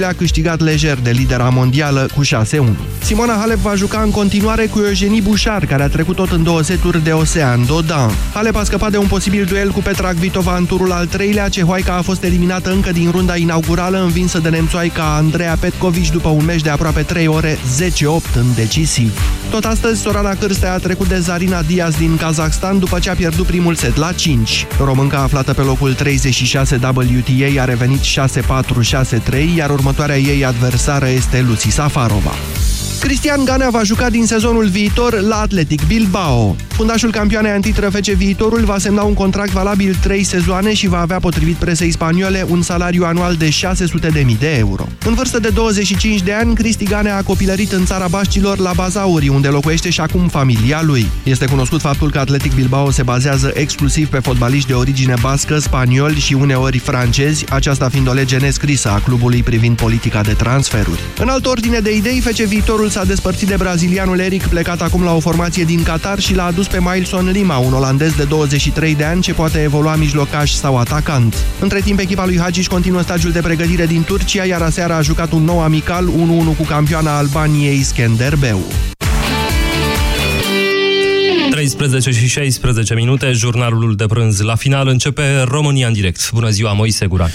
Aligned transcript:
le-a 0.00 0.12
câștigat 0.12 0.60
lejer 0.60 0.98
de 0.98 1.10
lidera 1.10 1.48
mondială 1.48 2.08
cu 2.14 2.24
6-1. 2.24 2.26
Simona 3.02 3.36
Halep 3.38 3.58
va 3.58 3.74
juca 3.74 4.00
în 4.00 4.10
continuare 4.10 4.66
cu 4.66 4.78
Eugenie 4.78 5.20
Bouchard, 5.20 5.68
care 5.68 5.82
a 5.82 5.88
trecut 5.88 6.16
tot 6.16 6.30
în 6.30 6.42
două 6.42 6.62
seturi 6.62 7.04
de 7.04 7.12
Ocean 7.12 7.66
Dodan. 7.66 8.10
Halep 8.32 8.56
a 8.56 8.64
scăpat 8.64 8.90
de 8.90 8.96
un 8.96 9.06
posibil 9.06 9.44
duel 9.44 9.70
cu 9.70 9.80
Petra 9.80 10.08
Kvitova 10.08 10.56
în 10.56 10.66
turul 10.66 10.92
al 10.92 11.06
treilea. 11.06 11.48
Cehoaica 11.48 11.96
a 11.96 12.02
fost 12.02 12.22
eliminată 12.22 12.70
încă 12.70 12.92
din 12.92 13.10
runda 13.10 13.36
inaugurală, 13.36 14.02
învinsă 14.02 14.38
de 14.38 14.48
nemțoaica 14.48 15.14
Andreea 15.16 15.56
Petkovic 15.60 16.10
după 16.10 16.28
un 16.28 16.44
meci 16.44 16.62
de 16.62 16.70
aproape 16.70 17.02
3 17.02 17.26
ore, 17.26 17.54
10-8 17.54 17.58
în 18.36 18.46
decisiv. 18.54 19.20
Tot 19.50 19.64
astăzi, 19.64 20.00
Sorana 20.00 20.34
Cârstea 20.34 20.72
a 20.72 20.78
trecut 20.78 21.08
de 21.08 21.18
Zarina 21.18 21.62
Diaz 21.62 21.96
din 21.96 22.16
Kazakhstan 22.16 22.78
după 22.78 22.98
ce 22.98 23.10
a 23.10 23.14
pierdut 23.14 23.46
primul 23.46 23.74
set 23.74 23.96
la 23.96 24.12
5. 24.12 24.66
Românca 24.84 25.18
aflată 25.18 25.52
pe 25.52 25.60
locul 25.60 25.94
36 25.94 26.78
WTA 26.82 27.62
a 27.62 27.64
revenit 27.64 28.00
6-4-6-3, 28.00 28.04
iar 29.56 29.70
următoarea 29.86 30.18
ei 30.18 30.44
adversară 30.44 31.08
este 31.08 31.40
Lucy 31.40 31.70
Safarova. 31.70 32.32
Cristian 33.04 33.44
Ganea 33.44 33.70
va 33.70 33.82
juca 33.82 34.10
din 34.10 34.26
sezonul 34.26 34.66
viitor 34.66 35.20
la 35.20 35.40
Atletic 35.40 35.86
Bilbao. 35.86 36.56
Fundașul 36.68 37.10
campioanei 37.10 37.50
antitră 37.50 37.90
FC 37.90 38.08
Viitorul 38.10 38.64
va 38.64 38.78
semna 38.78 39.02
un 39.02 39.14
contract 39.14 39.50
valabil 39.50 39.96
3 40.02 40.22
sezoane 40.22 40.74
și 40.74 40.88
va 40.88 41.00
avea, 41.00 41.18
potrivit 41.18 41.54
presei 41.54 41.90
spaniole, 41.90 42.46
un 42.48 42.62
salariu 42.62 43.04
anual 43.04 43.34
de 43.34 43.48
600.000 43.48 44.38
de 44.38 44.56
euro. 44.56 44.88
În 45.04 45.14
vârstă 45.14 45.38
de 45.38 45.48
25 45.48 46.22
de 46.22 46.32
ani, 46.32 46.54
Cristi 46.54 46.84
Ganea 46.84 47.16
a 47.16 47.22
copilărit 47.22 47.72
în 47.72 47.84
țara 47.84 48.06
Baștilor 48.06 48.58
la 48.58 48.70
Bazauri, 48.74 49.28
unde 49.28 49.48
locuiește 49.48 49.90
și 49.90 50.00
acum 50.00 50.28
familia 50.28 50.82
lui. 50.82 51.06
Este 51.22 51.46
cunoscut 51.46 51.80
faptul 51.80 52.10
că 52.10 52.18
Atletic 52.18 52.54
Bilbao 52.54 52.90
se 52.90 53.02
bazează 53.02 53.50
exclusiv 53.54 54.08
pe 54.08 54.18
fotbaliști 54.18 54.68
de 54.68 54.74
origine 54.74 55.14
bască, 55.20 55.58
spanioli 55.58 56.18
și 56.18 56.34
uneori 56.34 56.78
francezi, 56.78 57.44
aceasta 57.50 57.88
fiind 57.88 58.08
o 58.08 58.12
lege 58.12 58.36
nescrisă 58.36 58.90
a 58.90 59.00
clubului 59.00 59.42
privind 59.42 59.76
politica 59.76 60.20
de 60.20 60.32
transferuri. 60.32 61.00
În 61.18 61.28
altă 61.28 61.48
ordine 61.48 61.78
de 61.78 61.96
idei, 61.96 62.20
FC 62.20 62.40
Viitorul 62.40 62.88
s-a 62.94 63.04
despărțit 63.04 63.48
de 63.48 63.56
brazilianul 63.56 64.18
Eric, 64.18 64.46
plecat 64.46 64.82
acum 64.82 65.02
la 65.02 65.14
o 65.14 65.20
formație 65.20 65.64
din 65.64 65.82
Qatar 65.82 66.18
și 66.18 66.34
l-a 66.34 66.44
adus 66.44 66.66
pe 66.66 66.78
Milson 66.80 67.30
Lima, 67.30 67.56
un 67.56 67.72
olandez 67.72 68.12
de 68.12 68.24
23 68.24 68.94
de 68.94 69.04
ani 69.04 69.22
ce 69.22 69.32
poate 69.32 69.62
evolua 69.62 69.96
mijlocaș 69.96 70.50
sau 70.50 70.78
atacant. 70.78 71.36
Între 71.60 71.80
timp, 71.80 71.98
echipa 71.98 72.24
lui 72.24 72.38
Hagis 72.38 72.66
continuă 72.66 73.02
stagiul 73.02 73.32
de 73.32 73.40
pregătire 73.40 73.86
din 73.86 74.04
Turcia, 74.04 74.44
iar 74.44 74.62
aseară 74.62 74.92
a 74.92 75.00
jucat 75.00 75.32
un 75.32 75.42
nou 75.42 75.60
amical 75.60 76.08
1-1 76.52 76.56
cu 76.56 76.62
campioana 76.62 77.16
Albaniei 77.16 77.82
Skenderbeu. 77.82 78.60
13 81.50 82.10
și 82.10 82.26
16 82.26 82.94
minute, 82.94 83.32
jurnalul 83.32 83.94
de 83.96 84.06
prânz 84.06 84.40
la 84.40 84.54
final 84.54 84.88
începe 84.88 85.42
România 85.42 85.86
în 85.86 85.92
direct. 85.92 86.30
Bună 86.32 86.50
ziua, 86.50 86.72
Moise 86.72 87.06
Guran. 87.06 87.30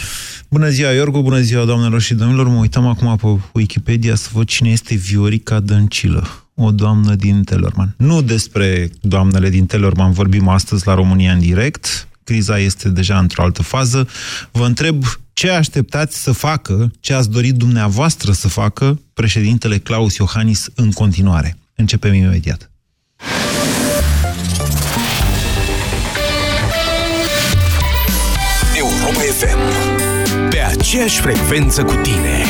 Bună 0.52 0.70
ziua, 0.70 0.92
Iorgu, 0.92 1.22
bună 1.22 1.40
ziua, 1.40 1.66
doamnelor 1.66 2.02
și 2.02 2.14
domnilor. 2.14 2.48
Mă 2.48 2.60
uitam 2.60 2.88
acum 2.88 3.16
pe 3.16 3.42
Wikipedia 3.54 4.16
să 4.16 4.30
văd 4.34 4.48
cine 4.48 4.70
este 4.70 4.96
Viorica 4.96 5.60
Dăncilă, 5.60 6.28
o 6.56 6.72
doamnă 6.72 7.16
din 7.16 7.44
Telorman. 7.44 7.94
Nu 7.98 8.22
despre 8.22 8.90
doamnele 9.02 9.50
din 9.50 9.66
Telorman 9.66 10.12
vorbim 10.12 10.48
astăzi 10.48 10.88
la 10.88 10.94
România 10.94 11.32
în 11.32 11.40
direct. 11.40 12.08
Criza 12.24 12.60
este 12.60 12.90
deja 12.90 13.20
într-o 13.20 13.44
altă 13.44 13.62
fază. 13.62 14.08
Vă 14.52 14.66
întreb 14.66 15.04
ce 15.34 15.50
așteptați 15.50 16.22
să 16.24 16.32
facă, 16.32 16.92
ce 17.00 17.14
ați 17.14 17.30
dorit 17.30 17.56
dumneavoastră 17.56 18.32
să 18.32 18.48
facă 18.48 19.02
președintele 19.14 19.78
Claus 19.78 20.16
Iohannis 20.16 20.70
în 20.76 20.92
continuare. 20.92 21.58
Începem 21.76 22.14
imediat. 22.14 22.72
Europa 28.76 29.20
FM. 29.20 29.89
Pe 30.80 30.86
aceeași 30.86 31.22
frecvență 31.22 31.84
cu 31.84 31.94
tine. 31.94 32.44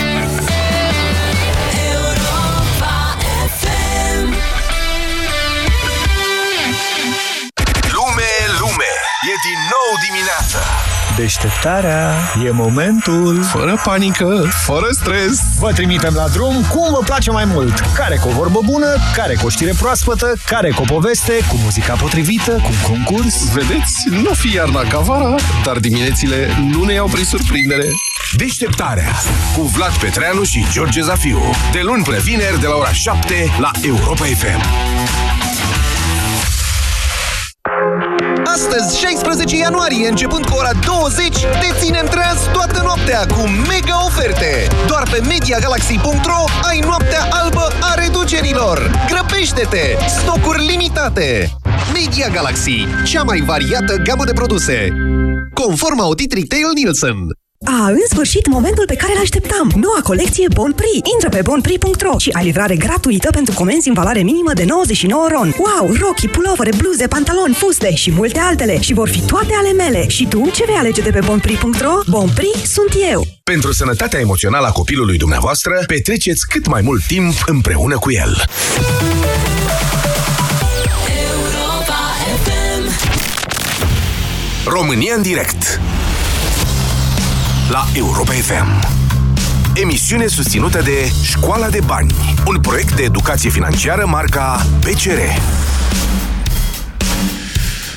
Lume, 7.91 8.31
lume, 8.59 8.91
e 9.29 9.33
din 9.47 9.59
nou 9.73 9.89
dimineața. 10.07 10.59
Deșteptarea 11.17 12.13
e 12.45 12.51
momentul 12.51 13.43
Fără 13.43 13.81
panică, 13.83 14.49
fără 14.65 14.87
stres. 14.91 15.39
Vă 15.59 15.71
trimitem 15.71 16.13
la 16.13 16.27
drum 16.27 16.65
cum 16.69 16.93
vă 16.93 16.99
place 17.05 17.31
mai 17.31 17.45
mult 17.45 17.79
Care 17.95 18.15
cu 18.15 18.27
o 18.27 18.31
vorbă 18.31 18.59
bună, 18.65 18.95
care 19.15 19.35
cu 19.35 19.45
o 19.45 19.49
știre 19.49 19.73
proaspătă 19.79 20.33
Care 20.45 20.69
cu 20.69 20.81
o 20.81 20.93
poveste, 20.93 21.33
cu 21.47 21.55
muzica 21.63 21.93
potrivită, 21.93 22.51
cu 22.51 22.69
un 22.71 22.93
concurs 22.93 23.51
Vedeți, 23.53 24.09
nu 24.09 24.33
fi 24.33 24.55
iarna 24.55 24.81
ca 24.81 24.99
vara, 24.99 25.35
dar 25.63 25.77
diminețile 25.77 26.57
nu 26.71 26.83
ne 26.83 26.93
iau 26.93 27.07
prin 27.07 27.25
surprindere. 27.25 27.85
Deșteptarea 28.35 29.11
cu 29.55 29.61
Vlad 29.61 29.97
Petreanu 29.97 30.43
și 30.43 30.65
George 30.71 31.01
Zafiu. 31.01 31.39
De 31.71 31.79
luni 31.81 32.03
până 32.03 32.17
vineri, 32.17 32.59
de 32.59 32.67
la 32.67 32.75
ora 32.75 32.91
7 32.91 33.33
la 33.59 33.71
Europa 33.81 34.25
FM. 34.25 34.61
Astăzi, 38.45 38.99
16 38.99 39.57
ianuarie, 39.57 40.07
începând 40.07 40.45
cu 40.45 40.55
ora 40.55 40.69
20, 40.85 41.27
deținem 41.61 42.05
treaz 42.05 42.37
toată 42.53 42.81
noaptea 42.83 43.25
cu 43.25 43.41
mega 43.47 44.05
oferte. 44.05 44.67
Doar 44.87 45.03
pe 45.11 45.21
MediaGalaxy.ro 45.27 46.43
ai 46.69 46.79
noaptea 46.79 47.27
albă 47.29 47.67
a 47.81 47.93
reducerilor. 47.93 48.91
Grăbește-te! 49.07 49.97
Stocuri 50.07 50.65
limitate! 50.65 51.49
Media 51.93 52.27
Galaxy, 52.27 52.87
cea 53.05 53.23
mai 53.23 53.41
variată 53.41 53.95
gamă 53.95 54.23
de 54.25 54.33
produse. 54.33 54.87
Conform 55.53 55.99
audit 55.99 56.33
Retail 56.33 56.71
Nielsen. 56.73 57.15
A, 57.65 57.87
în 57.87 58.05
sfârșit, 58.09 58.47
momentul 58.47 58.85
pe 58.85 58.95
care 58.95 59.13
l-așteptam! 59.17 59.71
Noua 59.75 59.99
colecție 60.03 60.47
Bon 60.53 60.73
Prix! 60.73 61.09
Intră 61.13 61.29
pe 61.29 61.41
bonprix.ro 61.41 62.17
și 62.17 62.29
ai 62.33 62.43
livrare 62.43 62.75
gratuită 62.75 63.29
pentru 63.29 63.53
comenzi 63.53 63.87
în 63.87 63.93
valoare 63.93 64.21
minimă 64.21 64.53
de 64.53 64.63
99 64.63 65.27
ron. 65.31 65.55
Wow! 65.57 65.93
Rochi, 65.99 66.31
pulovere, 66.31 66.71
bluze, 66.77 67.07
pantaloni, 67.07 67.53
fuste 67.53 67.95
și 67.95 68.11
multe 68.11 68.39
altele. 68.39 68.81
Și 68.81 68.93
vor 68.93 69.09
fi 69.09 69.21
toate 69.21 69.53
ale 69.57 69.71
mele. 69.71 70.07
Și 70.07 70.27
tu, 70.27 70.49
ce 70.53 70.63
vei 70.65 70.75
alege 70.75 71.01
de 71.01 71.09
pe 71.09 71.19
bonprix.ro? 71.25 71.93
Bon 72.07 72.29
Prix 72.35 72.71
sunt 72.71 73.03
eu! 73.11 73.25
Pentru 73.43 73.73
sănătatea 73.73 74.19
emoțională 74.19 74.67
a 74.67 74.71
copilului 74.71 75.17
dumneavoastră, 75.17 75.83
petreceți 75.87 76.47
cât 76.47 76.67
mai 76.67 76.81
mult 76.81 77.05
timp 77.07 77.33
împreună 77.45 77.97
cu 77.97 78.11
el. 78.11 78.43
România 84.65 85.13
în 85.15 85.21
direct 85.21 85.79
la 87.69 87.85
Europa 87.93 88.31
FM. 88.31 88.67
Emisiune 89.73 90.27
susținută 90.27 90.81
de 90.81 91.11
Școala 91.23 91.69
de 91.69 91.79
Bani, 91.85 92.13
un 92.47 92.59
proiect 92.61 92.95
de 92.95 93.03
educație 93.03 93.49
financiară 93.49 94.05
marca 94.05 94.65
PCR. 94.79 95.19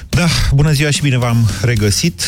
Da, 0.09 0.27
bună 0.55 0.73
ziua 0.73 0.91
și 0.91 1.03
bine 1.03 1.19
v-am 1.19 1.51
regăsit. 1.63 2.23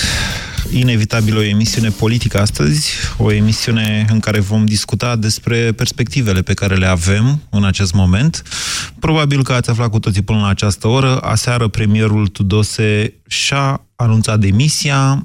Inevitabil 0.70 1.36
o 1.36 1.42
emisiune 1.42 1.88
politică 1.88 2.40
astăzi, 2.40 2.92
o 3.16 3.32
emisiune 3.32 4.06
în 4.08 4.20
care 4.20 4.40
vom 4.40 4.64
discuta 4.64 5.16
despre 5.16 5.72
perspectivele 5.72 6.42
pe 6.42 6.54
care 6.54 6.74
le 6.74 6.86
avem 6.86 7.42
în 7.50 7.64
acest 7.64 7.92
moment. 7.92 8.42
Probabil 8.98 9.42
că 9.42 9.52
ați 9.52 9.70
aflat 9.70 9.90
cu 9.90 9.98
toții 9.98 10.22
până 10.22 10.38
la 10.38 10.48
această 10.48 10.88
oră. 10.88 11.18
Aseară 11.18 11.68
premierul 11.68 12.26
Tudose 12.26 13.14
și-a 13.26 13.86
anunțat 13.96 14.38
demisia, 14.38 15.22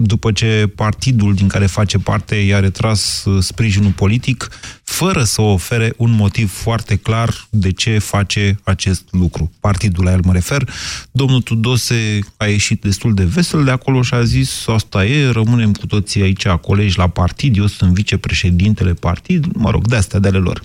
după 0.00 0.32
ce 0.32 0.72
partidul 0.74 1.34
din 1.34 1.48
care 1.48 1.66
face 1.66 1.98
parte 1.98 2.34
i-a 2.34 2.60
retras 2.60 3.24
sprijinul 3.40 3.90
politic, 3.90 4.48
fără 4.82 5.22
să 5.22 5.42
ofere 5.42 5.92
un 5.96 6.10
motiv 6.10 6.52
foarte 6.52 6.96
clar 6.96 7.46
de 7.50 7.72
ce 7.72 7.98
face 7.98 8.60
acest 8.62 9.02
lucru. 9.10 9.50
Partidul 9.60 10.04
la 10.04 10.12
el 10.12 10.20
mă 10.24 10.32
refer. 10.32 10.68
Domnul 11.10 11.40
Tudose 11.40 12.18
a 12.36 12.46
ieșit 12.46 12.80
destul 12.80 13.14
de 13.14 13.24
vesel 13.24 13.64
de 13.64 13.70
acolo 13.70 14.02
și 14.02 14.14
a 14.14 14.22
zis 14.22 14.66
asta 14.66 15.04
e, 15.04 15.30
rămânem 15.30 15.72
cu 15.72 15.86
toții 15.86 16.22
aici 16.22 16.46
colegi 16.46 16.98
la 16.98 17.08
partid, 17.08 17.56
eu 17.56 17.66
sunt 17.66 17.92
vicepreședintele 17.92 18.94
partid, 18.94 19.46
mă 19.52 19.70
rog, 19.70 19.88
de-astea 19.88 20.18
de 20.18 20.28
ale 20.28 20.38
lor. 20.38 20.62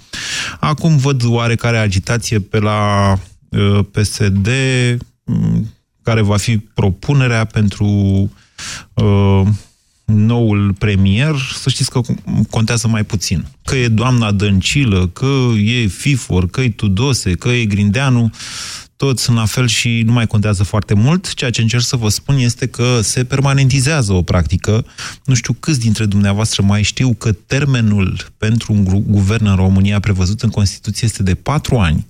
Acum 0.59 0.97
văd 0.97 1.21
oarecare 1.25 1.77
agitație 1.77 2.39
pe 2.39 2.59
la 2.59 3.11
uh, 3.49 3.79
PSD, 3.91 4.47
care 6.03 6.21
va 6.21 6.37
fi 6.37 6.57
propunerea 6.57 7.45
pentru 7.45 7.89
uh, 8.93 9.41
noul 10.05 10.73
premier, 10.73 11.35
să 11.61 11.69
știți 11.69 11.89
că 11.89 12.01
contează 12.49 12.87
mai 12.87 13.03
puțin. 13.03 13.45
Că 13.63 13.75
e 13.75 13.87
doamna 13.87 14.31
Dăncilă, 14.31 15.07
că 15.07 15.51
e 15.55 15.87
Fifor, 15.87 16.49
că 16.49 16.61
e 16.61 16.69
Tudose, 16.69 17.31
că 17.31 17.49
e 17.49 17.65
Grindeanu, 17.65 18.31
toți 18.95 19.23
sunt 19.23 19.37
la 19.37 19.45
fel 19.45 19.67
și 19.67 20.01
nu 20.05 20.11
mai 20.11 20.27
contează 20.27 20.63
foarte 20.63 20.93
mult. 20.93 21.33
Ceea 21.33 21.49
ce 21.49 21.61
încerc 21.61 21.83
să 21.83 21.95
vă 21.95 22.09
spun 22.09 22.37
este 22.37 22.67
că 22.67 22.99
se 23.01 23.23
permanentizează 23.23 24.13
o 24.13 24.21
practică. 24.21 24.85
Nu 25.25 25.33
știu 25.33 25.53
câți 25.53 25.79
dintre 25.79 26.05
dumneavoastră 26.05 26.63
mai 26.63 26.83
știu 26.83 27.13
că 27.13 27.31
termenul 27.31 28.27
pentru 28.37 28.73
un 28.73 28.83
guvern 29.07 29.45
în 29.45 29.55
România 29.55 29.99
prevăzut 29.99 30.41
în 30.41 30.49
Constituție 30.49 31.07
este 31.07 31.23
de 31.23 31.35
patru 31.35 31.77
ani, 31.77 32.05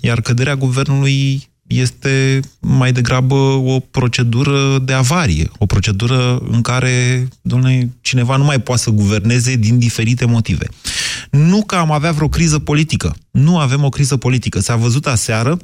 iar 0.00 0.20
căderea 0.20 0.56
guvernului 0.56 1.48
este 1.68 2.40
mai 2.60 2.92
degrabă 2.92 3.34
o 3.64 3.80
procedură 3.80 4.78
de 4.78 4.92
avarie, 4.92 5.50
o 5.58 5.66
procedură 5.66 6.42
în 6.50 6.60
care, 6.60 7.28
domnule, 7.40 7.90
cineva 8.00 8.36
nu 8.36 8.44
mai 8.44 8.60
poate 8.60 8.82
să 8.82 8.90
guverneze 8.90 9.56
din 9.56 9.78
diferite 9.78 10.24
motive. 10.24 10.66
Nu 11.30 11.64
că 11.64 11.74
am 11.74 11.92
avea 11.92 12.12
vreo 12.12 12.28
criză 12.28 12.58
politică. 12.58 13.16
Nu 13.30 13.58
avem 13.58 13.84
o 13.84 13.88
criză 13.88 14.16
politică. 14.16 14.60
S-a 14.60 14.76
văzut 14.76 15.06
aseară 15.06 15.58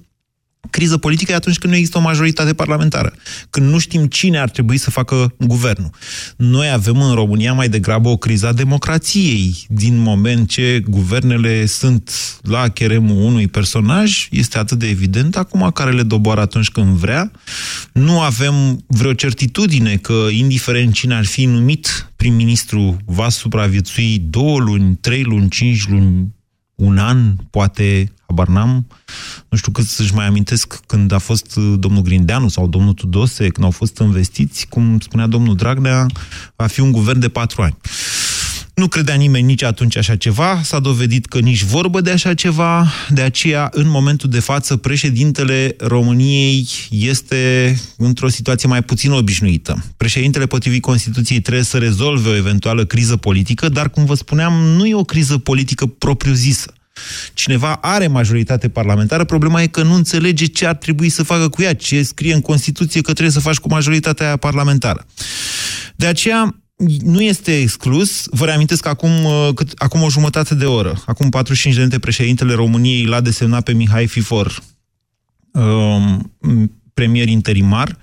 Criză 0.71 0.99
politică 0.99 1.33
e 1.33 1.35
atunci 1.35 1.59
când 1.59 1.73
nu 1.73 1.79
există 1.79 1.99
o 1.99 2.03
majoritate 2.03 2.55
parlamentară, 2.55 3.13
când 3.51 3.71
nu 3.71 3.79
știm 3.79 4.07
cine 4.07 4.39
ar 4.39 4.51
trebui 4.51 4.77
să 4.77 4.91
facă 4.91 5.35
guvernul. 5.39 5.91
Noi 6.37 6.71
avem 6.71 7.01
în 7.01 7.15
România 7.15 7.53
mai 7.53 7.69
degrabă 7.69 8.09
o 8.09 8.17
criză 8.17 8.47
a 8.47 8.53
democrației. 8.53 9.67
Din 9.69 9.97
moment 9.99 10.49
ce 10.49 10.83
guvernele 10.89 11.67
sunt 11.67 12.11
la 12.43 12.69
cheremul 12.69 13.23
unui 13.23 13.49
personaj, 13.49 14.29
este 14.31 14.59
atât 14.59 14.79
de 14.79 14.89
evident 14.89 15.37
acum 15.37 15.71
care 15.75 15.93
le 15.93 16.03
doboară 16.03 16.41
atunci 16.41 16.71
când 16.71 16.97
vrea. 16.97 17.31
Nu 17.93 18.21
avem 18.21 18.85
vreo 18.87 19.13
certitudine 19.13 19.97
că, 19.97 20.27
indiferent 20.31 20.93
cine 20.93 21.15
ar 21.15 21.25
fi 21.25 21.45
numit 21.45 22.13
prim-ministru, 22.17 22.97
va 23.05 23.29
supraviețui 23.29 24.23
două 24.31 24.59
luni, 24.59 24.97
trei 25.01 25.23
luni, 25.23 25.49
cinci 25.49 25.89
luni, 25.89 26.34
un 26.75 26.99
an, 26.99 27.35
poate, 27.51 28.13
habar 28.27 28.49
n-am, 28.49 28.87
nu 29.49 29.57
știu 29.57 29.73
cât 29.73 29.85
să-și 29.85 30.15
mai 30.15 30.27
amintesc 30.27 30.81
când 30.87 31.13
a 31.13 31.19
fost 31.19 31.57
uh, 31.57 31.75
domnul 31.79 32.03
Grindeanu 32.03 32.49
sau 32.49 32.69
domnul 32.69 32.93
Tudose, 32.93 33.49
când 33.49 33.65
au 33.65 33.71
fost 33.71 33.99
investiți, 33.99 34.67
cum 34.67 35.01
spunea 35.01 35.27
domnul 35.27 35.57
Dragnea, 35.57 36.07
va 36.57 36.67
fi 36.67 36.81
un 36.81 36.93
guvern 36.93 37.19
de 37.19 37.29
patru 37.29 37.63
ani. 37.63 37.77
Nu 38.75 38.89
credea 38.89 39.15
nimeni 39.15 39.47
nici 39.47 39.63
atunci 39.63 39.97
așa 39.97 40.17
ceva, 40.17 40.61
s-a 40.63 40.79
dovedit 40.79 41.27
că 41.27 41.39
nici 41.39 41.63
vorbă 41.63 42.01
de 42.01 42.11
așa 42.11 42.35
ceva, 42.35 42.87
de 43.09 43.21
aceea, 43.21 43.69
în 43.73 43.89
momentul 43.89 44.31
de 44.31 44.41
față, 44.41 44.77
președintele 44.77 45.77
României 45.79 46.69
este 46.91 47.75
într-o 47.97 48.29
situație 48.29 48.69
mai 48.69 48.83
puțin 48.83 49.11
obișnuită. 49.11 49.85
Președintele, 49.97 50.47
potrivit 50.47 50.83
Constituției, 50.83 51.41
trebuie 51.41 51.65
să 51.65 51.79
rezolve 51.79 52.29
o 52.29 52.37
eventuală 52.37 52.85
criză 52.85 53.17
politică, 53.17 53.69
dar, 53.69 53.91
cum 53.91 54.05
vă 54.05 54.15
spuneam, 54.15 54.53
nu 54.53 54.87
e 54.87 54.95
o 54.95 55.05
criză 55.05 55.39
politică 55.39 55.87
propriu-zisă. 55.87 56.73
Cineva 57.35 57.73
are 57.73 58.07
majoritate 58.07 58.69
parlamentară, 58.69 59.25
problema 59.25 59.63
e 59.63 59.67
că 59.67 59.83
nu 59.83 59.95
înțelege 59.95 60.47
ce 60.47 60.67
ar 60.67 60.75
trebui 60.75 61.09
să 61.09 61.23
facă 61.23 61.49
cu 61.49 61.63
ea, 61.63 61.75
ce 61.75 62.03
scrie 62.03 62.35
în 62.35 62.41
Constituție 62.41 63.01
că 63.01 63.13
trebuie 63.13 63.35
să 63.35 63.41
faci 63.41 63.59
cu 63.59 63.69
majoritatea 63.69 64.37
parlamentară. 64.37 65.07
De 65.97 66.07
aceea, 66.07 66.64
nu 67.03 67.23
este 67.23 67.61
exclus. 67.61 68.27
Vă 68.31 68.45
reamintesc 68.45 68.83
că 68.83 68.89
acum, 68.89 69.25
uh, 69.25 69.49
cât, 69.55 69.73
acum 69.77 70.03
o 70.03 70.11
jumătate 70.11 70.55
de 70.55 70.65
oră, 70.65 71.03
acum 71.07 71.29
45 71.29 71.75
de 71.75 71.81
minute, 71.81 71.99
președintele 71.99 72.55
României 72.55 73.05
l-a 73.05 73.21
desemnat 73.21 73.63
pe 73.63 73.73
Mihai 73.73 74.07
Fifor 74.07 74.63
um, 75.51 76.33
premier 76.95 77.29
interimar. 77.29 77.99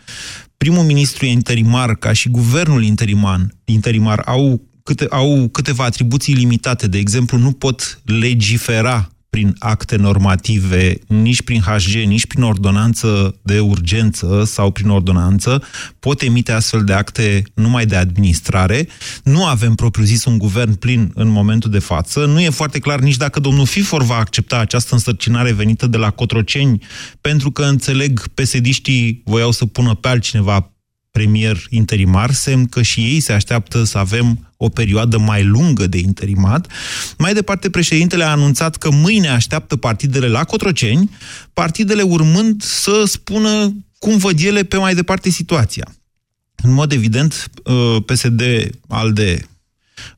Primul 0.57 0.83
ministru 0.83 1.25
interimar, 1.25 1.95
ca 1.95 2.13
și 2.13 2.29
guvernul 2.29 2.83
interiman, 2.83 3.55
interimar, 3.65 4.21
au, 4.25 4.61
câte, 4.83 5.05
au 5.09 5.47
câteva 5.47 5.83
atribuții 5.83 6.33
limitate. 6.33 6.87
De 6.87 6.97
exemplu, 6.97 7.37
nu 7.37 7.51
pot 7.51 8.01
legifera 8.05 9.10
prin 9.31 9.55
acte 9.59 9.95
normative, 9.95 10.93
nici 11.07 11.41
prin 11.41 11.61
HG, 11.61 11.93
nici 11.93 12.25
prin 12.25 12.43
ordonanță 12.43 13.35
de 13.41 13.59
urgență 13.59 14.43
sau 14.45 14.71
prin 14.71 14.89
ordonanță, 14.89 15.63
pot 15.99 16.21
emite 16.21 16.51
astfel 16.51 16.83
de 16.83 16.93
acte 16.93 17.43
numai 17.53 17.85
de 17.85 17.95
administrare. 17.95 18.87
Nu 19.23 19.45
avem 19.45 19.75
propriu-zis 19.75 20.25
un 20.25 20.37
guvern 20.37 20.73
plin 20.73 21.11
în 21.15 21.27
momentul 21.27 21.71
de 21.71 21.79
față. 21.79 22.25
Nu 22.25 22.41
e 22.41 22.49
foarte 22.49 22.79
clar 22.79 22.99
nici 22.99 23.17
dacă 23.17 23.39
domnul 23.39 23.65
Fifor 23.65 24.03
va 24.03 24.15
accepta 24.15 24.57
această 24.57 24.93
însărcinare 24.93 25.51
venită 25.51 25.87
de 25.87 25.97
la 25.97 26.09
Cotroceni, 26.09 26.83
pentru 27.21 27.51
că 27.51 27.63
înțeleg 27.63 28.27
pesediștii 28.27 29.21
voiau 29.25 29.51
să 29.51 29.65
pună 29.65 29.93
pe 29.93 30.07
altcineva 30.07 30.71
premier 31.11 31.65
interimar, 31.69 32.31
semn 32.31 32.65
că 32.65 32.81
și 32.81 32.99
ei 32.99 33.19
se 33.19 33.33
așteaptă 33.33 33.83
să 33.83 33.97
avem 33.97 34.50
o 34.63 34.69
perioadă 34.69 35.17
mai 35.17 35.43
lungă 35.43 35.87
de 35.87 35.97
interimat. 35.97 36.71
Mai 37.17 37.33
departe, 37.33 37.69
președintele 37.69 38.23
a 38.23 38.31
anunțat 38.31 38.75
că 38.75 38.91
mâine 38.91 39.27
așteaptă 39.27 39.75
partidele 39.75 40.27
la 40.27 40.43
Cotroceni, 40.43 41.09
partidele 41.53 42.01
urmând 42.01 42.61
să 42.61 43.03
spună 43.05 43.75
cum 43.99 44.17
văd 44.17 44.39
ele 44.39 44.63
pe 44.63 44.77
mai 44.77 44.95
departe 44.95 45.29
situația. 45.29 45.95
În 46.55 46.71
mod 46.71 46.91
evident, 46.91 47.51
uh, 47.63 48.03
PSD, 48.05 48.41
ALDE 48.87 49.49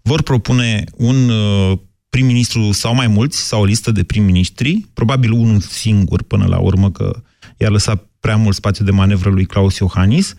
vor 0.01 0.21
propune 0.21 0.83
un 0.95 1.29
uh, 1.29 1.77
prim-ministru 2.09 2.71
sau 2.71 2.95
mai 2.95 3.07
mulți, 3.07 3.37
sau 3.47 3.61
o 3.61 3.65
listă 3.65 3.91
de 3.91 4.03
prim-ministri, 4.03 4.85
probabil 4.93 5.31
unul 5.31 5.59
singur 5.59 6.23
până 6.23 6.45
la 6.45 6.57
urmă, 6.57 6.91
că 6.91 7.21
i-a 7.57 7.69
lăsat 7.69 8.07
prea 8.23 8.35
mult 8.35 8.55
spațiu 8.55 8.85
de 8.85 8.91
manevră 8.91 9.29
lui 9.29 9.45
Claus 9.45 9.77
Iohannis, 9.77 10.33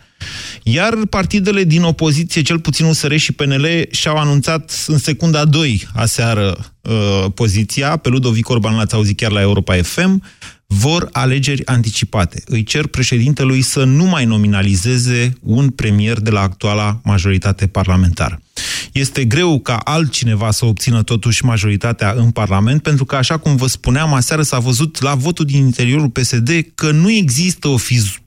iar 0.62 0.94
partidele 1.10 1.64
din 1.64 1.82
opoziție, 1.82 2.42
cel 2.42 2.58
puțin 2.58 2.86
USR 2.86 3.14
și 3.14 3.32
PNL, 3.32 3.66
și-au 3.90 4.16
anunțat 4.16 4.84
în 4.86 4.98
secunda 4.98 5.44
2 5.44 5.88
aseară 5.94 6.56
uh, 6.80 7.24
poziția, 7.34 7.96
pe 7.96 8.08
Ludovic 8.08 8.48
Orban 8.48 8.76
l-ați 8.76 8.94
auzit 8.94 9.16
chiar 9.16 9.30
la 9.30 9.40
Europa 9.40 9.74
FM, 9.82 10.22
vor 10.66 11.08
alegeri 11.12 11.66
anticipate. 11.66 12.42
Îi 12.46 12.62
cer 12.62 12.86
președintelui 12.86 13.62
să 13.62 13.84
nu 13.84 14.04
mai 14.04 14.24
nominalizeze 14.24 15.32
un 15.40 15.70
premier 15.70 16.20
de 16.20 16.30
la 16.30 16.40
actuala 16.40 17.00
majoritate 17.02 17.66
parlamentară. 17.66 18.40
Este 18.94 19.24
greu 19.24 19.60
ca 19.60 19.76
altcineva 19.76 20.50
să 20.50 20.64
obțină 20.64 21.02
totuși 21.02 21.44
majoritatea 21.44 22.12
în 22.16 22.30
Parlament, 22.30 22.82
pentru 22.82 23.04
că, 23.04 23.16
așa 23.16 23.36
cum 23.36 23.56
vă 23.56 23.66
spuneam, 23.66 24.12
aseară 24.12 24.42
s-a 24.42 24.58
văzut 24.58 25.02
la 25.02 25.14
votul 25.14 25.44
din 25.44 25.64
interiorul 25.64 26.10
PSD 26.10 26.50
că 26.74 26.90
nu 26.90 27.10
există 27.10 27.68
o 27.68 27.76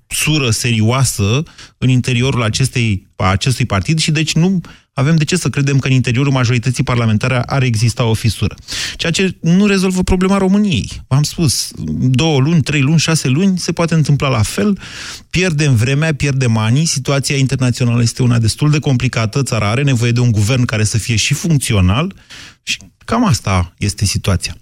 fisură 0.07 0.49
serioasă 0.49 1.43
în 1.77 1.89
interiorul 1.89 2.43
acestei, 2.43 3.07
acestui 3.15 3.65
partid 3.65 3.99
și 3.99 4.11
deci 4.11 4.33
nu 4.33 4.61
avem 4.93 5.15
de 5.15 5.23
ce 5.23 5.35
să 5.35 5.49
credem 5.49 5.79
că 5.79 5.87
în 5.87 5.93
interiorul 5.93 6.31
majorității 6.31 6.83
parlamentare 6.83 7.41
ar 7.45 7.63
exista 7.63 8.03
o 8.03 8.13
fisură. 8.13 8.55
Ceea 8.95 9.11
ce 9.11 9.37
nu 9.41 9.65
rezolvă 9.65 10.03
problema 10.03 10.37
României. 10.37 10.89
V-am 11.07 11.23
spus, 11.23 11.71
două 11.99 12.39
luni, 12.39 12.61
trei 12.61 12.81
luni, 12.81 12.99
șase 12.99 13.27
luni, 13.27 13.57
se 13.57 13.71
poate 13.71 13.93
întâmpla 13.93 14.27
la 14.27 14.41
fel, 14.41 14.79
pierdem 15.29 15.75
vremea, 15.75 16.13
pierdem 16.13 16.57
ani, 16.57 16.85
situația 16.85 17.35
internațională 17.35 18.01
este 18.01 18.23
una 18.23 18.39
destul 18.39 18.71
de 18.71 18.79
complicată, 18.79 19.43
țara 19.43 19.69
are 19.69 19.83
nevoie 19.83 20.11
de 20.11 20.19
un 20.19 20.31
guvern 20.31 20.65
care 20.65 20.83
să 20.83 20.97
fie 20.97 21.15
și 21.15 21.33
funcțional 21.33 22.15
și 22.63 22.77
cam 23.05 23.25
asta 23.25 23.73
este 23.77 24.05
situația. 24.05 24.57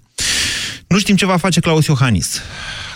Nu 0.86 0.98
știm 0.98 1.16
ce 1.16 1.26
va 1.26 1.36
face 1.36 1.60
Claus 1.60 1.86
Iohannis, 1.86 2.40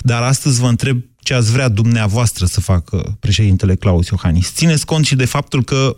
dar 0.01 0.23
astăzi 0.23 0.61
vă 0.61 0.67
întreb 0.67 1.03
ce 1.23 1.35
ați 1.35 1.53
vrea 1.53 1.69
dumneavoastră 1.69 2.47
să 2.47 2.61
facă 2.61 3.17
președintele 3.21 3.75
Claus 3.75 4.09
Iohannis. 4.09 4.53
Țineți 4.53 4.87
cont 4.87 5.05
și 5.07 5.15
de 5.15 5.25
faptul 5.25 5.65
că 5.65 5.97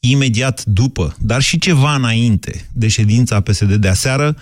imediat 0.00 0.64
după, 0.64 1.16
dar 1.18 1.42
și 1.42 1.58
ceva 1.58 1.94
înainte 1.94 2.68
de 2.72 2.88
ședința 2.88 3.40
PSD 3.40 3.74
de 3.74 3.88
aseară, 3.88 4.36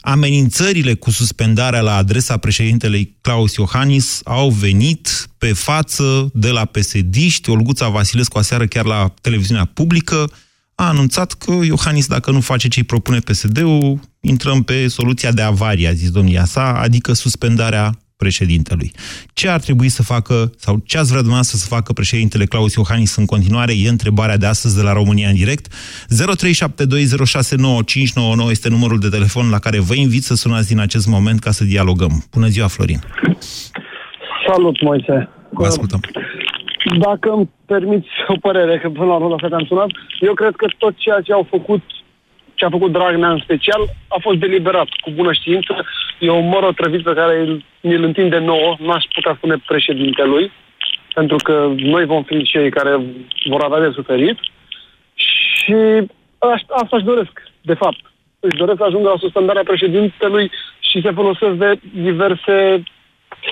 amenințările 0.00 0.94
cu 0.94 1.10
suspendarea 1.10 1.80
la 1.80 1.96
adresa 1.96 2.36
președintelui 2.36 3.16
Claus 3.20 3.54
Iohannis 3.54 4.20
au 4.24 4.50
venit 4.50 5.28
pe 5.38 5.52
față 5.52 6.30
de 6.34 6.50
la 6.50 6.64
PSD-ști. 6.64 7.50
Olguța 7.50 7.88
Vasilescu 7.88 8.38
aseară 8.38 8.66
chiar 8.66 8.84
la 8.84 9.14
televiziunea 9.20 9.64
publică 9.64 10.30
a 10.74 10.88
anunțat 10.88 11.32
că 11.32 11.52
Iohannis, 11.64 12.06
dacă 12.06 12.30
nu 12.30 12.40
face 12.40 12.68
ce 12.68 12.78
îi 12.78 12.86
propune 12.86 13.18
PSD-ul, 13.18 14.00
intrăm 14.20 14.62
pe 14.62 14.88
soluția 14.88 15.32
de 15.32 15.42
avarie, 15.42 15.88
a 15.88 15.92
zis 15.92 16.10
domnia 16.10 16.44
sa, 16.44 16.80
adică 16.80 17.12
suspendarea 17.12 17.90
președintelui. 18.16 18.92
Ce 19.32 19.48
ar 19.48 19.60
trebui 19.60 19.88
să 19.88 20.02
facă, 20.02 20.52
sau 20.56 20.82
ce 20.84 20.98
ați 20.98 21.08
vrea 21.08 21.18
dumneavoastră 21.18 21.58
să 21.58 21.66
facă 21.66 21.92
președintele 21.92 22.44
Claus 22.44 22.74
Iohannis 22.74 23.16
în 23.16 23.26
continuare, 23.26 23.72
e 23.72 23.88
întrebarea 23.88 24.36
de 24.36 24.46
astăzi 24.46 24.76
de 24.76 24.82
la 24.82 24.92
România 24.92 25.28
în 25.28 25.34
direct. 25.34 25.74
0372069599 28.46 28.50
este 28.50 28.68
numărul 28.68 28.98
de 28.98 29.08
telefon 29.08 29.50
la 29.50 29.58
care 29.58 29.78
vă 29.78 29.94
invit 29.94 30.24
să 30.24 30.34
sunați 30.34 30.68
din 30.68 30.78
acest 30.78 31.06
moment 31.06 31.40
ca 31.40 31.50
să 31.50 31.64
dialogăm. 31.64 32.24
Bună 32.30 32.46
ziua, 32.46 32.66
Florin! 32.66 33.00
Salut, 34.46 34.82
Moise! 34.82 35.28
Vă 35.50 35.66
ascultăm! 35.66 36.00
Dacă 36.84 37.30
îmi 37.30 37.50
permiți 37.66 38.08
o 38.26 38.34
părere, 38.40 38.78
că 38.78 38.90
până 38.90 39.06
la 39.06 39.14
urmă 39.14 39.36
la 39.40 39.56
am 39.56 39.64
sunat, 39.64 39.90
eu 40.20 40.34
cred 40.34 40.56
că 40.56 40.66
tot 40.78 40.94
ceea 40.96 41.20
ce 41.20 41.32
au 41.32 41.46
făcut 41.50 41.82
ce 42.54 42.64
a 42.64 42.70
făcut 42.70 42.92
Dragnea 42.92 43.30
în 43.30 43.38
special 43.38 43.82
a 44.08 44.16
fost 44.20 44.38
deliberat, 44.38 44.88
cu 44.88 45.10
bună 45.10 45.32
știință. 45.32 45.84
E 46.18 46.30
un 46.30 46.48
măr 46.48 46.62
otrăvit 46.62 47.02
pe 47.02 47.12
care 47.12 47.38
îl 47.80 48.02
întinde 48.02 48.38
nouă, 48.38 48.76
n-aș 48.78 49.04
putea 49.14 49.34
spune 49.36 49.56
președintelui, 49.66 50.52
pentru 51.14 51.36
că 51.36 51.72
noi 51.76 52.04
vom 52.04 52.22
fi 52.22 52.42
cei 52.42 52.70
care 52.70 53.00
vor 53.44 53.62
avea 53.62 53.80
de 53.80 53.90
suferit. 53.94 54.38
Și 55.14 55.74
asta 56.68 56.96
își 56.96 57.04
doresc, 57.04 57.42
de 57.60 57.74
fapt. 57.74 58.00
Își 58.40 58.56
doresc 58.56 58.78
să 58.78 58.84
ajungă 58.84 59.08
la 59.08 59.16
suspendarea 59.18 59.62
președintelui 59.62 60.50
și 60.78 61.00
se 61.00 61.10
folosesc 61.10 61.52
de 61.52 61.80
diverse 61.94 62.82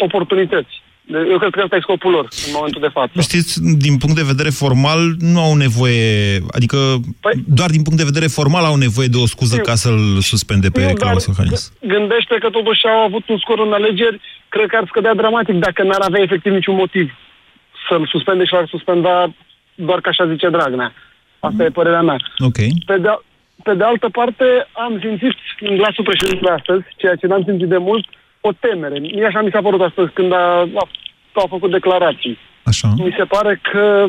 oportunități. 0.01 0.83
De- 1.11 1.27
Eu 1.33 1.39
cred 1.39 1.53
că 1.53 1.61
ăsta 1.65 1.77
e 1.77 1.81
scopul 1.89 2.11
lor 2.17 2.27
în 2.47 2.53
momentul 2.59 2.81
de 2.81 2.89
față. 2.99 3.21
Știți, 3.21 3.53
din 3.87 3.95
punct 4.03 4.17
de 4.17 4.31
vedere 4.33 4.49
formal, 4.63 5.01
nu 5.19 5.41
au 5.41 5.55
nevoie, 5.55 6.09
adică 6.59 6.77
Păi- 7.25 7.41
doar 7.61 7.71
din 7.77 7.83
punct 7.83 7.99
de 7.99 8.11
vedere 8.13 8.27
formal 8.39 8.65
au 8.65 8.77
nevoie 8.87 9.09
de 9.15 9.17
o 9.25 9.27
scuză 9.27 9.57
Eu- 9.57 9.63
ca 9.63 9.75
să-l 9.75 10.01
suspende 10.33 10.69
pe 10.69 10.81
Nu, 10.81 10.87
dar 10.87 10.95
Claus 10.95 11.27
Iohannis. 11.27 11.63
g- 11.73 11.89
gândește 11.95 12.35
că 12.43 12.49
totuși 12.51 12.87
au 12.87 13.01
avut 13.09 13.25
un 13.29 13.39
scor 13.39 13.59
în 13.67 13.73
alegeri, 13.73 14.21
cred 14.49 14.67
că 14.71 14.77
ar 14.77 14.85
scădea 14.89 15.15
dramatic 15.15 15.55
dacă 15.67 15.83
n-ar 15.83 16.01
avea 16.09 16.23
efectiv 16.23 16.53
niciun 16.53 16.75
motiv 16.75 17.07
să-l 17.89 18.07
suspende 18.13 18.45
și 18.45 18.53
l-ar 18.53 18.67
suspenda 18.75 19.35
doar 19.75 20.01
ca 20.01 20.09
așa 20.11 20.27
zice 20.33 20.49
Dragnea. 20.49 20.93
Asta 21.49 21.65
e 21.65 21.69
părerea 21.81 22.03
mea. 22.03 22.19
Ok. 22.39 22.59
Pe 22.91 22.97
de, 23.05 23.09
pe 23.63 23.75
de 23.75 23.85
altă 23.85 24.09
parte, 24.19 24.45
am 24.73 24.93
simțit 25.05 25.35
în 25.61 25.77
glasul 25.77 26.05
președintelui 26.05 26.57
astăzi, 26.59 26.85
ceea 27.01 27.15
ce 27.21 27.27
n-am 27.27 27.43
simțit 27.47 27.69
de 27.69 27.77
mult, 27.89 28.05
o 28.41 28.51
temere. 28.53 28.99
Mie 28.99 29.27
așa 29.27 29.41
mi 29.41 29.51
s-a 29.51 29.61
părut 29.61 29.81
astăzi 29.81 30.13
când 30.13 30.33
a, 30.33 30.61
a, 30.61 30.89
a 31.33 31.45
făcut 31.49 31.71
declarații. 31.71 32.39
Așa. 32.63 32.89
Mi 32.97 33.15
se 33.19 33.25
pare 33.25 33.61
că 33.73 34.07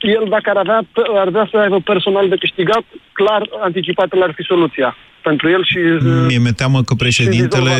el, 0.00 0.26
dacă 0.28 0.50
ar 0.50 0.56
avea, 0.56 0.82
ar 1.14 1.28
vrea 1.28 1.48
să 1.50 1.56
aibă 1.56 1.78
personal 1.80 2.28
de 2.28 2.36
câștigat, 2.36 2.84
clar, 3.12 3.48
anticipat 3.60 4.12
ar 4.20 4.32
fi 4.36 4.42
soluția 4.42 4.96
pentru 5.22 5.48
el 5.48 5.64
și... 5.64 5.78
Mie 6.26 6.38
mi-e 6.38 6.52
teamă 6.52 6.82
că 6.82 6.94
președintele 6.94 7.76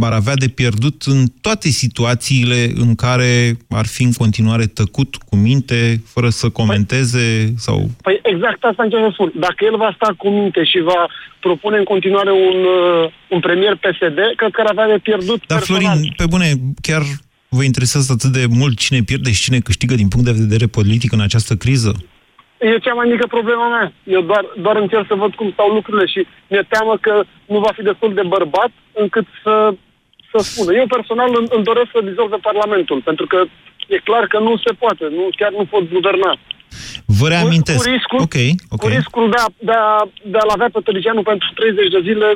ar 0.00 0.12
avea 0.12 0.34
de 0.34 0.48
pierdut 0.48 1.02
în 1.02 1.26
toate 1.40 1.68
situațiile 1.68 2.70
în 2.74 2.94
care 2.94 3.56
ar 3.70 3.86
fi 3.86 4.02
în 4.02 4.12
continuare 4.12 4.66
tăcut, 4.66 5.16
cu 5.16 5.36
minte, 5.36 6.02
fără 6.06 6.28
să 6.28 6.48
comenteze 6.48 7.54
sau... 7.56 7.90
Păi 8.02 8.20
exact 8.22 8.64
asta 8.64 8.82
încerc 8.82 9.02
să 9.02 9.10
spun. 9.12 9.32
Dacă 9.34 9.64
el 9.64 9.76
va 9.76 9.92
sta 9.94 10.14
cu 10.16 10.28
minte 10.28 10.64
și 10.64 10.78
va 10.84 11.08
propune 11.40 11.76
în 11.78 11.84
continuare 11.84 12.30
un, 12.30 12.58
uh, 12.78 13.12
un 13.28 13.40
premier 13.40 13.74
PSD, 13.74 14.18
cred 14.36 14.50
că 14.52 14.60
ar 14.60 14.70
avea 14.70 14.86
de 14.86 14.98
pierdut 15.02 15.40
Dar, 15.46 15.58
personal. 15.58 15.82
Florin, 15.82 16.12
pe 16.16 16.24
bune, 16.28 16.48
chiar 16.80 17.02
vă 17.48 17.62
interesează 17.62 18.12
atât 18.12 18.30
de 18.30 18.44
mult 18.48 18.78
cine 18.78 19.00
pierde 19.02 19.32
și 19.32 19.42
cine 19.42 19.58
câștigă 19.58 19.94
din 19.94 20.08
punct 20.08 20.26
de 20.26 20.40
vedere 20.44 20.66
politic 20.66 21.12
în 21.12 21.20
această 21.20 21.54
criză? 21.54 21.92
E 22.66 22.84
cea 22.86 22.94
mai 22.94 23.08
mică 23.12 23.26
problema 23.26 23.66
mea. 23.68 23.92
Eu 24.16 24.20
doar, 24.30 24.44
doar 24.64 24.76
încerc 24.76 25.06
să 25.08 25.14
văd 25.14 25.32
cum 25.34 25.50
stau 25.52 25.68
lucrurile 25.76 26.06
și 26.06 26.20
mi-e 26.48 26.64
teamă 26.68 26.94
că 27.00 27.14
nu 27.46 27.58
va 27.58 27.72
fi 27.76 27.82
destul 27.82 28.14
de 28.14 28.22
bărbat 28.34 28.70
încât 28.92 29.26
să, 29.42 29.54
să 30.30 30.38
spună. 30.48 30.70
Eu 30.74 30.86
personal 30.86 31.30
îmi, 31.38 31.48
îmi 31.56 31.64
doresc 31.70 31.88
să 31.92 32.08
dizolve 32.10 32.36
Parlamentul, 32.48 33.00
pentru 33.08 33.26
că 33.26 33.38
e 33.88 34.06
clar 34.08 34.24
că 34.26 34.38
nu 34.38 34.52
se 34.64 34.72
poate, 34.82 35.04
nu, 35.18 35.24
chiar 35.38 35.52
nu 35.58 35.64
pot 35.72 35.84
guverna. 35.92 36.32
Vă 37.18 37.28
reamintesc. 37.28 37.78
Cu, 37.78 37.84
cu 37.84 37.90
riscul, 37.94 38.20
ok, 38.26 38.36
ok. 38.74 38.80
cu 38.80 38.88
riscul 38.96 39.30
de, 39.30 39.38
a, 39.44 39.46
de, 39.68 39.72
a, 39.72 40.08
de 40.32 40.38
a-l 40.38 40.52
avea 40.56 40.68
pe 40.72 40.80
Tăricianu 40.84 41.22
pentru 41.22 41.48
30 41.54 41.90
de 41.94 42.00
zile 42.08 42.28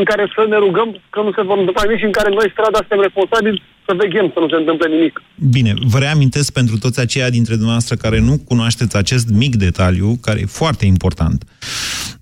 în 0.00 0.06
care 0.10 0.24
să 0.34 0.42
ne 0.52 0.58
rugăm 0.66 0.88
că 1.14 1.20
nu 1.26 1.32
se 1.36 1.42
vor 1.48 1.58
întâmpla 1.58 1.84
nimic 1.84 2.00
și 2.02 2.10
în 2.10 2.16
care 2.18 2.30
noi, 2.38 2.52
strada, 2.54 2.78
suntem 2.78 3.00
responsabili 3.06 3.62
să 3.86 3.92
veghem 4.02 4.30
să 4.34 4.38
nu 4.40 4.48
se 4.48 4.54
întâmple 4.56 4.88
nimic. 4.88 5.22
Bine, 5.56 5.72
vă 5.92 5.98
reamintesc 5.98 6.52
pentru 6.52 6.78
toți 6.78 7.00
aceia 7.00 7.30
dintre 7.30 7.54
dumneavoastră 7.54 7.94
care 7.96 8.18
nu 8.20 8.34
cunoașteți 8.50 8.96
acest 8.96 9.26
mic 9.42 9.56
detaliu, 9.56 10.18
care 10.20 10.40
e 10.40 10.58
foarte 10.60 10.84
important, 10.86 11.44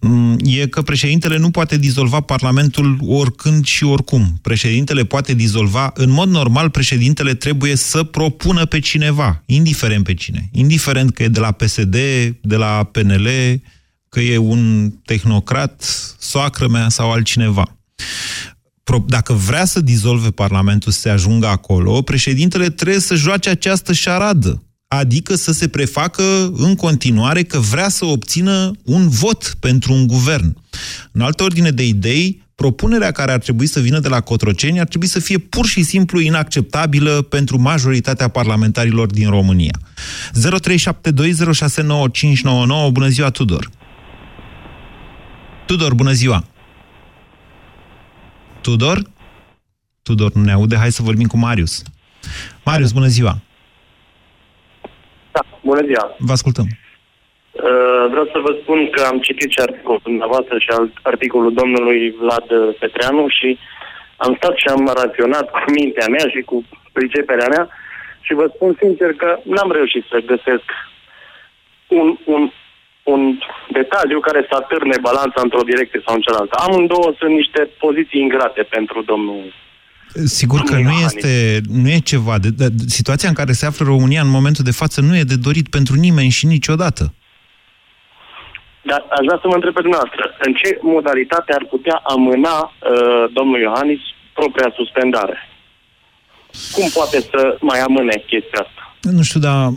mm, 0.01 0.37
e 0.45 0.67
că 0.67 0.83
președintele 0.83 1.37
nu 1.39 1.51
poate 1.51 1.77
dizolva 1.77 2.21
Parlamentul 2.21 2.97
oricând 3.07 3.65
și 3.65 3.85
oricum. 3.85 4.23
Președintele 4.43 5.03
poate 5.03 5.35
dizolva, 5.35 5.91
în 5.95 6.11
mod 6.11 6.29
normal, 6.29 6.71
președintele 6.71 7.35
trebuie 7.35 7.77
să 7.77 8.03
propună 8.03 8.65
pe 8.65 8.79
cineva, 8.79 9.43
indiferent 9.47 10.05
pe 10.05 10.15
cine. 10.15 10.49
Indiferent 10.53 11.15
că 11.15 11.23
e 11.23 11.29
de 11.29 11.41
la 11.41 11.53
PSD, 11.53 11.97
de 12.41 12.57
la 12.57 12.89
PNL, 12.93 13.29
că 14.09 14.21
e 14.21 14.37
un 14.37 14.91
tehnocrat, 15.05 15.83
soacră 16.19 16.69
mea 16.69 16.89
sau 16.89 17.13
altcineva 17.13 17.79
pro- 18.89 19.05
dacă 19.07 19.33
vrea 19.33 19.65
să 19.65 19.81
dizolve 19.81 20.31
Parlamentul, 20.31 20.93
să 20.93 21.01
se 21.01 21.09
ajungă 21.09 21.47
acolo, 21.47 22.03
președintele 22.03 22.71
trebuie 22.71 23.01
să 23.01 23.15
joace 23.15 23.51
această 23.51 23.93
șaradă. 23.93 24.63
Adică 24.89 25.35
să 25.35 25.53
se 25.53 25.69
prefacă 25.69 26.53
în 26.57 26.75
continuare 26.75 27.43
că 27.43 27.59
vrea 27.59 27.89
să 27.89 28.05
obțină 28.05 28.71
un 28.85 29.09
vot 29.09 29.57
pentru 29.61 29.93
un 29.93 30.07
guvern. 30.07 30.57
În 31.13 31.21
altă 31.21 31.43
ordine 31.43 31.71
de 31.71 31.87
idei, 31.87 32.47
propunerea 32.55 33.11
care 33.11 33.33
ar 33.33 33.39
trebui 33.39 33.67
să 33.67 33.81
vină 33.81 33.99
de 33.99 34.09
la 34.09 34.21
Cotroceni 34.21 34.81
ar 34.81 34.87
trebui 34.87 35.07
să 35.07 35.21
fie 35.21 35.39
pur 35.39 35.67
și 35.67 35.83
simplu 35.83 36.21
inacceptabilă 36.21 37.23
pentru 37.23 37.61
majoritatea 37.61 38.29
parlamentarilor 38.29 39.07
din 39.07 39.29
România. 39.29 39.79
0372069599 40.33 40.41
Bună 42.93 43.09
ziua, 43.09 43.31
Tudor! 43.31 43.71
Tudor, 45.69 45.95
bună 45.95 46.13
ziua! 46.13 46.39
Tudor? 48.61 48.99
Tudor 50.03 50.31
nu 50.33 50.43
ne 50.43 50.53
aude, 50.53 50.77
hai 50.77 50.91
să 50.99 51.03
vorbim 51.03 51.27
cu 51.27 51.37
Marius. 51.37 51.83
Marius, 52.65 52.93
bună 52.93 53.07
ziua! 53.07 53.35
Da, 55.33 55.41
bună 55.63 55.83
ziua. 55.89 56.05
Vă 56.19 56.33
ascultăm. 56.33 56.67
Uh, 56.69 58.05
Vreau 58.13 58.27
să 58.33 58.39
vă 58.47 58.53
spun 58.63 58.91
că 58.91 59.01
am 59.11 59.19
citit 59.21 59.51
și 59.51 59.61
articolul 59.61 60.01
dumneavoastră 60.03 60.59
și 60.59 60.69
alt- 60.77 60.99
articolul 61.03 61.53
domnului 61.61 62.15
Vlad 62.21 62.47
Petreanu 62.81 63.29
și 63.29 63.59
am 64.17 64.35
stat 64.37 64.57
și 64.57 64.69
am 64.69 64.93
raționat 65.03 65.47
cu 65.51 65.59
mintea 65.71 66.07
mea 66.09 66.27
și 66.35 66.41
cu 66.51 66.65
priceperea 66.93 67.49
mea 67.55 67.69
și 68.21 68.33
vă 68.35 68.51
spun 68.55 68.77
sincer 68.83 69.11
că 69.13 69.39
n-am 69.45 69.71
reușit 69.73 70.05
să 70.11 70.19
găsesc 70.33 70.67
un, 71.89 72.17
un, 72.25 72.51
un 73.13 73.21
detaliu 73.79 74.21
care 74.29 74.41
să 74.49 74.55
atârne 74.63 74.97
balanța 75.09 75.41
într-o 75.43 75.69
direcție 75.71 76.01
sau 76.05 76.15
în 76.15 76.21
cealaltă. 76.27 76.55
Amândouă 76.67 77.11
sunt 77.19 77.33
niște 77.41 77.61
poziții 77.85 78.21
ingrate 78.27 78.63
pentru 78.77 78.99
domnul 79.11 79.45
Sigur 80.25 80.61
că 80.61 80.75
nu 80.75 80.81
Iohannis. 80.81 81.15
este, 81.15 81.61
nu 81.83 81.89
e 81.89 81.99
ceva. 82.13 82.39
De, 82.39 82.49
de, 82.61 82.67
situația 82.87 83.29
în 83.29 83.35
care 83.35 83.53
se 83.53 83.67
află 83.67 83.85
România 83.87 84.21
în 84.21 84.37
momentul 84.39 84.65
de 84.65 84.79
față 84.81 85.01
nu 85.01 85.17
e 85.17 85.33
de 85.33 85.37
dorit 85.37 85.69
pentru 85.69 85.95
nimeni 85.95 86.37
și 86.39 86.47
niciodată. 86.47 87.13
Dar 88.83 89.01
aș 89.11 89.25
vrea 89.27 89.39
să 89.43 89.47
mă 89.49 89.55
întreb 89.55 89.75
pe 89.75 89.81
dumneavoastră, 89.81 90.23
în 90.47 90.53
ce 90.55 90.79
modalitate 90.83 91.53
ar 91.53 91.65
putea 91.71 91.97
amâna 92.15 92.57
uh, 92.61 93.25
domnul 93.33 93.61
Iohannis 93.61 94.01
propria 94.33 94.73
suspendare? 94.75 95.37
Cum 96.75 96.89
poate 96.95 97.21
să 97.21 97.57
mai 97.61 97.81
amâne 97.81 98.17
chestia 98.27 98.61
asta? 98.67 98.83
Nu 99.01 99.23
știu, 99.23 99.41
dar 99.41 99.69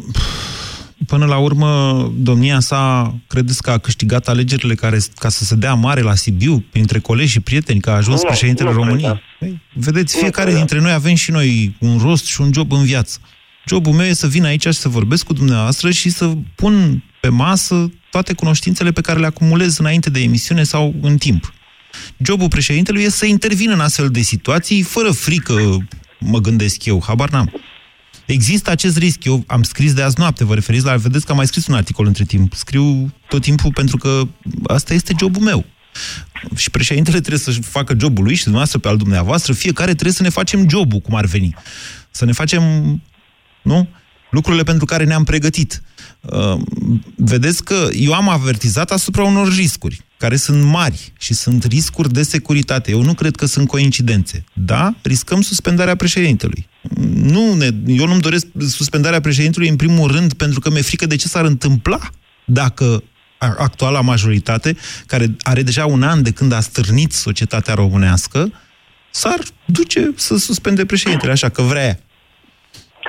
până 1.12 1.26
la 1.26 1.38
urmă 1.38 2.12
domnia 2.18 2.60
sa 2.60 3.14
credeți 3.28 3.62
că 3.62 3.70
a 3.72 3.78
câștigat 3.78 4.28
alegerile 4.28 4.76
care, 4.76 5.00
ca 5.16 5.30
să 5.30 5.44
se 5.44 5.56
dea 5.56 5.74
mare 5.74 6.02
la 6.02 6.16
Sibiu 6.16 6.66
printre 6.72 7.00
colegi 7.00 7.32
și 7.32 7.40
prieteni, 7.40 7.80
că 7.80 7.90
a 7.90 7.94
ajuns 7.94 8.22
Nu, 8.22 8.28
președintele 8.28 8.70
nu 8.70 8.76
cred, 8.76 8.86
României? 8.86 9.10
da. 9.10 9.20
Păi, 9.40 9.62
vedeți, 9.74 10.16
Nu 10.16 10.22
fiecare 10.22 10.50
cred, 10.50 10.60
da. 10.60 10.66
dintre 10.66 10.80
noi 10.80 10.92
avem 10.92 11.16
și 11.16 11.32
noi 11.32 11.76
un 11.80 11.98
rost 11.98 12.26
și 12.26 12.42
un 12.42 12.54
job 12.54 12.72
în 12.72 12.84
viață. 12.84 13.18
Jobul 13.68 13.94
meu 13.94 14.06
e 14.06 14.14
să 14.14 14.28
vin 14.28 14.46
aici 14.46 14.62
și 14.62 14.72
să 14.72 14.90
vorbesc 14.90 15.24
cu 15.24 15.34
dumneavoastră 15.34 15.92
și 15.92 16.10
să 16.10 16.32
pun 16.56 17.04
pe 17.22 17.30
masă 17.30 17.92
toate 18.12 18.34
cunoștințele 18.34 18.92
pe 18.92 19.02
care 19.02 19.20
le 19.20 19.26
acumulez 19.26 19.78
înainte 19.78 20.10
de 20.10 20.20
emisiune 20.20 20.64
sau 20.64 20.96
în 21.02 21.18
timp. 21.18 21.54
Jobul 22.18 22.48
președintelui 22.48 23.04
e 23.04 23.10
să 23.10 23.26
intervină 23.26 23.74
în 23.74 23.80
astfel 23.80 24.10
de 24.10 24.22
situații 24.22 24.82
fără 24.82 25.12
frică, 25.12 25.78
mă 26.20 26.40
gândesc 26.40 26.86
eu, 26.86 27.04
habar 27.08 27.30
n-am. 27.30 27.52
Există 28.32 28.70
acest 28.70 28.98
risc. 28.98 29.24
Eu 29.24 29.44
am 29.48 29.64
scris 29.64 29.94
de 29.94 30.02
azi 30.02 30.20
noapte, 30.20 30.44
vă 30.44 30.54
referiți 30.54 30.86
la... 30.86 30.96
Vedeți 30.96 31.26
că 31.26 31.32
am 31.32 31.38
mai 31.38 31.48
scris 31.48 31.68
un 31.68 31.74
articol 31.74 32.06
între 32.06 32.24
timp. 32.24 32.54
Scriu 32.54 33.14
tot 33.28 33.42
timpul 33.42 33.74
pentru 33.74 33.98
că 33.98 34.22
asta 34.68 34.94
este 34.94 35.14
jobul 35.20 35.42
meu. 35.42 35.66
Și 36.56 36.70
președintele 36.70 37.20
trebuie 37.20 37.40
să 37.40 37.52
facă 37.62 37.96
jobul 38.00 38.24
lui 38.24 38.34
și 38.34 38.42
dumneavoastră 38.44 38.80
pe 38.80 38.88
al 38.88 38.98
dumneavoastră. 38.98 39.54
Fiecare 39.54 39.92
trebuie 39.92 40.14
să 40.14 40.24
ne 40.24 40.30
facem 40.30 40.70
jobul, 40.70 41.00
cum 41.00 41.16
ar 41.16 41.26
veni. 41.26 41.56
Să 42.12 42.26
ne 42.26 42.32
facem, 42.32 42.64
nu? 43.62 43.88
Lucrurile 44.30 44.64
pentru 44.64 44.86
care 44.86 45.04
ne-am 45.04 45.24
pregătit. 45.24 45.82
Uh, 46.22 46.62
vedeți 47.16 47.64
că 47.64 47.88
eu 47.94 48.14
am 48.14 48.30
avertizat 48.30 48.92
asupra 48.92 49.24
unor 49.24 49.54
riscuri, 49.54 50.02
care 50.18 50.36
sunt 50.36 50.64
mari 50.64 51.14
și 51.20 51.34
sunt 51.34 51.64
riscuri 51.64 52.14
de 52.14 52.24
securitate. 52.24 52.92
Eu 52.92 53.02
nu 53.02 53.14
cred 53.14 53.36
că 53.36 53.46
sunt 53.46 53.68
coincidențe. 53.68 54.44
Da, 54.54 54.94
riscăm 55.02 55.42
suspendarea 55.42 55.96
președintelui. 55.96 56.68
Nu 57.14 57.54
ne, 57.54 57.68
eu 57.86 58.08
nu-mi 58.08 58.22
doresc 58.22 58.46
suspendarea 58.70 59.22
președintelui 59.22 59.68
în 59.70 59.76
primul 59.76 60.12
rând 60.12 60.34
pentru 60.34 60.60
că 60.60 60.70
mi-e 60.70 60.82
frică 60.82 61.06
de 61.06 61.16
ce 61.16 61.28
s-ar 61.28 61.46
întâmpla 61.46 62.00
dacă 62.46 63.04
a- 63.38 63.56
actuala 63.58 64.02
majoritate, 64.02 64.78
care 65.06 65.36
are 65.40 65.62
deja 65.62 65.86
un 65.86 66.04
an 66.04 66.24
de 66.24 66.32
când 66.32 66.52
a 66.52 66.60
stârnit 66.60 67.12
societatea 67.12 67.74
românească, 67.74 68.52
s-ar 69.12 69.40
duce 69.66 70.12
să 70.16 70.38
suspende 70.38 70.86
președintele, 70.86 71.32
așa 71.32 71.50
că 71.50 71.62
vrea 71.62 71.84
ea. 71.84 72.00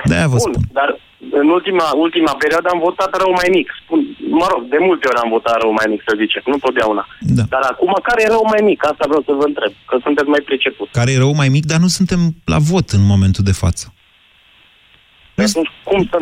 De-aia 0.05 0.27
vă 0.27 0.35
Bun, 0.37 0.51
spun. 0.53 0.69
dar 0.73 1.01
în 1.39 1.47
ultima, 1.57 1.85
ultima 2.05 2.33
perioadă 2.43 2.67
am 2.71 2.79
votat 2.87 3.11
rău 3.21 3.31
mai 3.41 3.49
mic. 3.57 3.67
Spun, 3.83 3.99
mă 4.39 4.47
rog, 4.51 4.61
de 4.73 4.77
multe 4.87 5.05
ori 5.09 5.19
am 5.23 5.29
votat 5.37 5.55
rău 5.61 5.71
mai 5.79 5.87
mic, 5.93 6.01
să 6.07 6.13
zicem, 6.21 6.41
nu 6.45 6.57
totdeauna. 6.65 7.03
Da. 7.37 7.43
Dar 7.53 7.63
acum, 7.71 7.91
care 8.07 8.19
e 8.23 8.33
rău 8.35 8.45
mai 8.53 8.61
mic? 8.69 8.79
Asta 8.91 9.05
vreau 9.11 9.23
să 9.27 9.31
vă 9.39 9.45
întreb, 9.51 9.71
că 9.89 9.95
sunteți 10.05 10.29
mai 10.35 10.43
priceput. 10.49 10.87
Care 10.99 11.11
e 11.11 11.23
rău 11.25 11.33
mai 11.41 11.49
mic, 11.55 11.65
dar 11.71 11.79
nu 11.85 11.89
suntem 11.97 12.19
la 12.53 12.59
vot 12.71 12.87
în 12.97 13.03
momentul 13.13 13.43
de 13.49 13.55
față. 13.63 13.85
Păi 15.35 15.45
Atunci, 15.49 15.71
cum 15.89 15.99
să 16.11 16.17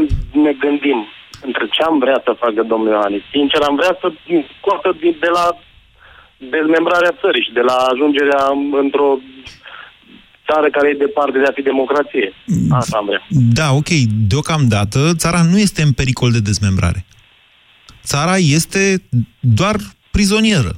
ne 0.46 0.53
gândim 0.63 1.00
între 1.48 1.65
ce 1.75 1.82
am 1.89 1.98
vrea 2.03 2.20
să 2.25 2.41
facă 2.44 2.62
domnul 2.72 2.91
Iohannis? 2.94 3.24
Sincer, 3.36 3.62
am 3.70 3.75
vrea 3.82 3.94
să 4.01 4.08
scoată 4.58 4.89
din- 5.01 5.18
de 5.25 5.32
la 5.38 5.46
dezmembrarea 6.56 7.18
țării 7.22 7.46
și 7.48 7.53
de 7.60 7.63
la 7.70 7.75
ajungerea 7.91 8.44
într-o 8.84 9.10
țară 10.50 10.67
care 10.71 10.89
e 10.89 11.03
departe 11.05 11.38
de 11.38 11.45
a 11.50 11.51
fi 11.55 11.62
democrație. 11.62 12.33
Asta 12.69 12.98
am 12.98 13.05
vrea. 13.05 13.21
Da, 13.29 13.71
ok. 13.74 13.89
Deocamdată, 14.27 15.12
țara 15.15 15.41
nu 15.41 15.60
este 15.60 15.81
în 15.81 15.91
pericol 15.91 16.31
de 16.31 16.39
dezmembrare. 16.39 17.05
Țara 18.03 18.38
este 18.38 19.03
doar 19.39 19.75
prizonieră. 20.12 20.75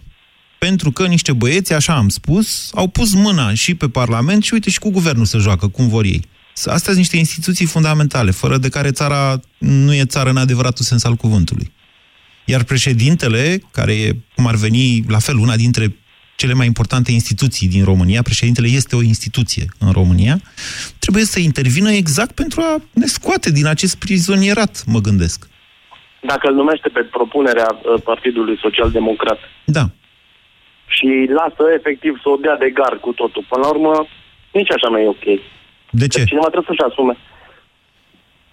Pentru 0.60 0.92
că 0.92 1.08
niște 1.08 1.34
băieți, 1.34 1.74
așa 1.74 1.94
am 1.94 2.10
spus, 2.10 2.72
au 2.74 2.88
pus 2.88 3.14
mâna 3.14 3.54
și 3.54 3.76
pe 3.76 3.90
Parlament 3.90 4.44
și 4.44 4.54
uite 4.54 4.70
și 4.70 4.80
cu 4.80 4.90
guvernul 4.90 5.26
să 5.26 5.38
joacă, 5.38 5.68
cum 5.68 5.88
vor 5.88 6.04
ei. 6.04 6.22
Astea 6.56 6.78
sunt 6.80 6.96
niște 6.96 7.18
instituții 7.18 7.66
fundamentale, 7.66 8.32
fără 8.32 8.58
de 8.58 8.70
care 8.70 8.92
țara 8.92 9.40
nu 9.58 9.94
e 9.94 10.06
țară 10.06 10.30
în 10.30 10.38
adevăratul 10.38 10.86
sens 10.86 11.04
al 11.04 11.16
cuvântului. 11.16 11.72
Iar 12.46 12.64
președintele, 12.64 13.62
care 13.72 13.94
e, 13.94 14.16
cum 14.36 14.48
ar 14.48 14.56
veni, 14.56 15.04
la 15.08 15.20
fel, 15.20 15.38
una 15.38 15.56
dintre 15.56 15.96
cele 16.36 16.54
mai 16.54 16.66
importante 16.66 17.12
instituții 17.12 17.68
din 17.68 17.84
România, 17.84 18.22
președintele 18.22 18.68
este 18.68 18.96
o 18.96 19.02
instituție 19.02 19.66
în 19.80 19.92
România, 19.92 20.36
trebuie 21.00 21.24
să 21.24 21.40
intervină 21.40 21.92
exact 21.92 22.32
pentru 22.32 22.62
a 22.62 22.82
ne 22.94 23.06
scoate 23.06 23.52
din 23.52 23.66
acest 23.66 23.96
prizonierat, 23.98 24.84
mă 24.86 25.00
gândesc. 25.00 25.48
Dacă 26.22 26.48
îl 26.48 26.56
numește 26.56 26.90
pe 26.90 27.02
propunerea 27.04 27.68
uh, 27.72 28.02
Partidului 28.04 28.58
Social 28.62 28.92
Democrat 28.92 29.40
Da. 29.66 29.86
și 30.86 31.10
lasă 31.40 31.64
efectiv 31.78 32.14
să 32.24 32.30
o 32.30 32.36
dea 32.36 32.58
de 32.58 32.70
gar 32.70 32.98
cu 33.00 33.12
totul, 33.12 33.46
până 33.50 33.62
la 33.62 33.70
urmă, 33.70 34.08
nici 34.52 34.72
așa 34.72 34.88
nu 34.90 34.98
e 35.00 35.08
ok. 35.08 35.26
De 35.90 36.08
ce? 36.08 36.24
Cineva 36.24 36.50
trebuie 36.54 36.72
să-și 36.76 36.90
asume. 36.90 37.18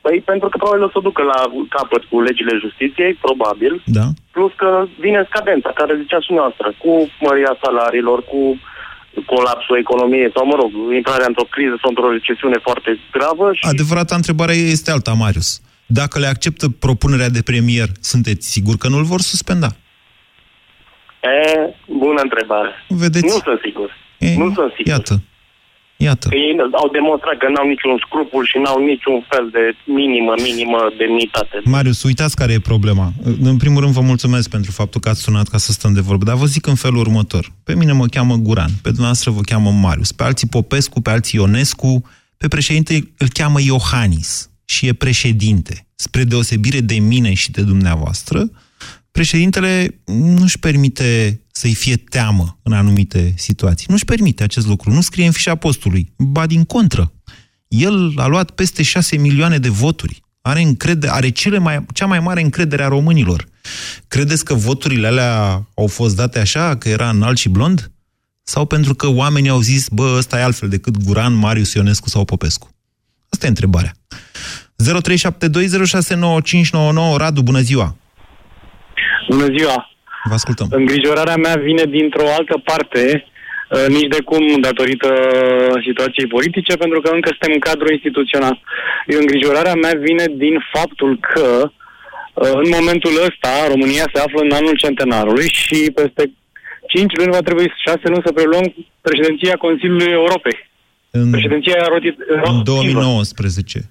Păi 0.05 0.23
pentru 0.31 0.49
că 0.49 0.57
probabil 0.57 0.83
o 0.85 0.91
să 0.95 1.01
ducă 1.09 1.23
la 1.33 1.39
capăt 1.77 2.03
cu 2.11 2.17
legile 2.29 2.55
justiției, 2.65 3.13
probabil, 3.27 3.73
Da. 3.99 4.07
plus 4.35 4.53
că 4.63 4.71
vine 5.05 5.21
scadența, 5.31 5.71
care 5.81 6.01
zicea 6.03 6.21
și 6.27 6.33
noastră, 6.33 6.67
cu 6.83 6.93
măria 7.27 7.53
salariilor, 7.65 8.19
cu 8.33 8.41
colapsul 9.33 9.77
economiei 9.85 10.31
sau, 10.35 10.47
mă 10.47 10.57
rog, 10.63 10.71
intrarea 11.01 11.27
într-o 11.29 11.51
criză 11.55 11.77
sau 11.83 11.91
într-o 11.93 12.11
recesiune 12.17 12.59
foarte 12.67 12.91
gravă 13.17 13.47
și 13.53 13.63
Adevărata 13.75 14.15
întrebare 14.15 14.55
este 14.55 14.91
alta, 14.91 15.13
Marius. 15.13 15.61
Dacă 15.87 16.19
le 16.19 16.27
acceptă 16.27 16.67
propunerea 16.69 17.29
de 17.29 17.43
premier, 17.43 17.89
sunteți 18.01 18.51
sigur 18.51 18.75
că 18.77 18.89
nu-l 18.89 19.05
vor 19.13 19.21
suspenda? 19.21 19.69
e, 21.23 21.75
bună 21.87 22.21
întrebare. 22.23 22.71
Vedeți? 22.89 23.25
Nu 23.25 23.41
sunt 23.49 23.61
sigur. 23.65 23.97
E, 24.19 24.37
nu 24.37 24.53
sunt 24.55 24.73
sigur. 24.77 24.93
Iată. 24.93 25.15
Iată. 26.09 26.29
Că 26.29 26.37
ei 26.37 26.55
au 26.83 26.89
demonstrat 26.99 27.37
că 27.43 27.49
n-au 27.49 27.67
niciun 27.73 27.95
scrupul 28.07 28.43
și 28.51 28.57
n-au 28.63 28.79
niciun 28.93 29.19
fel 29.31 29.47
de 29.57 29.65
minimă, 30.01 30.33
minimă 30.49 30.79
demnitate. 30.99 31.57
Marius, 31.65 32.03
uitați 32.03 32.37
care 32.37 32.53
e 32.53 32.71
problema. 32.73 33.07
În 33.51 33.57
primul 33.57 33.81
rând 33.83 33.93
vă 33.93 34.01
mulțumesc 34.01 34.51
pentru 34.51 34.71
faptul 34.71 35.01
că 35.01 35.09
ați 35.09 35.23
sunat 35.23 35.49
ca 35.49 35.59
să 35.59 35.73
stăm 35.73 35.93
de 35.93 36.01
vorbă, 36.01 36.25
dar 36.25 36.37
vă 36.37 36.47
zic 36.55 36.67
în 36.67 36.75
felul 36.75 37.01
următor. 37.07 37.53
Pe 37.65 37.75
mine 37.75 37.93
mă 37.93 38.07
cheamă 38.07 38.35
Guran, 38.37 38.71
pe 38.83 38.89
dumneavoastră 38.89 39.31
vă 39.31 39.41
cheamă 39.41 39.71
Marius, 39.71 40.13
pe 40.13 40.23
alții 40.23 40.49
Popescu, 40.49 41.01
pe 41.01 41.11
alții 41.11 41.39
Ionescu, 41.39 41.93
pe 42.37 42.49
președinte 42.49 43.13
îl 43.19 43.29
cheamă 43.33 43.61
Iohannis 43.61 44.51
și 44.65 44.87
e 44.87 44.93
președinte. 44.93 45.87
Spre 45.95 46.25
deosebire 46.25 46.81
de 46.81 46.99
mine 46.99 47.35
și 47.35 47.51
de 47.51 47.63
dumneavoastră, 47.63 48.51
președintele 49.11 50.01
nu-și 50.05 50.59
permite 50.59 51.41
să-i 51.61 51.75
fie 51.75 51.97
teamă 51.97 52.59
în 52.63 52.73
anumite 52.73 53.33
situații. 53.37 53.87
Nu-și 53.91 54.05
permite 54.05 54.43
acest 54.43 54.67
lucru. 54.67 54.91
Nu 54.91 55.01
scrie 55.01 55.27
în 55.27 55.33
fișa 55.33 55.55
postului. 55.55 56.13
Ba 56.17 56.47
din 56.47 56.65
contră. 56.65 57.13
El 57.69 58.13
a 58.17 58.27
luat 58.27 58.51
peste 58.51 58.83
6 58.83 59.17
milioane 59.17 59.59
de 59.59 59.69
voturi. 59.69 60.21
Are, 60.43 60.61
încredere, 60.61 61.13
are 61.13 61.31
cele 61.31 61.59
mai, 61.59 61.87
cea 61.95 62.07
mai 62.07 62.21
mare 62.21 62.41
încredere 62.41 62.83
a 62.83 62.89
românilor. 62.89 63.47
Credeți 64.09 64.45
că 64.45 64.55
voturile 64.55 65.07
alea 65.07 65.67
au 65.75 65.87
fost 65.87 66.17
date 66.17 66.39
așa, 66.39 66.77
că 66.77 66.89
era 66.89 67.09
înalt 67.09 67.39
și 67.39 67.49
blond? 67.49 67.91
Sau 68.43 68.67
pentru 68.67 68.95
că 68.95 69.09
oamenii 69.09 69.51
au 69.51 69.61
zis, 69.61 69.89
bă, 69.89 70.15
ăsta 70.17 70.39
e 70.39 70.43
altfel 70.43 70.69
decât 70.69 71.05
Guran, 71.05 71.35
Marius 71.35 71.73
Ionescu 71.73 72.09
sau 72.09 72.25
Popescu? 72.25 72.69
Asta 73.29 73.47
e 73.47 73.49
întrebarea. 73.49 73.93
0372069599 77.15 77.17
Radu, 77.17 77.43
bună 77.43 77.61
ziua! 77.61 77.97
Bună 79.29 79.47
ziua! 79.57 79.91
Vă 80.25 80.35
ascultăm. 80.35 80.67
Îngrijorarea 80.71 81.37
mea 81.37 81.57
vine 81.69 81.85
dintr-o 81.85 82.29
altă 82.39 82.57
parte, 82.65 83.03
uh, 83.69 83.87
nici 83.97 84.13
de 84.15 84.21
cum 84.31 84.61
datorită 84.61 85.11
situației 85.87 86.27
politice, 86.27 86.77
pentru 86.77 87.01
că 87.01 87.09
încă 87.13 87.29
suntem 87.29 87.53
în 87.53 87.65
cadru 87.69 87.93
instituțional. 87.93 88.57
Îngrijorarea 89.07 89.75
mea 89.75 89.95
vine 90.09 90.25
din 90.45 90.57
faptul 90.73 91.19
că 91.33 91.49
uh, 91.65 92.53
în 92.63 92.69
momentul 92.79 93.15
ăsta 93.29 93.53
România 93.69 94.07
se 94.13 94.21
află 94.21 94.41
în 94.43 94.53
anul 94.61 94.77
centenarului 94.77 95.49
și 95.63 95.79
peste 95.95 96.23
5 96.89 97.17
luni 97.17 97.37
va 97.37 97.47
trebui 97.49 97.73
6 97.87 98.01
luni 98.05 98.27
să 98.27 98.33
preluăm 98.33 98.75
președinția 99.01 99.55
Consiliului 99.57 100.13
Europei. 100.13 100.69
În, 101.11 101.31
Președinția 101.31 101.75
rotit, 101.89 102.17
în 102.45 102.63
2019, 102.63 103.89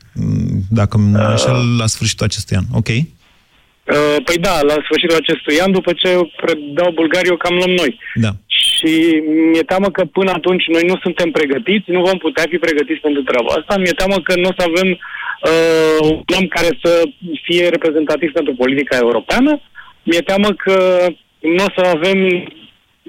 dacă 0.69 0.97
mă 0.97 1.17
înșel, 1.17 1.77
la 1.77 1.87
sfârșitul 1.87 2.25
acestui 2.25 2.55
an. 2.55 2.63
Ok? 2.73 2.87
Uh, 3.95 4.15
Păi 4.27 4.37
da, 4.47 4.55
la 4.69 4.75
sfârșitul 4.85 5.21
acestui 5.23 5.59
an, 5.63 5.71
după 5.79 5.91
ce 6.01 6.09
predau 6.41 6.89
Bulgaria, 7.01 7.33
o 7.35 7.41
cam 7.43 7.55
luăm 7.59 7.73
noi. 7.81 7.91
Da. 8.25 8.31
Și 8.61 8.93
mi-e 9.51 9.63
teamă 9.71 9.89
că 9.97 10.03
până 10.17 10.31
atunci 10.39 10.65
noi 10.75 10.83
nu 10.91 10.95
suntem 11.05 11.29
pregătiți, 11.37 11.91
nu 11.95 12.01
vom 12.09 12.17
putea 12.25 12.45
fi 12.51 12.57
pregătiți 12.65 13.03
pentru 13.05 13.21
treaba 13.29 13.51
asta. 13.57 13.73
Mi-e 13.77 13.99
teamă 14.01 14.17
că 14.27 14.33
nu 14.41 14.47
o 14.51 14.53
să 14.57 14.63
avem 14.69 14.89
uh, 14.91 15.97
un 16.29 16.35
om 16.39 16.45
care 16.55 16.71
să 16.83 16.91
fie 17.45 17.63
reprezentativ 17.75 18.29
pentru 18.31 18.53
politica 18.61 18.95
europeană. 19.05 19.51
Mi-e 20.03 20.27
teamă 20.29 20.49
că 20.63 20.75
nu 21.55 21.63
o 21.67 21.71
să 21.77 21.81
avem 21.95 22.19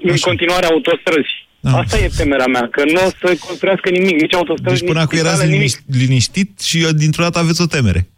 în 0.09 0.17
continuare 0.27 0.65
autostrăzi. 0.65 1.33
Da. 1.59 1.71
Asta 1.81 1.97
e 1.97 2.09
temerea 2.17 2.45
mea, 2.45 2.67
că 2.71 2.81
nu 2.93 2.99
o 3.07 3.09
să 3.19 3.37
construiască 3.47 3.89
nimic, 3.89 4.15
nici 4.21 4.33
autostrăzi, 4.35 4.79
Deci 4.79 4.87
până 4.89 4.99
nici 4.99 5.07
acum 5.07 5.17
erați 5.17 5.35
spitale, 5.37 5.57
nimic. 5.57 5.71
liniș- 5.77 5.99
liniștit 6.01 6.59
și 6.69 6.77
dintr-o 7.03 7.23
dată 7.23 7.39
aveți 7.39 7.61
o 7.61 7.65
temere. 7.65 8.09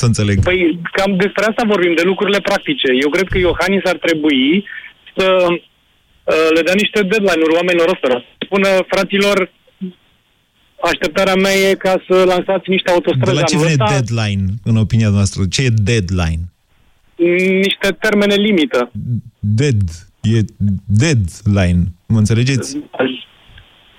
Să 0.00 0.06
înțeleg. 0.06 0.42
Păi 0.42 0.80
cam 0.92 1.16
despre 1.16 1.44
asta 1.44 1.62
vorbim, 1.66 1.94
de 1.94 2.02
lucrurile 2.04 2.40
practice. 2.40 2.88
Eu 3.04 3.10
cred 3.10 3.26
că 3.28 3.38
Iohannis 3.38 3.84
ar 3.92 3.98
trebui 4.06 4.64
să 5.16 5.26
uh, 5.48 6.48
le 6.54 6.62
dea 6.66 6.76
niște 6.82 7.00
deadline-uri 7.02 7.56
oamenilor 7.58 7.88
ăstora. 7.94 8.18
Să 8.18 8.44
Spună, 8.46 8.68
fraților, 8.92 9.52
așteptarea 10.90 11.34
mea 11.34 11.54
e 11.54 11.74
ca 11.74 11.94
să 12.08 12.16
lansați 12.32 12.70
niște 12.74 12.90
De 12.90 12.92
autostrăzi 12.96 13.36
la 13.40 13.42
ce 13.42 13.54
anul 13.54 13.66
vine 13.66 13.76
ăsta, 13.82 13.94
deadline, 13.94 14.44
în 14.64 14.76
opinia 14.76 15.08
noastră? 15.08 15.40
Ce 15.54 15.62
e 15.62 15.68
deadline? 15.90 16.44
niște 17.66 17.88
termene 18.00 18.34
limită. 18.34 18.90
Dead. 19.38 19.82
E 20.20 20.40
deadline. 20.86 21.82
Mă 22.06 22.18
înțelegeți? 22.18 22.78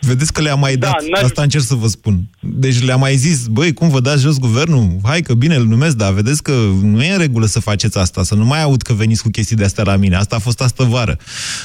Vedeți 0.05 0.33
că 0.33 0.41
le-am 0.41 0.59
mai 0.59 0.75
Da, 0.77 0.85
dat. 0.87 1.03
n-aș- 1.09 1.21
Asta 1.23 1.41
încerc 1.41 1.63
să 1.63 1.75
vă 1.75 1.87
spun. 1.87 2.27
Deci 2.39 2.81
le-am 2.83 2.99
mai 2.99 3.15
zis, 3.15 3.45
băi, 3.47 3.73
cum 3.73 3.89
vă 3.89 3.99
dați 3.99 4.21
jos 4.21 4.37
guvernul? 4.37 4.97
Hai 5.03 5.21
că 5.21 5.33
bine 5.33 5.55
îl 5.55 5.65
numesc, 5.65 5.95
dar 5.95 6.13
vedeți 6.13 6.43
că 6.43 6.51
nu 6.81 7.03
e 7.03 7.11
în 7.11 7.17
regulă 7.17 7.45
să 7.45 7.59
faceți 7.59 7.97
asta, 7.97 8.23
să 8.23 8.35
nu 8.35 8.45
mai 8.45 8.61
aud 8.61 8.81
că 8.81 8.93
veniți 8.93 9.21
cu 9.21 9.29
chestii 9.29 9.55
de 9.55 9.63
astea 9.63 9.83
la 9.83 9.95
mine. 9.95 10.15
Asta 10.15 10.35
a 10.35 10.39
fost 10.39 10.61
astă 10.61 10.83
vară. 10.83 11.17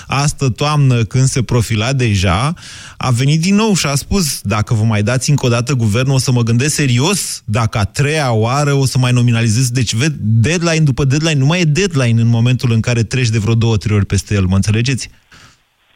Astă 0.06 0.48
toamnă, 0.48 1.04
când 1.04 1.28
se 1.28 1.42
profila 1.42 1.92
deja, 1.92 2.54
a 2.96 3.10
venit 3.10 3.40
din 3.40 3.54
nou 3.54 3.74
și 3.74 3.86
a 3.86 3.94
spus, 3.94 4.40
dacă 4.42 4.74
vă 4.74 4.82
mai 4.82 5.02
dați 5.02 5.30
încă 5.30 5.46
o 5.46 5.48
dată 5.48 5.74
guvernul, 5.74 6.14
o 6.14 6.18
să 6.18 6.32
mă 6.32 6.42
gândesc 6.42 6.74
serios, 6.74 7.42
dacă 7.44 7.78
a 7.78 7.84
treia 7.84 8.32
oară 8.32 8.72
o 8.72 8.86
să 8.86 8.98
mai 8.98 9.12
nominalizez. 9.12 9.70
Deci, 9.70 9.94
ved, 9.94 10.14
deadline 10.20 10.80
după 10.84 11.04
deadline, 11.04 11.38
nu 11.38 11.46
mai 11.46 11.60
e 11.60 11.64
deadline 11.64 12.20
în 12.20 12.28
momentul 12.28 12.72
în 12.72 12.80
care 12.80 13.02
treci 13.02 13.28
de 13.28 13.38
vreo 13.38 13.54
două, 13.54 13.76
trei 13.76 13.96
ori 13.96 14.06
peste 14.06 14.34
el, 14.34 14.44
mă 14.46 14.54
înțelegeți? 14.54 15.10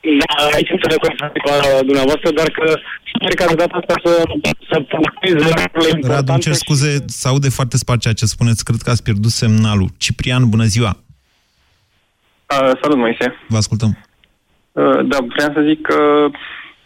Da, 0.02 0.44
aici 0.56 0.68
sunt 0.68 0.88
de 0.88 0.98
acord 0.98 1.16
cu 1.44 1.84
dumneavoastră, 1.84 2.30
dar 2.30 2.48
că 2.50 2.66
sper 3.14 3.34
că 3.34 3.44
de 3.48 3.54
data 3.54 3.76
asta 3.80 3.94
să, 4.04 4.12
să 4.70 4.76
puncteze 4.80 5.34
lucrurile 5.34 5.60
Radu, 5.62 5.96
importante. 5.96 6.32
îmi 6.32 6.40
cer 6.40 6.52
scuze, 6.52 7.04
se 7.06 7.28
aude 7.28 7.48
foarte 7.48 7.76
spart 7.76 8.00
ceea 8.00 8.14
ce 8.14 8.26
spuneți. 8.34 8.64
Cred 8.64 8.80
că 8.84 8.90
ați 8.90 9.02
pierdut 9.02 9.30
semnalul. 9.30 9.88
Ciprian, 9.98 10.48
bună 10.48 10.64
ziua! 10.64 10.92
Uh, 12.52 12.72
salut, 12.80 12.98
Moise. 12.98 13.26
Vă 13.48 13.56
ascultăm. 13.56 13.90
Uh, 14.72 15.00
da, 15.10 15.18
vreau 15.34 15.50
să 15.56 15.60
zic 15.68 15.80
că 15.80 16.28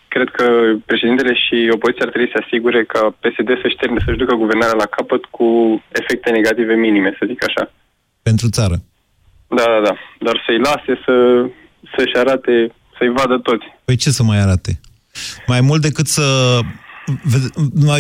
cred 0.09 0.29
că 0.39 0.47
președintele 0.87 1.35
și 1.35 1.57
opoziția 1.77 2.05
ar 2.05 2.13
trebui 2.13 2.33
să 2.35 2.43
asigure 2.45 2.85
ca 2.85 3.01
PSD 3.23 3.51
să-și 3.63 3.81
termine, 3.81 4.03
să-și 4.05 4.23
ducă 4.23 4.35
guvernarea 4.35 4.83
la 4.83 4.93
capăt 4.97 5.25
cu 5.25 5.47
efecte 6.01 6.31
negative 6.31 6.75
minime, 6.75 7.11
să 7.19 7.29
zic 7.31 7.41
așa. 7.49 7.73
Pentru 8.23 8.49
țară. 8.49 8.77
Da, 9.59 9.65
da, 9.75 9.81
da. 9.89 9.95
Dar 10.27 10.43
să-i 10.47 10.59
lase 10.69 10.93
să, 11.05 11.15
să-și 11.95 12.17
arate, 12.23 12.55
să-i 12.99 13.13
vadă 13.17 13.39
toți. 13.43 13.65
Păi 13.85 13.97
ce 13.97 14.11
să 14.11 14.23
mai 14.23 14.39
arate? 14.41 14.81
Mai 15.47 15.61
mult 15.61 15.83
decât 15.83 16.07
să... 16.09 16.59
Vede- 17.23 17.51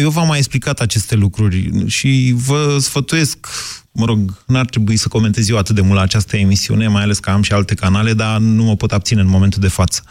Eu 0.00 0.10
v-am 0.10 0.26
mai 0.26 0.38
explicat 0.38 0.80
aceste 0.80 1.14
lucruri 1.14 1.70
și 1.86 2.32
vă 2.36 2.76
sfătuiesc, 2.80 3.46
mă 3.92 4.04
rog, 4.04 4.42
n-ar 4.46 4.64
trebui 4.66 4.96
să 4.96 5.08
comentez 5.08 5.48
eu 5.48 5.56
atât 5.58 5.74
de 5.74 5.80
mult 5.80 5.94
la 5.94 6.00
această 6.00 6.36
emisiune, 6.36 6.88
mai 6.88 7.02
ales 7.02 7.18
că 7.18 7.30
am 7.30 7.42
și 7.42 7.52
alte 7.52 7.74
canale, 7.74 8.12
dar 8.12 8.38
nu 8.38 8.62
mă 8.62 8.76
pot 8.76 8.92
abține 8.92 9.20
în 9.20 9.28
momentul 9.28 9.60
de 9.60 9.68
față. 9.68 10.02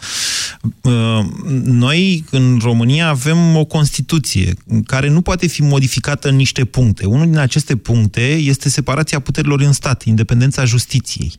Uh, 0.82 1.20
Noi, 1.64 2.24
în 2.30 2.58
România, 2.62 3.08
avem 3.08 3.56
o 3.56 3.64
Constituție 3.64 4.54
care 4.86 5.08
nu 5.08 5.20
poate 5.22 5.46
fi 5.46 5.62
modificată 5.62 6.28
în 6.28 6.36
niște 6.36 6.64
puncte. 6.64 7.06
Unul 7.06 7.26
din 7.26 7.38
aceste 7.38 7.76
puncte 7.76 8.32
este 8.34 8.68
separația 8.68 9.18
puterilor 9.20 9.60
în 9.60 9.72
stat, 9.72 10.02
independența 10.04 10.64
justiției. 10.64 11.32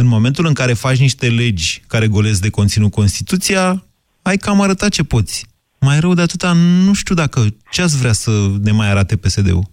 În 0.00 0.06
momentul 0.06 0.46
în 0.46 0.52
care 0.52 0.72
faci 0.72 0.98
niște 0.98 1.26
legi 1.28 1.82
care 1.88 2.06
golesc 2.06 2.40
de 2.40 2.50
conținut 2.50 2.90
Constituția, 2.90 3.84
ai 4.22 4.36
cam 4.36 4.60
arătat 4.60 4.90
ce 4.90 5.04
poți. 5.04 5.46
Mai 5.80 6.00
rău 6.00 6.14
de 6.14 6.22
atâta, 6.22 6.52
nu 6.86 6.92
știu 6.92 7.14
dacă 7.14 7.40
ce 7.70 7.82
ați 7.82 7.98
vrea 7.98 8.12
să 8.12 8.30
ne 8.62 8.72
mai 8.72 8.90
arate 8.90 9.16
PSD-ul, 9.16 9.64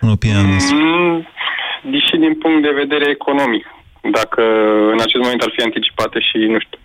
în 0.00 0.08
opinia 0.08 0.42
noastră. 0.42 0.74
Mm, 0.76 1.26
deși 1.90 2.14
din 2.24 2.34
punct 2.42 2.62
de 2.62 2.72
vedere 2.82 3.10
economic, 3.10 3.64
dacă 4.12 4.42
în 4.92 5.00
acest 5.00 5.22
moment 5.22 5.40
ar 5.40 5.52
fi 5.56 5.62
anticipate 5.62 6.18
și, 6.20 6.36
nu 6.54 6.58
știu, 6.64 6.78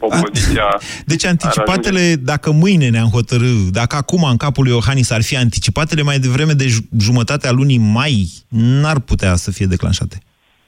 opoziția... 0.00 0.80
Deci 1.12 1.24
anticipatele, 1.24 2.14
dacă 2.14 2.50
mâine 2.50 2.88
ne-am 2.88 3.08
hotărât, 3.08 3.70
dacă 3.80 3.96
acum 3.96 4.22
în 4.22 4.36
capul 4.36 4.64
lui 4.64 4.72
Iohannis 4.72 5.10
ar 5.10 5.22
fi 5.22 5.36
anticipatele 5.36 6.02
mai 6.02 6.18
devreme 6.18 6.52
de 6.52 6.66
ju- 6.66 6.88
jumătatea 6.98 7.50
lunii 7.50 7.78
mai, 7.78 8.28
n-ar 8.48 8.98
putea 9.00 9.34
să 9.34 9.50
fie 9.50 9.66
declanșate. 9.66 10.18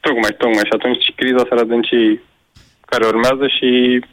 Tocmai, 0.07 0.33
tocmai. 0.43 0.67
Și 0.69 0.75
atunci 0.79 1.05
criza 1.19 1.43
s-ar 1.49 1.59
adânci 1.65 2.01
care 2.91 3.05
urmează 3.07 3.47
și 3.57 3.69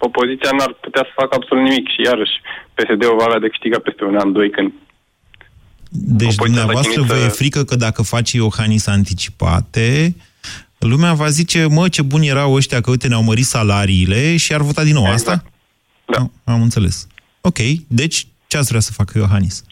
opoziția 0.07 0.51
n-ar 0.57 0.73
putea 0.85 1.03
să 1.07 1.11
facă 1.21 1.33
absolut 1.35 1.63
nimic. 1.63 1.85
Și 1.93 2.01
iarăși, 2.09 2.35
PSD-ul 2.75 3.15
va 3.19 3.25
avea 3.27 3.39
de 3.39 3.47
câștigat 3.53 3.81
peste 3.87 4.03
un 4.03 4.15
an, 4.23 4.31
doi, 4.37 4.49
când 4.49 4.69
Deci 5.89 6.21
Opoziția 6.21 6.45
dumneavoastră 6.45 6.93
s-a 7.01 7.01
vă 7.01 7.13
chinuit 7.13 7.25
e 7.29 7.29
să- 7.29 7.35
frică 7.41 7.63
că 7.63 7.75
dacă 7.75 8.01
face 8.01 8.37
Iohannis 8.37 8.87
anticipate, 8.87 10.15
lumea 10.79 11.13
va 11.13 11.27
zice, 11.29 11.65
mă, 11.69 11.87
ce 11.89 12.01
buni 12.01 12.27
erau 12.27 12.53
ăștia 12.53 12.81
că, 12.81 12.89
uite, 12.89 13.07
ne-au 13.07 13.23
mărit 13.23 13.45
salariile 13.45 14.37
și 14.37 14.53
ar 14.53 14.61
vota 14.61 14.83
din 14.83 14.93
nou 14.93 15.05
asta? 15.05 15.43
Da. 16.05 16.17
Am, 16.19 16.31
am 16.43 16.61
înțeles. 16.61 17.07
Ok, 17.41 17.57
deci 17.87 18.27
ce 18.47 18.57
ați 18.57 18.67
vrea 18.67 18.79
să 18.79 18.91
facă 18.91 19.17
Iohannis? 19.17 19.63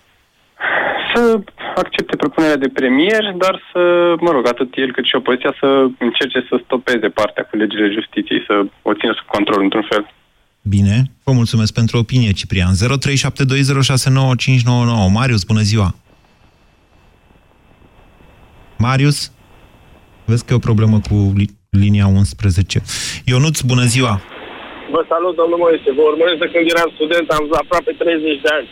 să 1.14 1.40
accepte 1.84 2.16
propunerea 2.16 2.58
de 2.58 2.70
premier, 2.80 3.24
dar 3.44 3.56
să, 3.72 3.82
mă 4.20 4.32
rog, 4.32 4.48
atât 4.48 4.70
el 4.76 4.92
cât 4.92 5.06
și 5.06 5.16
opoziția 5.16 5.54
să 5.60 5.68
încerce 6.00 6.40
să 6.50 6.60
stopeze 6.66 7.08
partea 7.20 7.44
cu 7.44 7.56
legile 7.58 7.90
justiției, 7.98 8.44
să 8.48 8.54
o 8.82 8.94
țină 8.94 9.14
sub 9.16 9.26
control 9.36 9.62
într-un 9.64 9.86
fel. 9.90 10.04
Bine, 10.62 10.96
vă 11.24 11.32
mulțumesc 11.32 11.74
pentru 11.74 11.98
opinie, 11.98 12.32
Ciprian. 12.32 12.74
0372069599. 12.74 12.78
Marius, 15.14 15.44
bună 15.44 15.62
ziua! 15.72 15.96
Marius? 18.78 19.32
Vezi 20.26 20.46
că 20.46 20.54
e 20.54 20.62
o 20.62 20.68
problemă 20.70 20.98
cu 21.10 21.16
li- 21.40 21.56
linia 21.70 22.08
11. 22.08 22.82
Ionuț, 23.26 23.62
bună 23.62 23.84
ziua! 23.94 24.14
Vă 24.96 25.02
salut, 25.12 25.34
domnul 25.42 25.60
Moise. 25.66 25.90
Vă 25.98 26.04
urmăresc 26.12 26.40
de 26.44 26.50
când 26.54 26.66
eram 26.74 26.90
student, 26.98 27.28
am 27.38 27.44
aproape 27.64 27.92
30 27.92 28.42
de 28.46 28.50
ani. 28.58 28.68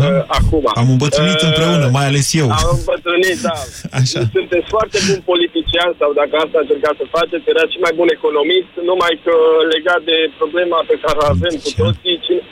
Uh, 0.00 0.38
acum. 0.40 0.64
Am 0.80 0.88
îmbătrânit 0.94 1.40
Uh, 1.42 1.48
împreună, 1.50 1.86
mai 1.98 2.06
ales 2.10 2.26
eu. 2.42 2.48
Am 2.60 2.68
îmbătrânit, 2.80 3.38
da. 3.48 3.56
Așa. 4.00 4.20
Sunteți 4.38 4.66
foarte 4.74 4.98
bun 5.08 5.20
politician 5.32 5.90
sau 6.00 6.10
dacă 6.20 6.34
asta 6.44 6.58
încercați 6.64 6.98
să 7.02 7.06
faceți, 7.18 7.44
era 7.52 7.64
și 7.72 7.78
mai 7.86 7.94
bun 8.00 8.08
economist, 8.18 8.72
numai 8.90 9.14
că 9.24 9.34
legat 9.74 10.00
de 10.10 10.18
problema 10.40 10.78
pe 10.90 10.96
care 11.04 11.16
o 11.22 11.26
avem 11.34 11.54
cu 11.64 11.70
toții, 11.82 12.16
cine, 12.26 12.42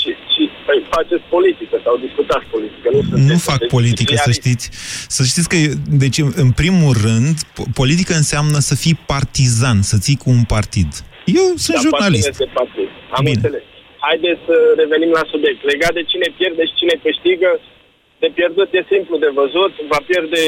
și, 0.00 0.10
și 0.32 0.42
păi, 0.66 0.78
faceți 0.94 1.24
politică 1.36 1.76
sau 1.84 1.94
discutați 2.06 2.46
politică. 2.54 2.86
Nu, 2.94 3.00
sunteți 3.08 3.30
Nu 3.32 3.38
fac 3.50 3.60
politică, 3.76 4.14
să 4.28 4.32
știți. 4.40 4.64
Să 5.16 5.22
știți 5.30 5.48
că, 5.52 5.56
deci, 6.04 6.18
în 6.44 6.50
primul 6.62 6.92
rând, 7.06 7.34
po- 7.56 7.68
politică 7.80 8.12
înseamnă 8.22 8.58
să 8.70 8.74
fii 8.82 8.96
partizan, 9.14 9.78
să 9.90 9.96
ții 10.04 10.18
cu 10.22 10.28
un 10.38 10.44
partid. 10.54 10.90
Eu 11.38 11.46
sunt 11.64 11.76
jurnalist. 11.86 12.36
De 12.44 12.48
partid. 12.60 12.88
Am 13.18 13.24
Bine. 13.24 13.36
înțeles. 13.36 13.62
Haideți 14.06 14.42
să 14.48 14.56
revenim 14.82 15.10
la 15.18 15.24
subiect. 15.32 15.60
Legat 15.72 15.92
de 15.98 16.08
cine 16.10 16.28
pierde 16.38 16.62
și 16.68 16.78
cine 16.80 16.96
câștigă, 17.06 17.50
de 18.22 18.28
pierdut 18.38 18.68
e 18.72 18.92
simplu 18.94 19.14
de 19.24 19.30
văzut. 19.40 19.72
Va 19.92 20.00
pierde 20.10 20.42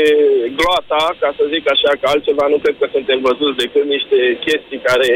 gloata, 0.58 1.02
ca 1.22 1.28
să 1.38 1.42
zic 1.54 1.64
așa, 1.74 1.90
că 2.00 2.04
altceva 2.08 2.46
nu 2.52 2.58
cred 2.64 2.76
că 2.80 2.86
suntem 2.96 3.18
văzuți 3.28 3.60
decât 3.62 3.84
niște 3.96 4.18
chestii 4.46 4.84
care 4.88 5.08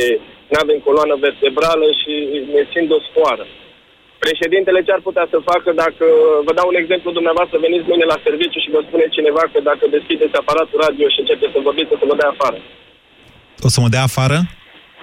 nu 0.50 0.56
avem 0.62 0.78
coloană 0.86 1.14
vertebrală 1.26 1.86
și 2.00 2.14
ne 2.54 2.62
țin 2.72 2.84
de 2.88 2.94
o 2.98 3.04
sfoară. 3.08 3.46
Președintele 4.24 4.80
ce 4.86 4.92
ar 4.94 5.02
putea 5.08 5.26
să 5.32 5.48
facă 5.50 5.70
dacă, 5.84 6.06
vă 6.46 6.52
dau 6.58 6.66
un 6.72 6.78
exemplu, 6.82 7.18
dumneavoastră 7.18 7.56
veniți 7.66 7.88
mâine 7.90 8.06
la 8.12 8.22
serviciu 8.26 8.60
și 8.60 8.74
vă 8.74 8.80
spune 8.88 9.06
cineva 9.16 9.42
că 9.52 9.58
dacă 9.70 9.84
deschideți 9.96 10.38
aparatul 10.40 10.82
radio 10.86 11.06
și 11.08 11.20
începeți 11.20 11.54
să 11.54 11.66
vorbiți, 11.68 11.92
o 11.94 12.00
să 12.00 12.06
vă 12.10 12.16
dea 12.20 12.30
afară. 12.34 12.58
O 13.66 13.68
să 13.74 13.80
mă 13.80 13.88
dea 13.94 14.04
afară? 14.10 14.38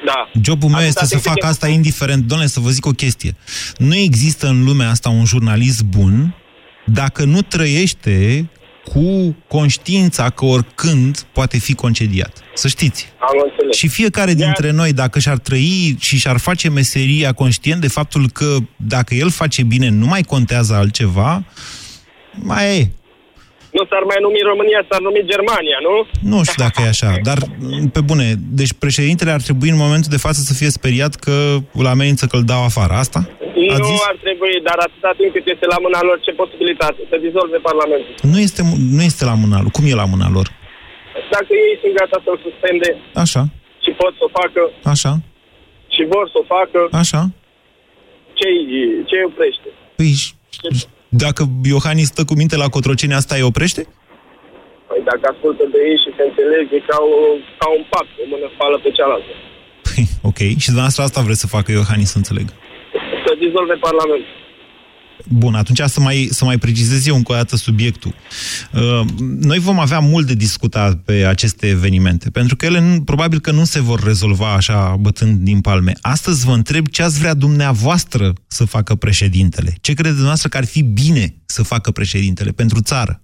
Da. 0.06 0.30
Jobul 0.42 0.70
meu 0.70 0.78
Atâta 0.78 0.90
este 0.90 1.06
să 1.06 1.10
timp 1.10 1.22
cât 1.22 1.32
fac 1.32 1.44
e- 1.44 1.48
asta 1.48 1.68
indiferent. 1.68 2.24
Doamne, 2.24 2.48
să 2.48 2.60
vă 2.60 2.70
zic 2.70 2.86
o 2.86 2.92
chestie. 2.92 3.36
Nu 3.78 3.96
există 3.96 4.48
în 4.48 4.64
lumea 4.64 4.90
asta 4.90 5.10
un 5.10 5.26
jurnalist 5.26 5.82
bun 5.82 6.36
dacă 6.86 7.24
nu 7.24 7.42
trăiește 7.42 8.50
cu 8.86 9.36
conștiința 9.48 10.30
că 10.30 10.46
oricând 10.46 11.26
poate 11.34 11.58
fi 11.58 11.74
concediat. 11.74 12.38
Să 12.54 12.68
știți. 12.68 13.14
Am 13.20 13.50
înțeles. 13.50 13.78
Și 13.78 13.88
fiecare 13.88 14.34
dintre 14.34 14.72
noi, 14.72 14.94
dacă 14.94 15.20
și-ar 15.20 15.38
trăi 15.38 15.96
și 16.00 16.18
și-ar 16.18 16.38
face 16.38 16.70
meseria 16.70 17.32
conștient 17.32 17.82
de 17.82 17.88
faptul 17.88 18.30
că 18.30 18.58
dacă 18.76 19.16
el 19.16 19.30
face 19.30 19.64
bine, 19.64 19.90
nu 19.90 20.06
mai 20.06 20.24
contează 20.24 20.74
altceva, 20.74 21.46
mai 22.36 22.78
e. 22.80 22.92
Nu 23.78 23.84
s-ar 23.90 24.04
mai 24.12 24.20
numi 24.26 24.40
România, 24.52 24.82
s-ar 24.90 25.02
numi 25.08 25.22
Germania, 25.34 25.78
nu? 25.88 25.96
Nu 26.32 26.38
știu 26.48 26.64
dacă 26.66 26.78
e 26.82 26.94
așa, 26.96 27.10
dar 27.30 27.40
pe 27.96 28.02
bune, 28.10 28.28
deci 28.60 28.74
președintele 28.84 29.32
ar 29.38 29.42
trebui 29.48 29.70
în 29.74 29.82
momentul 29.86 30.14
de 30.16 30.24
față 30.26 30.40
să 30.50 30.54
fie 30.60 30.70
speriat 30.80 31.14
că 31.26 31.36
îl 31.80 31.88
amenință 31.96 32.24
că 32.30 32.36
îl 32.40 32.46
dau 32.54 32.62
afară. 32.70 32.94
Asta? 33.04 33.20
Ați 33.74 33.82
nu 33.84 33.92
zis? 33.92 34.02
ar 34.12 34.18
trebui, 34.26 34.54
dar 34.68 34.78
atâta 34.88 35.12
timp 35.20 35.32
cât 35.36 35.46
este 35.54 35.66
la 35.74 35.80
mâna 35.86 36.00
lor, 36.08 36.18
ce 36.26 36.32
posibilitate? 36.42 37.00
Să 37.12 37.16
dizolve 37.28 37.58
Parlamentul. 37.70 38.14
Nu 38.34 38.38
este, 38.48 38.62
nu 38.98 39.02
este 39.10 39.24
la 39.32 39.36
mâna 39.44 39.58
lor. 39.64 39.72
Cum 39.78 39.84
e 39.92 40.02
la 40.04 40.08
mâna 40.14 40.30
lor? 40.38 40.48
Dacă 41.36 41.52
ei 41.66 41.74
sunt 41.82 41.94
gata 42.00 42.18
să-l 42.26 42.40
suspende 42.46 42.90
Așa, 43.24 43.42
și 43.84 43.92
pot 44.02 44.14
să 44.20 44.24
o 44.28 44.30
facă 44.40 44.62
așa, 44.94 45.12
și 45.96 46.02
vor 46.14 46.26
să 46.34 46.38
o 46.42 46.46
facă, 46.56 46.80
așa. 47.04 47.22
ce-i, 48.40 48.62
ce-i 49.10 49.24
oprește? 49.30 49.70
Păi, 50.00 50.12
și- 50.22 50.34
dacă 51.10 51.42
Iohannis 51.64 52.08
stă 52.08 52.24
cu 52.26 52.34
minte 52.42 52.56
la 52.56 52.68
Cotroceni, 52.76 53.14
asta 53.14 53.36
îi 53.36 53.50
oprește? 53.52 53.82
Păi 54.88 55.02
dacă 55.10 55.24
ascultă 55.34 55.64
de 55.74 55.80
ei 55.90 55.98
și 56.04 56.10
se 56.18 56.24
înțeleg, 56.30 56.64
e 56.78 56.80
ca, 56.90 56.98
o, 57.18 57.22
ca 57.60 57.68
un 57.78 57.84
pact, 57.94 58.12
o 58.22 58.26
mână 58.32 58.48
spală 58.56 58.78
pe 58.84 58.90
cealaltă. 58.98 59.32
Ok. 60.30 60.40
Și 60.62 60.70
dumneavoastră 60.72 61.04
asta 61.04 61.22
vreți 61.28 61.44
să 61.44 61.54
facă 61.56 61.70
Iohannis, 61.72 62.10
să 62.16 62.18
înțeleg. 62.22 62.48
Să 63.26 63.32
dizolve 63.44 63.76
Parlamentul. 63.88 64.34
Bun, 65.32 65.56
atunci 65.56 65.82
să 65.86 66.00
mai, 66.00 66.28
să 66.32 66.46
mai 66.46 66.58
precizez 66.58 67.08
eu 67.08 67.16
încă 67.16 67.32
o 67.32 67.36
dată 67.36 67.56
subiectul. 67.56 68.14
Uh, 68.74 69.06
Noi 69.20 69.60
vom 69.60 69.80
avea 69.80 70.00
mult 70.00 70.28
de 70.28 70.34
discutat 70.34 70.96
pe 70.96 71.26
aceste 71.26 71.68
evenimente, 71.68 72.30
pentru 72.30 72.56
că 72.56 72.66
ele 72.66 72.80
nu, 72.80 73.02
probabil 73.02 73.40
că 73.40 73.52
nu 73.52 73.64
se 73.66 73.80
vor 73.80 74.04
rezolva 74.04 74.54
așa 74.54 74.96
bătând 75.00 75.40
din 75.40 75.62
palme. 75.62 75.94
Astăzi 76.02 76.46
vă 76.46 76.52
întreb 76.52 76.88
ce 76.88 77.04
ați 77.04 77.20
vrea 77.20 77.34
dumneavoastră 77.34 78.34
să 78.48 78.66
facă 78.66 78.96
președintele. 78.96 79.78
Ce 79.82 79.94
credeți 79.94 80.14
dumneavoastră 80.14 80.50
că 80.50 80.58
ar 80.58 80.66
fi 80.66 80.82
bine 80.82 81.36
să 81.46 81.64
facă 81.64 81.92
președintele 81.92 82.52
pentru 82.52 82.82
țară? 82.82 83.22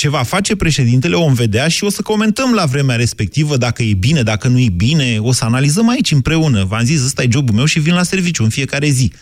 Ce 0.00 0.08
va 0.08 0.22
face 0.22 0.56
președintele 0.56 1.14
o 1.14 1.20
vom 1.20 1.32
vedea 1.32 1.68
și 1.68 1.84
o 1.84 1.90
să 1.90 2.02
comentăm 2.02 2.52
la 2.52 2.64
vremea 2.64 2.96
respectivă 2.96 3.56
dacă 3.56 3.82
e 3.82 3.94
bine, 3.94 4.22
dacă 4.22 4.48
nu 4.48 4.58
e 4.58 4.68
bine, 4.68 5.18
o 5.18 5.32
să 5.32 5.44
analizăm 5.44 5.88
aici 5.88 6.12
împreună. 6.12 6.64
V-am 6.64 6.84
zis, 6.84 7.04
ăsta 7.04 7.22
e 7.22 7.28
jobul 7.30 7.54
meu 7.54 7.64
și 7.64 7.80
vin 7.80 7.94
la 7.94 8.02
serviciu 8.02 8.42
în 8.42 8.48
fiecare 8.48 8.88
zi. 8.88 9.12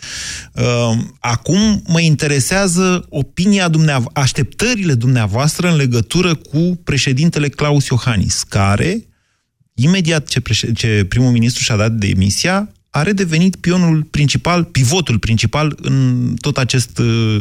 Uh, 0.53 0.99
Acum 1.21 1.83
mă 1.87 2.01
interesează 2.01 3.07
opinia 3.09 3.69
dumneavoastră, 3.69 4.21
așteptările 4.21 4.95
dumneavoastră 4.95 5.69
în 5.69 5.77
legătură 5.77 6.35
cu 6.35 6.81
președintele 6.85 7.49
Claus 7.49 7.87
Iohannis, 7.87 8.43
care, 8.43 9.07
imediat 9.75 10.29
ce, 10.29 10.41
preș- 10.41 10.73
ce 10.75 11.07
primul 11.09 11.31
ministru 11.31 11.63
și-a 11.63 11.77
dat 11.77 11.93
demisia, 11.93 12.73
a 12.91 13.03
redevenit 13.03 13.57
pionul 13.57 14.03
principal, 14.03 14.65
pivotul 14.65 15.19
principal 15.19 15.79
în 15.83 16.35
tot 16.41 16.59
acest, 16.59 16.99
uh, 16.99 17.39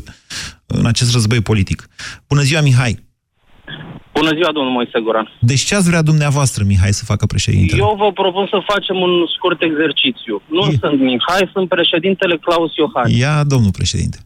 în 0.65 0.85
acest 0.85 1.11
război 1.11 1.41
politic. 1.41 1.89
Bună 2.27 2.41
ziua, 2.41 2.61
Mihai! 2.61 3.05
Bună 4.19 4.31
ziua, 4.37 4.51
domnul 4.51 4.71
Moise 4.71 4.99
Goran. 5.05 5.27
Deci 5.39 5.63
ce 5.67 5.75
ați 5.75 5.89
vrea 5.89 6.01
dumneavoastră, 6.01 6.63
Mihai, 6.67 6.99
să 6.99 7.09
facă 7.11 7.25
președintele? 7.25 7.81
Eu 7.81 7.95
vă 8.03 8.11
propun 8.11 8.45
să 8.53 8.59
facem 8.71 8.97
un 9.07 9.13
scurt 9.35 9.61
exercițiu. 9.61 10.41
Nu 10.57 10.63
sunt 10.81 10.99
Mihai, 10.99 11.49
sunt 11.53 11.67
președintele 11.69 12.35
Claus 12.37 12.71
Iohannis. 12.75 13.19
Ia, 13.19 13.43
domnul 13.53 13.71
președinte. 13.79 14.17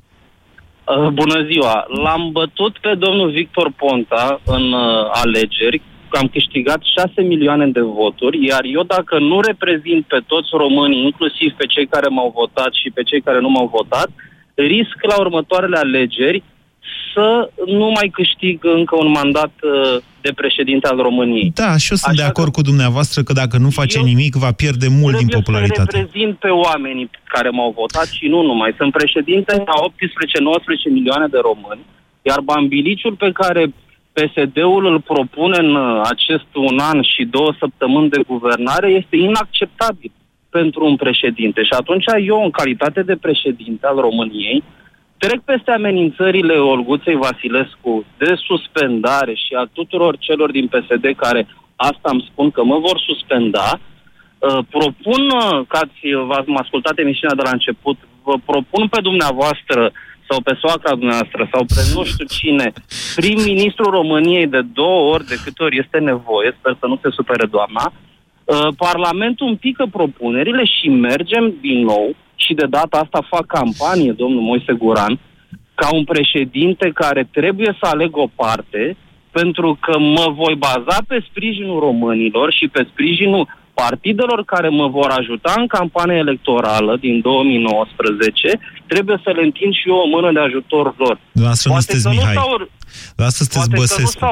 Uh, 0.91 1.07
Bună 1.21 1.37
ziua! 1.49 1.85
L-am 2.03 2.23
bătut 2.31 2.73
pe 2.77 2.93
domnul 3.05 3.29
Victor 3.31 3.67
Ponta 3.81 4.41
în 4.45 4.65
uh, 4.71 5.09
alegeri, 5.23 5.81
am 6.21 6.27
câștigat 6.27 6.81
6 6.97 7.21
milioane 7.21 7.67
de 7.67 7.81
voturi, 7.81 8.45
iar 8.45 8.63
eu 8.63 8.83
dacă 8.83 9.19
nu 9.19 9.41
reprezint 9.41 10.05
pe 10.05 10.19
toți 10.27 10.49
românii, 10.51 11.03
inclusiv 11.03 11.49
pe 11.57 11.65
cei 11.65 11.87
care 11.87 12.07
m-au 12.07 12.31
votat 12.35 12.71
și 12.81 12.89
pe 12.89 13.03
cei 13.03 13.21
care 13.21 13.39
nu 13.39 13.49
m-au 13.49 13.67
votat, 13.77 14.09
risc 14.53 14.97
la 15.01 15.19
următoarele 15.19 15.77
alegeri 15.77 16.43
să 17.13 17.49
nu 17.65 17.91
mai 17.97 18.09
câștig 18.13 18.59
încă 18.63 18.95
un 18.95 19.11
mandat 19.11 19.53
uh, 19.61 20.01
de 20.21 20.31
președinte 20.35 20.87
al 20.87 20.97
României. 20.97 21.51
Da, 21.55 21.77
și 21.77 21.87
eu 21.91 21.97
sunt 21.97 22.15
de 22.15 22.23
acord 22.23 22.51
cu 22.51 22.61
dumneavoastră 22.61 23.23
că 23.23 23.33
dacă 23.33 23.57
nu 23.57 23.69
face 23.69 23.99
nimic, 23.99 24.35
va 24.35 24.51
pierde 24.51 24.87
mult 25.01 25.15
din 25.17 25.27
Trebuie 25.27 25.29
să 25.29 25.37
popularitate. 25.41 25.97
reprezint 25.97 26.35
pe 26.37 26.47
oamenii 26.47 27.09
care 27.23 27.49
m-au 27.49 27.71
votat 27.81 28.07
și 28.17 28.25
nu 28.27 28.41
numai. 28.41 28.73
Sunt 28.77 28.91
președinte 28.91 29.51
a 29.65 29.77
18-19 29.87 29.91
milioane 30.91 31.27
de 31.27 31.39
români, 31.41 31.85
iar 32.21 32.39
bambiliciul 32.39 33.15
pe 33.15 33.31
care 33.31 33.73
PSD-ul 34.13 34.85
îl 34.85 35.01
propune 35.01 35.57
în 35.57 35.75
uh, 35.75 36.01
acest 36.13 36.49
un 36.53 36.79
an 36.79 37.01
și 37.01 37.23
două 37.23 37.51
săptămâni 37.59 38.09
de 38.09 38.21
guvernare 38.27 38.87
este 38.89 39.15
inacceptabil 39.15 40.11
pentru 40.49 40.85
un 40.85 40.95
președinte. 40.95 41.63
Și 41.63 41.73
atunci 41.81 42.05
eu, 42.25 42.43
în 42.43 42.51
calitate 42.51 43.01
de 43.01 43.15
președinte 43.15 43.87
al 43.87 43.97
României, 44.07 44.63
Trec 45.23 45.41
peste 45.41 45.71
amenințările 45.71 46.53
Olguței 46.53 47.15
Vasilescu 47.15 48.05
de 48.17 48.33
suspendare 48.47 49.33
și 49.33 49.53
a 49.61 49.69
tuturor 49.73 50.17
celor 50.17 50.51
din 50.51 50.67
PSD 50.67 51.05
care 51.17 51.47
asta 51.75 52.09
îmi 52.11 52.27
spun 52.31 52.51
că 52.51 52.63
mă 52.63 52.77
vor 52.87 52.97
suspenda. 53.09 53.67
Uh, 53.77 54.57
propun, 54.69 55.23
uh, 55.29 55.65
că 55.67 55.77
ați, 55.83 55.99
v-ați 56.27 56.49
ascultat 56.63 56.97
emisiunea 56.97 57.35
de 57.35 57.41
la 57.45 57.55
început, 57.57 57.97
vă 58.23 58.35
propun 58.45 58.87
pe 58.87 59.01
dumneavoastră 59.01 59.91
sau 60.29 60.41
pe 60.41 60.53
soacra 60.61 60.95
dumneavoastră 60.95 61.49
sau 61.53 61.61
pe 61.75 61.81
nu 61.95 62.03
știu 62.03 62.25
cine, 62.25 62.73
prim-ministrul 63.15 63.91
României 63.91 64.47
de 64.47 64.61
două 64.61 65.13
ori 65.13 65.25
de 65.25 65.37
câte 65.43 65.63
ori 65.63 65.77
este 65.83 65.97
nevoie, 65.97 66.55
sper 66.57 66.77
să 66.79 66.85
nu 66.87 66.97
se 67.01 67.09
supere 67.09 67.45
doamna, 67.45 67.85
uh, 67.93 68.67
Parlamentul 68.77 69.47
împică 69.47 69.85
propunerile 69.91 70.63
și 70.65 70.89
mergem 70.89 71.53
din 71.61 71.79
nou 71.85 72.15
și 72.47 72.53
de 72.53 72.65
data 72.69 72.97
asta 73.03 73.27
fac 73.29 73.45
campanie, 73.45 74.11
domnul 74.11 74.41
Moise 74.41 74.73
Guran, 74.73 75.19
ca 75.75 75.87
un 75.93 76.03
președinte 76.03 76.91
care 76.93 77.27
trebuie 77.31 77.77
să 77.81 77.87
aleg 77.89 78.17
o 78.17 78.27
parte, 78.35 78.97
pentru 79.31 79.77
că 79.81 79.99
mă 79.99 80.33
voi 80.35 80.55
baza 80.55 80.97
pe 81.07 81.25
sprijinul 81.29 81.79
românilor 81.79 82.53
și 82.53 82.67
pe 82.67 82.87
sprijinul 82.91 83.47
partidelor 83.73 84.43
care 84.45 84.69
mă 84.69 84.87
vor 84.87 85.09
ajuta 85.19 85.53
în 85.57 85.67
campania 85.67 86.15
electorală 86.17 86.97
din 86.99 87.21
2019, 87.21 88.59
trebuie 88.87 89.21
să 89.23 89.29
le 89.35 89.43
întind 89.43 89.73
și 89.73 89.87
eu 89.89 89.95
o 89.95 90.07
mână 90.07 90.31
de 90.31 90.39
ajutor 90.39 90.93
lor. 90.97 91.19
Lasă 91.31 91.69
nu 91.69 91.79
sunteți 91.79 92.07
Mihai. 92.07 92.35
Lasă 93.15 93.43
să 93.43 93.65
Băsescu. 93.75 94.19
Că 94.19 94.25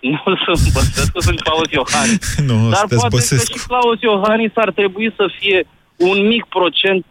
nu 0.00 0.10
Nu 0.10 0.54
sunt 0.54 0.72
Băsescu, 0.72 1.20
sunt 1.20 1.40
Claus 1.40 1.68
Iohannis. 1.78 2.38
nu, 2.46 2.70
Dar 2.70 2.84
poate 2.88 3.08
Băsescu. 3.16 3.52
că 3.52 3.58
și 3.58 3.66
Claus 3.66 3.98
Iohannis 4.00 4.50
ar 4.54 4.70
trebui 4.72 5.12
să 5.16 5.24
fie 5.38 5.66
un 5.98 6.26
mic 6.26 6.44
procent 6.44 7.04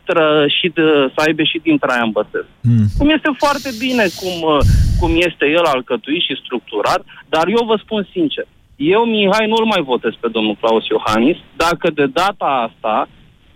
și 0.58 0.67
de, 0.76 0.82
să 1.13 1.19
aibă 1.26 1.43
și 1.43 1.60
din 1.63 1.78
Traian 1.78 2.12
Băsescu. 2.12 2.54
Mm. 2.62 2.88
Cum 2.97 3.10
este 3.10 3.30
foarte 3.38 3.69
bine 3.80 4.06
cum, 4.21 4.36
cum 5.00 5.12
este 5.28 5.45
el 5.58 5.65
alcătuit 5.76 6.21
și 6.21 6.41
structurat, 6.43 7.02
dar 7.30 7.45
eu 7.47 7.63
vă 7.65 7.80
spun 7.84 8.08
sincer, 8.12 8.47
eu, 8.76 9.06
Mihai, 9.06 9.47
nu-l 9.47 9.65
mai 9.65 9.82
votez 9.91 10.12
pe 10.19 10.28
domnul 10.32 10.58
Claus 10.62 10.86
Iohannis 10.88 11.38
dacă 11.56 11.91
de 12.00 12.06
data 12.06 12.47
asta 12.67 13.10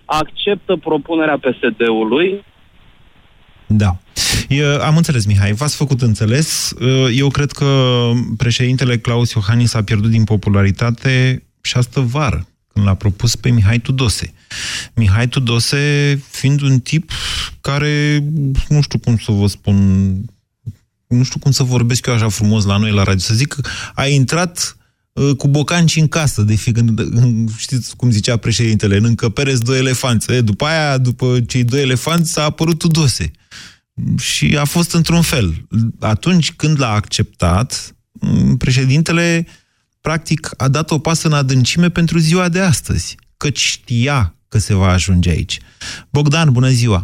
acceptă 0.05 0.75
propunerea 0.75 1.37
PSD-ului. 1.37 2.43
Da. 3.67 3.91
Eu, 4.49 4.81
am 4.81 4.95
înțeles, 4.95 5.25
Mihai, 5.25 5.51
v-ați 5.51 5.75
făcut 5.75 6.01
înțeles. 6.01 6.75
Eu 7.15 7.27
cred 7.29 7.51
că 7.51 7.65
președintele 8.37 8.97
Claus 8.97 9.31
Iohannis 9.31 9.73
a 9.73 9.83
pierdut 9.83 10.09
din 10.09 10.23
popularitate 10.23 11.43
și 11.61 11.77
astă 11.77 11.99
vară, 11.99 12.45
când 12.73 12.85
l-a 12.85 12.93
propus 12.93 13.35
pe 13.35 13.49
Mihai 13.49 13.79
Tudose. 13.79 14.33
Mihai 14.93 15.27
Tudose 15.27 16.21
fiind 16.29 16.61
un 16.61 16.79
tip 16.79 17.11
care, 17.61 18.23
nu 18.67 18.81
știu 18.81 18.99
cum 18.99 19.17
să 19.17 19.31
vă 19.31 19.47
spun, 19.47 19.75
nu 21.07 21.23
știu 21.23 21.39
cum 21.39 21.51
să 21.51 21.63
vorbesc 21.63 22.05
eu 22.05 22.13
așa 22.13 22.29
frumos 22.29 22.65
la 22.65 22.77
noi 22.77 22.91
la 22.91 23.03
radio, 23.03 23.19
să 23.19 23.33
zic, 23.33 23.55
a 23.93 24.05
intrat 24.05 24.75
Uh, 25.13 25.35
cu 25.35 25.47
bocanci 25.47 25.95
în 25.95 26.07
casă, 26.07 26.41
de 26.41 26.55
fi 26.55 26.71
când, 26.71 27.01
știți 27.57 27.95
cum 27.95 28.11
zicea 28.11 28.37
președintele, 28.37 28.97
în 28.97 29.03
încăpere 29.03 29.53
doi 29.53 29.77
elefanți. 29.77 30.33
După 30.33 30.65
aia, 30.65 30.97
după 30.97 31.41
cei 31.47 31.63
doi 31.63 31.81
elefanți, 31.81 32.39
a 32.39 32.43
apărut 32.43 32.77
Tudose. 32.77 33.31
Și 34.17 34.57
a 34.59 34.65
fost 34.65 34.93
într-un 34.93 35.21
fel. 35.21 35.67
Atunci 35.99 36.51
când 36.51 36.79
l-a 36.79 36.91
acceptat, 36.91 37.95
mm, 38.11 38.57
președintele 38.57 39.47
practic 40.01 40.49
a 40.57 40.67
dat 40.67 40.91
o 40.91 40.99
pasă 40.99 41.27
în 41.27 41.33
adâncime 41.33 41.89
pentru 41.89 42.17
ziua 42.17 42.49
de 42.49 42.59
astăzi, 42.59 43.17
căci 43.37 43.59
știa 43.59 44.33
că 44.49 44.57
se 44.57 44.75
va 44.75 44.87
ajunge 44.87 45.29
aici. 45.29 45.57
Bogdan, 46.11 46.47
bună 46.51 46.67
ziua! 46.67 47.01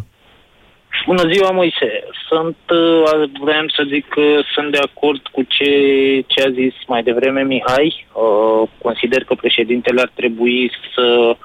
Bună 1.06 1.24
ziua, 1.32 1.50
Moise! 1.50 1.90
Sunt, 2.28 2.56
uh, 2.70 3.30
vreau 3.40 3.68
să 3.76 3.82
zic 3.92 4.08
că 4.08 4.26
sunt 4.54 4.72
de 4.72 4.78
acord 4.88 5.22
cu 5.32 5.42
ce, 5.42 5.70
ce 6.26 6.42
a 6.42 6.50
zis 6.50 6.74
mai 6.86 7.02
devreme 7.02 7.42
Mihai. 7.42 8.06
Uh, 8.12 8.68
consider 8.82 9.24
că 9.24 9.34
președintele 9.34 10.00
ar 10.00 10.12
trebui 10.14 10.70
să, 10.94 11.36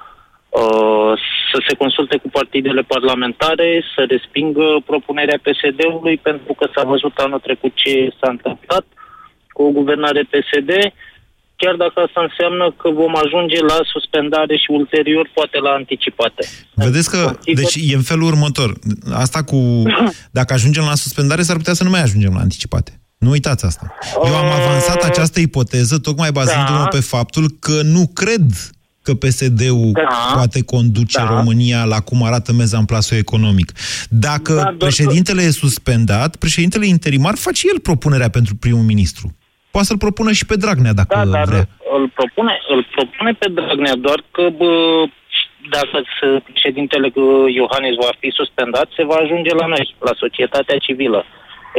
uh, 0.48 1.12
să 1.52 1.62
se 1.66 1.76
consulte 1.76 2.16
cu 2.16 2.28
partidele 2.28 2.82
parlamentare, 2.82 3.84
să 3.94 4.04
respingă 4.08 4.82
propunerea 4.86 5.42
PSD-ului, 5.42 6.16
pentru 6.16 6.52
că 6.52 6.68
s-a 6.74 6.84
văzut 6.84 7.16
anul 7.16 7.38
trecut 7.38 7.72
ce 7.74 8.12
s-a 8.20 8.30
întâmplat 8.30 8.84
cu 9.48 9.62
o 9.62 9.70
guvernare 9.70 10.22
PSD 10.22 10.70
chiar 11.64 11.76
dacă 11.84 11.96
asta 12.06 12.20
înseamnă 12.28 12.64
că 12.80 12.88
vom 13.00 13.14
ajunge 13.24 13.58
la 13.72 13.78
suspendare 13.94 14.54
și 14.62 14.68
ulterior 14.80 15.24
poate 15.38 15.58
la 15.66 15.70
anticipate. 15.80 16.42
Vedeți 16.74 17.10
că, 17.10 17.20
deci 17.60 17.74
e 17.90 17.94
în 18.00 18.06
felul 18.10 18.26
următor. 18.32 18.70
Asta 19.24 19.40
cu, 19.50 19.58
dacă 20.38 20.52
ajungem 20.52 20.84
la 20.90 20.94
suspendare, 21.04 21.42
s-ar 21.42 21.56
putea 21.56 21.76
să 21.80 21.84
nu 21.84 21.90
mai 21.90 22.02
ajungem 22.02 22.32
la 22.34 22.40
anticipate. 22.40 22.92
Nu 23.18 23.30
uitați 23.30 23.64
asta. 23.64 23.94
Eu 24.26 24.36
am 24.36 24.50
avansat 24.60 25.00
uh, 25.02 25.08
această 25.10 25.40
ipoteză 25.40 25.98
tocmai 25.98 26.32
bazându-mă 26.32 26.86
da. 26.88 26.88
pe 26.96 27.00
faptul 27.00 27.46
că 27.60 27.76
nu 27.82 28.10
cred 28.14 28.44
că 29.02 29.14
PSD-ul 29.14 29.90
da. 29.92 30.32
poate 30.34 30.62
conduce 30.62 31.18
da. 31.18 31.26
România 31.26 31.84
la 31.84 32.00
cum 32.00 32.22
arată 32.22 32.52
mezamplasul 32.52 33.16
economic. 33.16 33.72
Dacă 34.08 34.54
da, 34.54 34.74
președintele 34.78 35.40
că... 35.40 35.46
e 35.46 35.50
suspendat, 35.50 36.36
președintele 36.36 36.86
interimar 36.86 37.34
face 37.36 37.66
el 37.72 37.80
propunerea 37.80 38.28
pentru 38.28 38.54
primul 38.54 38.82
ministru. 38.82 39.36
Poate 39.74 39.88
să-l 39.88 40.04
propună 40.06 40.32
și 40.38 40.46
pe 40.50 40.56
Dragnea, 40.62 40.94
dacă 41.00 41.14
da, 41.16 41.24
dar 41.36 41.46
vrea. 41.50 41.66
Îl 41.96 42.04
propune, 42.18 42.54
îl 42.74 42.80
propune 42.94 43.32
pe 43.40 43.48
Dragnea, 43.56 43.96
doar 44.06 44.20
că 44.34 44.42
bă, 44.58 44.70
dacă 45.76 45.96
președintele 46.48 47.08
Iohannis 47.60 47.94
va 48.04 48.12
fi 48.20 48.28
suspendat, 48.40 48.86
se 48.96 49.04
va 49.10 49.16
ajunge 49.24 49.52
la 49.60 49.66
noi, 49.66 49.94
la 50.08 50.14
societatea 50.24 50.78
civilă. 50.78 51.20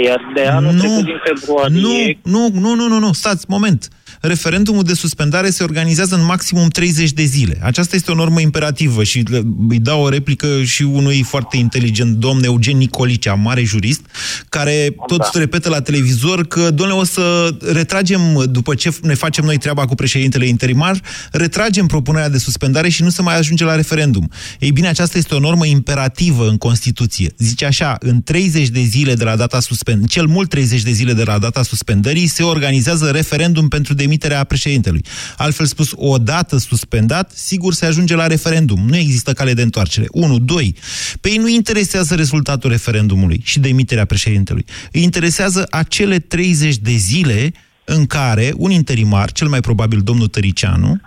Iar 0.05 0.19
de 0.35 0.43
anul 0.57 0.71
nu, 0.71 0.79
trecut 0.79 1.05
din 1.11 1.19
februarie... 1.29 1.79
Nu, 1.85 1.97
nu, 2.33 2.43
nu, 2.63 2.71
nu, 2.79 2.85
nu, 2.93 2.97
nu, 3.05 3.11
stați, 3.21 3.45
moment 3.55 3.81
referendumul 4.21 4.83
de 4.83 4.93
suspendare 4.93 5.49
se 5.49 5.63
organizează 5.63 6.15
în 6.15 6.25
maximum 6.25 6.67
30 6.67 7.11
de 7.11 7.23
zile. 7.23 7.57
Aceasta 7.61 7.95
este 7.95 8.11
o 8.11 8.15
normă 8.15 8.39
imperativă 8.39 9.03
și 9.03 9.23
îi 9.69 9.79
dau 9.79 10.01
o 10.01 10.09
replică 10.09 10.63
și 10.63 10.81
unui 10.81 11.23
foarte 11.23 11.57
inteligent 11.57 12.15
domn, 12.15 12.43
Eugen 12.43 12.77
Nicolicea, 12.77 13.33
mare 13.33 13.63
jurist, 13.63 14.01
care 14.49 14.95
tot 15.07 15.19
da. 15.19 15.29
repetă 15.33 15.69
la 15.69 15.81
televizor 15.81 16.47
că, 16.47 16.71
domnule, 16.71 16.99
o 16.99 17.03
să 17.03 17.55
retragem, 17.71 18.45
după 18.49 18.75
ce 18.75 18.91
ne 19.01 19.13
facem 19.13 19.45
noi 19.45 19.57
treaba 19.57 19.85
cu 19.85 19.95
președintele 19.95 20.47
interimar, 20.47 21.01
retragem 21.31 21.85
propunerea 21.85 22.29
de 22.29 22.37
suspendare 22.37 22.89
și 22.89 23.03
nu 23.03 23.09
se 23.09 23.21
mai 23.21 23.37
ajunge 23.37 23.63
la 23.63 23.75
referendum. 23.75 24.31
Ei 24.59 24.71
bine, 24.71 24.87
aceasta 24.87 25.17
este 25.17 25.35
o 25.35 25.39
normă 25.39 25.65
imperativă 25.65 26.47
în 26.47 26.57
Constituție. 26.57 27.33
Zice 27.37 27.65
așa, 27.65 27.97
în 27.99 28.21
30 28.21 28.67
de 28.67 28.81
zile 28.81 29.13
de 29.13 29.23
la 29.23 29.35
data 29.35 29.59
suspendării, 29.59 30.09
cel 30.09 30.25
mult 30.25 30.49
30 30.49 30.81
de 30.81 30.91
zile 30.91 31.13
de 31.13 31.23
la 31.23 31.37
data 31.37 31.63
suspendării, 31.63 32.27
se 32.27 32.43
organizează 32.43 33.09
referendum 33.09 33.67
pentru 33.67 33.93
demiterea 33.93 34.04
demiterea 34.05 34.43
președintelui. 34.43 35.05
Altfel 35.37 35.65
spus, 35.65 35.89
odată 35.95 36.57
suspendat, 36.57 37.31
sigur 37.31 37.73
se 37.73 37.85
ajunge 37.85 38.15
la 38.15 38.27
referendum. 38.27 38.85
Nu 38.87 38.95
există 38.95 39.33
cale 39.33 39.53
de 39.53 39.61
întoarcere. 39.61 40.05
1. 40.11 40.39
2. 40.39 40.75
Pe 41.21 41.29
ei 41.29 41.37
nu 41.37 41.47
interesează 41.47 42.15
rezultatul 42.15 42.69
referendumului 42.69 43.41
și 43.43 43.59
demiterea 43.59 44.05
președintelui. 44.05 44.65
Îi 44.91 45.03
interesează 45.03 45.67
acele 45.69 46.19
30 46.19 46.75
de 46.77 46.91
zile 46.91 47.53
în 47.85 48.05
care 48.05 48.53
un 48.57 48.71
interimar, 48.71 49.31
cel 49.31 49.47
mai 49.47 49.59
probabil 49.59 49.99
domnul 49.99 50.27
Tăricianu, 50.27 51.01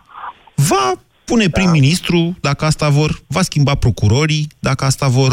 va 0.54 1.00
pune 1.30 1.46
da. 1.46 1.50
prim-ministru, 1.56 2.36
dacă 2.40 2.64
asta 2.64 2.88
vor, 2.88 3.10
va 3.26 3.42
schimba 3.42 3.74
procurorii, 3.74 4.46
dacă 4.58 4.84
asta 4.84 5.06
vor, 5.08 5.32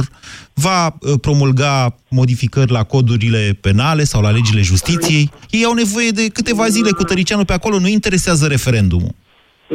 va 0.53 0.87
uh, 0.87 1.13
promulga 1.21 1.95
modificări 2.09 2.71
la 2.71 2.83
codurile 2.83 3.57
penale 3.61 4.03
sau 4.03 4.21
la 4.21 4.31
legile 4.31 4.61
justiției. 4.61 5.29
Ei 5.49 5.63
au 5.65 5.73
nevoie 5.73 6.09
de 6.09 6.25
câteva 6.27 6.67
zile 6.67 6.91
cu 6.91 7.03
Tăricianu 7.03 7.45
pe 7.45 7.53
acolo, 7.53 7.79
nu 7.79 7.87
interesează 7.87 8.47
referendumul. 8.47 9.13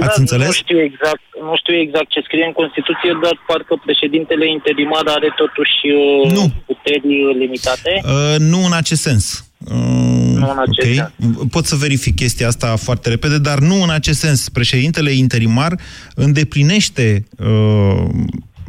Ați 0.07 0.17
da, 0.17 0.23
înțeles? 0.25 0.47
Nu 0.47 0.53
știu, 0.53 0.81
exact, 0.81 1.23
nu 1.49 1.57
știu 1.57 1.75
exact 1.75 2.09
ce 2.15 2.21
scrie 2.21 2.45
în 2.45 2.53
Constituție, 2.53 3.13
dar 3.23 3.35
parcă 3.47 3.75
președintele 3.85 4.47
interimar 4.49 5.05
are 5.17 5.31
totuși 5.43 5.79
uh, 5.91 6.33
nu. 6.39 6.45
puteri 6.67 7.39
limitate. 7.39 7.93
Uh, 8.05 8.37
nu 8.39 8.59
în 8.69 8.73
acest 8.73 9.03
sens. 9.09 9.50
Nu 9.69 10.51
în 10.51 10.59
acest 10.59 10.79
okay. 10.79 11.13
sens. 11.19 11.37
Pot 11.51 11.67
să 11.67 11.77
verific 11.77 12.15
chestia 12.15 12.47
asta 12.47 12.77
foarte 12.77 13.09
repede, 13.09 13.39
dar 13.39 13.59
nu 13.59 13.83
în 13.83 13.91
acest 13.91 14.19
sens. 14.19 14.49
Președintele 14.49 15.13
interimar 15.13 15.81
îndeplinește 16.15 17.25
uh, 17.39 18.05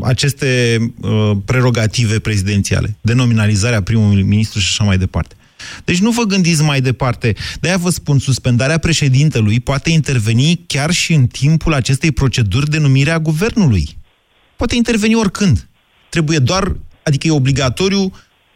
aceste 0.02 0.78
uh, 1.02 1.32
prerogative 1.46 2.20
prezidențiale, 2.20 2.96
de 3.02 3.14
nominalizarea 3.14 3.82
primului 3.82 4.24
ministru 4.24 4.60
și 4.60 4.68
așa 4.70 4.84
mai 4.84 4.98
departe. 4.98 5.36
Deci 5.84 6.00
nu 6.00 6.12
vă 6.12 6.24
gândiți 6.24 6.64
mai 6.64 6.82
departe. 6.82 7.36
De-aia 7.60 7.78
vă 7.78 7.90
spun, 7.90 8.20
suspendarea 8.20 8.78
președintelui 8.78 9.60
poate 9.60 9.90
interveni 9.90 10.64
chiar 10.68 10.92
și 10.92 11.14
în 11.14 11.28
timpul 11.28 11.74
acestei 11.74 12.12
proceduri 12.12 12.70
de 12.70 12.78
numire 12.78 13.12
a 13.12 13.20
guvernului. 13.20 13.98
Poate 14.56 14.76
interveni 14.76 15.16
oricând. 15.16 15.68
Trebuie 16.10 16.40
doar, 16.40 16.76
adică 17.04 17.28
e 17.28 17.32
obligatoriu 17.32 18.12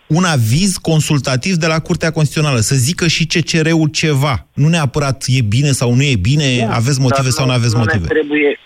un 0.08 0.24
aviz 0.24 0.78
consultativ 0.78 1.54
de 1.56 1.68
la 1.68 1.80
Curtea 1.80 2.12
Constituțională, 2.12 2.60
să 2.60 2.76
zică 2.76 3.08
și 3.08 3.26
CCR-ul 3.26 3.88
ceva. 3.88 4.48
Nu 4.54 4.68
neapărat 4.68 5.24
e 5.28 5.41
bine 5.41 5.72
sau 5.72 5.94
nu 5.94 6.04
e 6.04 6.15
bine, 6.22 6.50
da, 6.60 6.76
aveți 6.76 7.02
motive 7.02 7.30
sau 7.30 7.46
nu 7.46 7.52
aveți 7.52 7.74
nu 7.74 7.80
motive. 7.80 8.08
trebuie, 8.08 8.60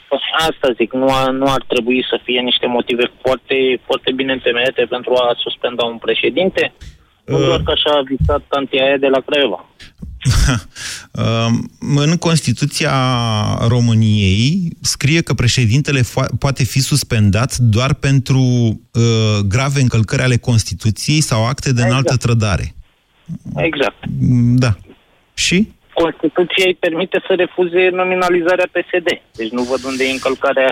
asta 0.50 0.68
zic, 0.76 0.94
nu, 0.94 1.08
a, 1.08 1.30
nu 1.30 1.46
ar 1.46 1.64
trebui 1.68 2.06
să 2.10 2.20
fie 2.24 2.40
niște 2.40 2.68
motive 2.68 3.12
foarte, 3.22 3.56
foarte 3.86 4.12
bine 4.12 4.34
întemeiate 4.34 4.86
pentru 4.90 5.14
a 5.14 5.36
suspenda 5.38 5.84
un 5.86 5.98
președinte. 5.98 6.74
Nu 7.26 7.38
doar 7.38 7.62
că 7.64 7.72
așa 7.72 7.92
a 7.98 8.08
visat 8.14 8.42
tantia 8.48 8.84
aia 8.84 8.98
de 8.98 9.08
la 9.08 9.22
Craiova. 9.26 9.69
Um, 11.20 11.70
În 11.96 12.18
Constituția 12.18 12.94
României 13.68 14.72
scrie 14.82 15.22
că 15.22 15.34
președintele 15.34 16.02
fo- 16.02 16.38
poate 16.40 16.64
fi 16.64 16.82
suspendat 16.82 17.58
doar 17.58 17.94
pentru 17.94 18.40
uh, 18.40 19.40
grave 19.48 19.82
încălcări 19.82 20.22
ale 20.22 20.38
Constituției 20.38 21.22
sau 21.22 21.46
acte 21.48 21.74
de 21.74 21.82
înaltă 21.82 22.16
trădare. 22.16 22.74
Exact. 23.56 24.06
Da. 24.64 24.76
Și? 25.34 25.72
Constituția 25.94 26.66
îi 26.66 26.78
permite 26.80 27.24
să 27.28 27.34
refuze 27.34 27.90
nominalizarea 27.94 28.70
PSD. 28.72 29.08
Deci 29.36 29.50
nu 29.50 29.64
văd 29.64 29.84
unde 29.84 30.04
e 30.04 30.12
încălcarea 30.12 30.72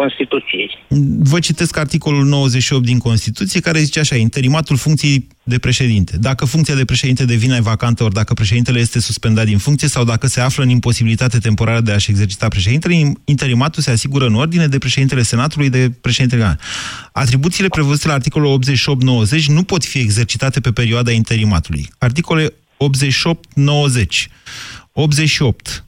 Constituției. 0.00 0.70
Vă 1.18 1.38
citesc 1.38 1.76
articolul 1.76 2.24
98 2.24 2.84
din 2.84 2.98
Constituție, 2.98 3.60
care 3.60 3.78
zice 3.80 4.00
așa, 4.00 4.16
interimatul 4.16 4.76
funcției 4.76 5.26
de 5.42 5.58
președinte. 5.58 6.16
Dacă 6.18 6.44
funcția 6.44 6.74
de 6.74 6.84
președinte 6.84 7.24
devine 7.24 7.60
vacantă, 7.60 8.04
ori 8.04 8.14
dacă 8.14 8.34
președintele 8.34 8.78
este 8.78 9.00
suspendat 9.00 9.44
din 9.44 9.58
funcție 9.58 9.88
sau 9.88 10.04
dacă 10.04 10.26
se 10.26 10.40
află 10.40 10.62
în 10.62 10.68
imposibilitate 10.68 11.38
temporară 11.38 11.80
de 11.80 11.92
a-și 11.92 12.10
exercita 12.10 12.48
președintele, 12.48 13.12
interimatul 13.24 13.82
se 13.82 13.90
asigură 13.90 14.26
în 14.26 14.34
ordine 14.34 14.66
de 14.66 14.78
președintele 14.78 15.22
Senatului, 15.22 15.70
de 15.70 15.90
președintele 16.00 16.58
Atribuțiile 17.12 17.68
prevăzute 17.68 18.06
la 18.06 18.14
articolul 18.14 18.58
88-90 19.40 19.44
nu 19.46 19.62
pot 19.62 19.84
fi 19.84 19.98
exercitate 19.98 20.60
pe 20.60 20.72
perioada 20.72 21.10
interimatului. 21.10 21.88
Articole 21.98 22.46
88-90. 22.46 22.52
88. 24.92 25.84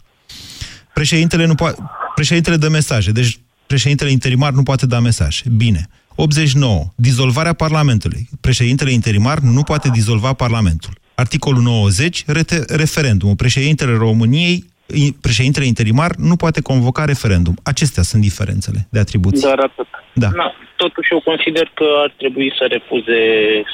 Președintele, 0.95 1.45
nu 1.47 1.55
poate, 1.55 1.83
președintele 2.15 2.57
dă 2.57 2.69
mesaje, 2.69 3.11
deci 3.11 3.41
președintele 3.67 4.11
interimar 4.11 4.53
nu 4.53 4.63
poate 4.63 4.87
da 4.87 5.01
mesaj. 5.01 5.43
Bine. 5.57 5.87
89. 6.17 6.85
Dizolvarea 6.95 7.53
Parlamentului. 7.53 8.29
Președintele 8.41 8.91
interimar 8.91 9.39
nu 9.39 9.63
poate 9.63 9.89
dizolva 9.93 10.33
Parlamentul. 10.33 10.91
Articolul 11.15 11.63
90. 11.63 12.25
Rete- 12.27 12.65
referendumul. 12.77 13.37
Președintele 13.37 13.97
României, 13.97 14.65
i- 14.87 15.13
președintele 15.21 15.67
interimar 15.67 16.11
nu 16.17 16.37
poate 16.37 16.61
convoca 16.61 17.05
referendum. 17.05 17.55
Acestea 17.63 18.03
sunt 18.03 18.23
diferențele 18.23 18.87
de 18.91 18.99
atribuții. 18.99 19.41
Doar 19.43 19.59
atât. 19.59 19.87
Da. 20.15 20.29
Na, 20.35 20.53
totuși 20.77 21.13
eu 21.13 21.21
consider 21.21 21.71
că 21.75 21.85
ar 22.05 22.15
trebui 22.17 22.53
să 22.59 22.65
refuze, 22.77 23.21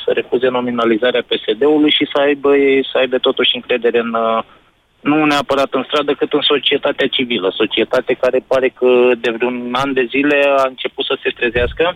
să 0.05 0.11
refuze 0.21 0.49
nominalizarea 0.49 1.27
PSD-ului 1.31 1.91
și 1.99 2.05
să 2.13 2.17
aibă, 2.27 2.51
să 2.93 2.99
aibă 2.99 3.19
totuși 3.19 3.51
încredere 3.55 3.99
în, 3.99 4.13
uh, 4.15 4.43
nu 5.01 5.25
neapărat 5.25 5.69
în 5.73 5.85
stradă, 5.87 6.13
cât 6.15 6.33
în 6.33 6.41
societatea 6.53 7.07
civilă. 7.09 7.53
Societate 7.57 8.13
care 8.21 8.45
pare 8.47 8.69
că 8.69 8.87
de 9.21 9.31
vreun 9.37 9.69
an 9.73 9.93
de 9.93 10.07
zile 10.11 10.37
a 10.59 10.65
început 10.69 11.05
să 11.05 11.19
se 11.23 11.31
trezească. 11.39 11.95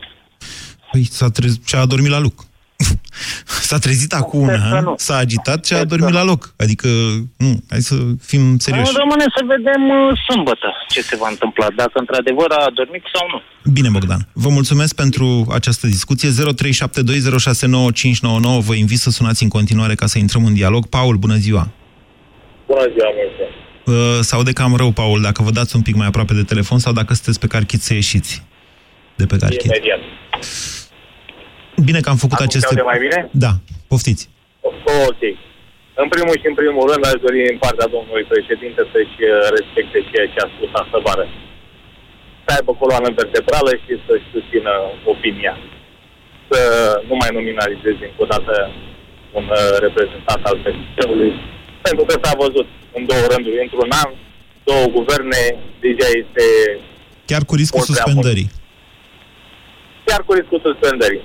Păi 0.90 1.04
s-a 1.04 1.28
trez... 1.30 1.60
și 1.66 1.74
a 1.74 1.86
dormit 1.86 2.10
la 2.10 2.20
loc. 2.20 2.34
S-a 3.68 3.78
trezit 3.78 4.12
acum 4.12 4.40
un 4.40 4.46
Sper 4.46 4.58
că 4.58 4.74
an, 4.74 4.84
nu. 4.84 4.94
s-a 4.96 5.16
agitat 5.16 5.66
și 5.66 5.72
a 5.72 5.84
dormit 5.84 6.12
la 6.12 6.24
loc. 6.24 6.54
Adică, 6.56 6.88
nu, 7.36 7.62
hai 7.70 7.80
să 7.80 7.94
fim 8.20 8.58
serioși. 8.58 8.92
Rămâne 8.96 9.24
să 9.36 9.42
vedem 9.46 9.82
uh, 9.88 10.18
sâmbătă 10.28 10.68
ce 10.88 11.02
se 11.02 11.16
va 11.16 11.28
întâmpla, 11.30 11.66
dacă 11.76 11.92
într-adevăr 11.94 12.50
a 12.50 12.64
adormit 12.66 13.02
sau 13.14 13.26
nu. 13.32 13.40
Bine, 13.72 13.88
Bogdan. 13.88 14.28
Vă 14.32 14.48
mulțumesc 14.48 14.94
pentru 14.94 15.46
această 15.52 15.86
discuție. 15.86 16.28
0372069599. 16.28 16.34
Vă 18.58 18.74
invit 18.74 18.98
să 18.98 19.10
sunați 19.10 19.42
în 19.42 19.48
continuare 19.48 19.94
ca 19.94 20.06
să 20.06 20.18
intrăm 20.18 20.44
în 20.44 20.54
dialog. 20.54 20.86
Paul, 20.86 21.16
bună 21.16 21.34
ziua! 21.34 21.68
Bună 22.72 22.86
ziua, 22.94 23.10
Moise. 23.18 23.44
Uh, 23.92 24.20
Sau 24.30 24.40
de 24.48 24.52
cam 24.58 24.72
rău, 24.82 24.90
Paul, 25.00 25.18
dacă 25.28 25.40
vă 25.46 25.52
dați 25.58 25.72
un 25.78 25.82
pic 25.88 25.94
mai 26.00 26.08
aproape 26.10 26.34
de 26.40 26.50
telefon 26.52 26.78
sau 26.84 26.92
dacă 27.00 27.10
sunteți 27.16 27.40
pe 27.42 27.52
carchit 27.54 27.80
să 27.88 27.92
ieșiți 28.00 28.32
de 29.20 29.26
pe 29.30 29.36
carchit. 29.42 29.70
Imediat. 29.70 30.02
Bine 31.88 32.00
că 32.04 32.08
am 32.12 32.20
făcut 32.24 32.38
Acum 32.38 32.48
aceste... 32.48 32.68
se 32.68 32.72
aude 32.72 32.90
mai 32.92 33.00
bine? 33.06 33.18
Da, 33.44 33.52
poftiți. 33.90 34.24
Ok. 35.10 35.22
În 36.02 36.08
primul 36.14 36.34
și 36.40 36.46
în 36.52 36.56
primul 36.60 36.84
rând 36.90 37.02
aș 37.10 37.18
dori 37.26 37.40
din 37.50 37.58
partea 37.66 37.92
domnului 37.96 38.24
președinte 38.32 38.80
să-și 38.92 39.18
uh, 39.30 39.34
respecte 39.56 39.98
ceea 40.10 40.28
ce 40.32 40.38
a 40.44 40.48
spus 40.54 40.70
astă 40.82 40.98
vară. 41.06 41.26
Să 42.44 42.50
aibă 42.56 42.72
coloană 42.82 43.08
vertebrală 43.20 43.72
și 43.82 43.92
să-și 44.06 44.30
susțină 44.34 44.72
opinia. 45.12 45.54
Să 46.48 46.60
nu 47.08 47.14
mai 47.20 47.30
nominalizeze 47.38 48.04
încă 48.08 48.20
o 48.24 48.30
dată 48.34 48.54
un 49.38 49.46
uh, 49.58 49.74
reprezentant 49.86 50.42
al 50.50 50.56
PSD-ului. 50.64 51.32
Pentru 51.86 52.04
că 52.08 52.14
s-a 52.22 52.32
văzut 52.44 52.66
în 52.96 53.02
două 53.10 53.24
rânduri, 53.32 53.62
într-un 53.64 53.90
an, 54.02 54.10
două 54.64 54.84
guverne, 54.96 55.42
deja 55.84 56.08
este 56.22 56.44
Chiar 57.30 57.44
cu 57.44 57.54
riscul 57.54 57.78
Mult 57.78 57.90
prea 57.90 58.04
suspendării. 58.04 58.48
chiar 60.04 60.20
cu 60.26 60.32
riscul 60.38 60.60
suspendării. 60.66 61.22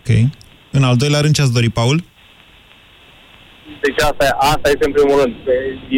Ok. 0.00 0.10
În 0.70 0.82
al 0.88 0.96
doilea 0.96 1.20
rând, 1.20 1.34
ce 1.34 1.42
ați 1.42 1.52
dori, 1.58 1.68
Paul? 1.80 1.98
Deci 3.84 4.00
asta, 4.10 4.36
asta 4.52 4.68
este 4.74 4.84
în 4.86 4.92
primul 4.92 5.16
rând. 5.22 5.34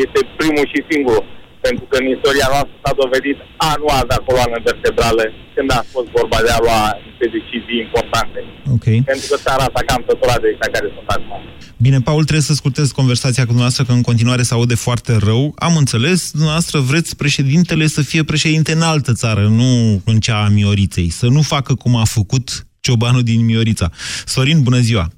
Este 0.04 0.18
primul 0.36 0.66
și 0.72 0.84
singurul. 0.90 1.24
Pentru 1.66 1.84
că 1.88 1.96
în 2.02 2.06
istoria 2.14 2.48
noastră 2.54 2.76
s-a 2.82 2.92
dovedit 3.02 3.38
a 3.68 3.70
nu 3.82 3.88
avea 4.02 4.20
coloană 4.28 4.56
vertebrală 4.68 5.24
când 5.54 5.68
a 5.78 5.82
fost 5.94 6.08
vorba 6.18 6.38
de 6.46 6.52
a 6.56 6.60
lua 6.66 6.80
niște 7.06 7.26
decizii 7.36 7.78
importante. 7.86 8.38
Ok. 8.74 8.86
Pentru 9.10 9.26
că 9.30 9.36
țara 9.46 9.62
asta 9.68 9.80
cam 9.88 10.02
săturat 10.08 10.40
de 10.42 10.48
ăștia 10.52 10.70
care 10.76 10.88
sunt 10.96 11.08
acum. 11.16 11.40
Bine, 11.86 11.98
Paul, 12.08 12.22
trebuie 12.28 12.50
să 12.50 12.54
scurtez 12.54 12.86
conversația 13.00 13.42
cu 13.42 13.52
dumneavoastră, 13.54 13.84
că 13.84 13.92
în 13.92 14.02
continuare 14.10 14.42
se 14.42 14.54
aude 14.54 14.74
foarte 14.74 15.12
rău. 15.28 15.42
Am 15.66 15.74
înțeles, 15.76 16.30
dumneavoastră 16.30 16.78
vreți 16.90 17.16
președintele 17.16 17.86
să 17.86 18.02
fie 18.02 18.22
președinte 18.24 18.72
în 18.72 18.82
altă 18.82 19.12
țară, 19.12 19.44
nu 19.60 20.02
în 20.04 20.18
cea 20.26 20.44
a 20.44 20.48
Mioriței. 20.48 21.08
Să 21.08 21.26
nu 21.26 21.42
facă 21.42 21.74
cum 21.74 21.96
a 21.96 22.04
făcut 22.04 22.66
ciobanul 22.80 23.22
din 23.22 23.44
Miorița. 23.44 23.90
Sorin, 24.24 24.62
bună 24.62 24.78
ziua! 24.78 25.08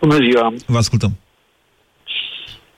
Bună 0.00 0.16
ziua! 0.30 0.54
Vă 0.66 0.78
ascultăm. 0.78 1.12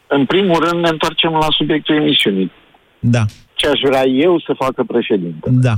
În 0.07 0.27
primul 0.27 0.59
rând 0.59 0.83
ne 0.83 0.89
întoarcem 0.89 1.33
la 1.33 1.47
subiectul 1.51 1.95
emisiunii. 1.95 2.53
Da. 2.99 3.25
Ce 3.55 3.69
aș 3.69 3.81
vrea 3.83 4.07
eu 4.07 4.41
să 4.41 4.53
facă 4.53 4.85
președinte? 4.85 5.51
Da. 5.53 5.75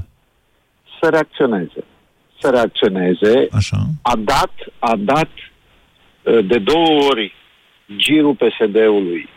Să 1.01 1.09
reacționeze. 1.11 1.85
Să 2.41 2.51
reacționeze. 2.51 3.49
Așa. 3.53 3.77
A 4.03 4.13
dat, 4.17 4.53
a 4.79 4.97
dat 4.97 5.31
uh, 6.23 6.47
de 6.47 6.59
două 6.59 6.87
ori 7.11 7.35
girul 7.97 8.35
PSD-ului 8.35 9.29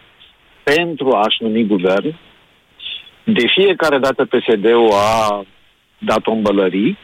pentru 0.63 1.11
a-și 1.11 1.43
numi 1.43 1.65
guvern. 1.65 2.15
De 3.23 3.47
fiecare 3.47 3.97
dată 3.97 4.25
PSD-ul 4.25 4.91
a 4.91 5.45
dat 5.97 6.27
o 6.27 6.31
îmbălării 6.31 6.97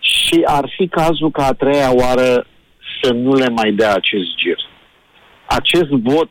și 0.00 0.42
ar 0.44 0.72
fi 0.76 0.88
cazul 0.88 1.30
ca 1.30 1.44
a 1.46 1.52
treia 1.52 1.94
oară 1.94 2.46
să 3.02 3.12
nu 3.12 3.34
le 3.34 3.48
mai 3.48 3.72
dea 3.72 3.94
acest 3.94 4.34
gir. 4.36 4.58
Acest 5.46 5.88
vot 5.88 6.30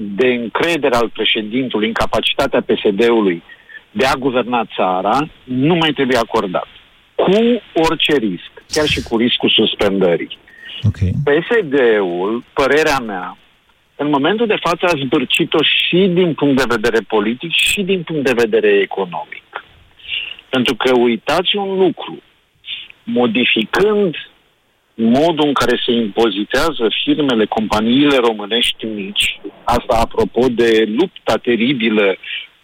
de 0.00 0.26
încredere 0.26 0.94
al 0.94 1.08
președintului 1.08 1.86
în 1.86 1.92
capacitatea 1.92 2.60
PSD-ului 2.60 3.42
de 3.90 4.06
a 4.06 4.14
guverna 4.14 4.64
țara 4.76 5.28
nu 5.44 5.74
mai 5.74 5.90
trebuie 5.90 6.16
acordat. 6.18 6.66
Cu 7.14 7.62
orice 7.74 8.16
risc, 8.16 8.50
chiar 8.72 8.86
și 8.86 9.02
cu 9.02 9.16
riscul 9.16 9.50
suspendării. 9.50 10.38
Okay. 10.82 11.10
PSD-ul, 11.24 12.44
părerea 12.52 12.98
mea, 12.98 13.36
în 13.96 14.10
momentul 14.10 14.46
de 14.46 14.58
față 14.60 14.86
a 14.86 14.98
zbârcit-o 15.04 15.62
și 15.62 16.10
din 16.12 16.34
punct 16.34 16.56
de 16.56 16.74
vedere 16.74 17.00
politic 17.08 17.50
și 17.50 17.82
din 17.82 18.02
punct 18.02 18.24
de 18.24 18.42
vedere 18.44 18.68
economic. 18.68 19.64
Pentru 20.48 20.74
că 20.74 20.98
uitați 20.98 21.56
un 21.56 21.78
lucru, 21.78 22.22
modificând 23.02 24.14
modul 25.00 25.46
în 25.46 25.52
care 25.52 25.82
se 25.86 25.92
impozitează 25.92 26.88
firmele, 27.04 27.44
companiile 27.44 28.16
românești 28.16 28.84
mici, 28.84 29.40
asta 29.64 29.98
apropo 30.00 30.46
de 30.48 30.84
lupta 30.98 31.34
teribilă 31.42 32.16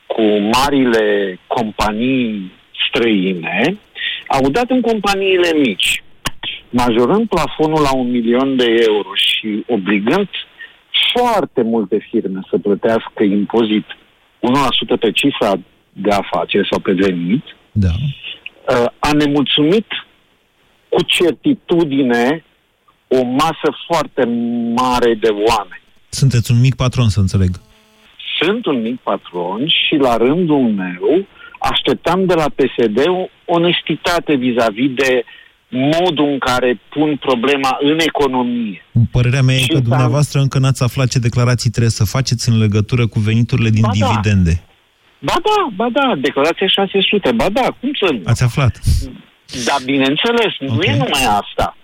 cu 0.06 0.22
marile 0.22 1.38
companii 1.46 2.52
străine, 2.88 3.78
au 4.26 4.50
dat 4.50 4.70
în 4.70 4.80
companiile 4.80 5.52
mici, 5.58 6.02
majorând 6.70 7.28
plafonul 7.28 7.82
la 7.82 7.94
un 7.96 8.10
milion 8.10 8.56
de 8.56 8.84
euro 8.86 9.08
și 9.14 9.64
obligând 9.68 10.28
foarte 11.12 11.62
multe 11.62 12.06
firme 12.10 12.40
să 12.50 12.58
plătească 12.58 13.22
impozit 13.22 13.86
1% 14.96 14.98
pe 15.00 15.10
cifra 15.10 15.52
de 15.92 16.10
afaceri 16.10 16.68
sau 16.70 16.80
pe 16.80 16.92
venit, 16.92 17.44
da. 17.72 17.92
a 18.98 19.12
nemulțumit 19.12 19.86
cu 20.94 21.02
certitudine 21.02 22.44
o 23.08 23.24
masă 23.24 23.68
foarte 23.86 24.24
mare 24.74 25.14
de 25.14 25.28
oameni. 25.28 25.82
Sunteți 26.08 26.50
un 26.52 26.60
mic 26.60 26.74
patron, 26.74 27.08
să 27.08 27.20
înțeleg. 27.20 27.50
Sunt 28.40 28.66
un 28.66 28.80
mic 28.82 29.00
patron 29.00 29.66
și 29.68 29.94
la 29.96 30.16
rândul 30.16 30.60
meu 30.62 31.26
așteptam 31.58 32.26
de 32.26 32.34
la 32.34 32.44
PSD 32.54 32.98
o 33.08 33.26
onestitate 33.44 34.34
vis-a-vis 34.34 34.90
de 34.94 35.24
modul 35.68 36.28
în 36.28 36.38
care 36.38 36.80
pun 36.88 37.16
problema 37.16 37.76
în 37.80 37.98
economie. 37.98 38.84
Părerea 39.10 39.42
mea 39.42 39.54
e 39.54 39.58
Și 39.58 39.66
că 39.68 39.74
s-a- 39.74 39.80
dumneavoastră 39.80 40.40
încă 40.40 40.58
n-ați 40.58 40.82
aflat 40.82 41.08
ce 41.08 41.18
declarații 41.18 41.70
trebuie 41.70 41.90
să 41.90 42.04
faceți 42.04 42.48
în 42.48 42.58
legătură 42.58 43.06
cu 43.06 43.18
veniturile 43.20 43.70
din 43.70 43.82
Ba 43.82 43.90
da. 43.98 44.06
dividende. 44.06 44.62
Ba 45.18 45.34
da, 45.42 45.68
ba 45.76 45.88
da, 45.92 46.14
declarația 46.20 46.66
600, 46.68 47.32
ba 47.32 47.48
da, 47.48 47.66
cum 47.80 47.90
să 48.00 48.12
nu? 48.12 48.20
Ați 48.24 48.42
aflat? 48.42 48.80
Da, 49.64 49.76
bineînțeles, 49.84 50.52
nu 50.58 50.74
Ok. 50.74 50.84
e 50.84 50.90
numai 50.90 51.24
asta. 51.40 51.76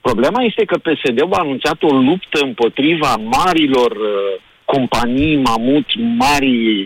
Problema 0.00 0.42
este 0.42 0.64
că 0.64 0.78
PSD-ul 0.78 1.32
a 1.32 1.38
anunțat 1.38 1.82
o 1.82 1.94
luptă 1.94 2.38
împotriva 2.44 3.16
marilor 3.16 3.90
uh, 3.90 4.40
companii, 4.64 5.36
mamut, 5.36 5.86
mari, 6.16 6.82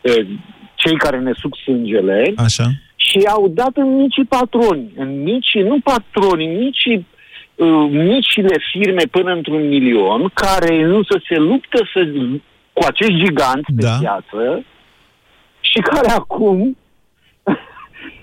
uh, 0.00 0.26
cei 0.74 0.96
care 0.96 1.18
ne 1.18 1.32
suc 1.34 1.56
sângele. 1.64 2.32
Așa. 2.36 2.64
Și 2.96 3.18
au 3.28 3.48
dat 3.48 3.70
în 3.74 3.96
micii 3.96 4.24
patroni, 4.24 4.92
în 4.96 5.22
mici, 5.22 5.54
nu 5.54 5.78
patroni, 5.84 6.46
în 6.46 6.58
micii 6.58 7.06
uh, 7.54 7.88
micile 7.90 8.56
firme 8.72 9.02
până 9.10 9.32
într-un 9.32 9.68
milion, 9.68 10.30
care 10.34 10.82
însă 10.82 11.20
se 11.28 11.36
luptă 11.36 11.88
să, 11.92 12.08
cu 12.72 12.84
acești 12.86 13.24
giganți 13.24 13.72
da. 13.72 13.90
pe 13.90 13.96
piață 14.00 14.64
și 15.60 15.78
care 15.78 16.10
acum 16.10 16.76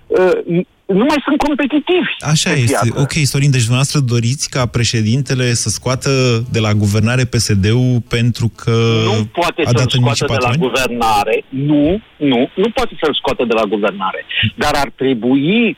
uh, 0.07 0.65
nu 0.99 1.05
mai 1.09 1.19
sunt 1.25 1.37
competitivi. 1.37 2.11
Așa 2.33 2.51
este. 2.51 2.87
Piață. 2.87 3.01
Ok, 3.03 3.13
Sorin, 3.31 3.51
deci 3.51 3.67
dumneavoastră 3.67 3.99
doriți 4.13 4.49
ca 4.49 4.65
președintele 4.65 5.47
să 5.63 5.69
scoată 5.69 6.11
de 6.51 6.59
la 6.59 6.71
guvernare 6.73 7.23
PSD-ul 7.33 8.01
pentru 8.15 8.47
că 8.61 8.75
nu 9.05 9.25
poate 9.41 9.61
a 9.61 9.69
să-l 9.69 9.81
dat 9.83 9.91
în 9.91 10.01
scoată 10.01 10.25
de 10.25 10.33
la 10.33 10.37
patroni? 10.37 10.65
guvernare. 10.67 11.35
Nu, 11.49 12.01
nu, 12.31 12.39
nu 12.61 12.69
poate 12.77 12.93
să-l 13.01 13.13
scoată 13.21 13.43
de 13.45 13.53
la 13.53 13.65
guvernare. 13.73 14.25
Dar 14.55 14.73
ar 14.83 14.89
trebui 15.01 15.77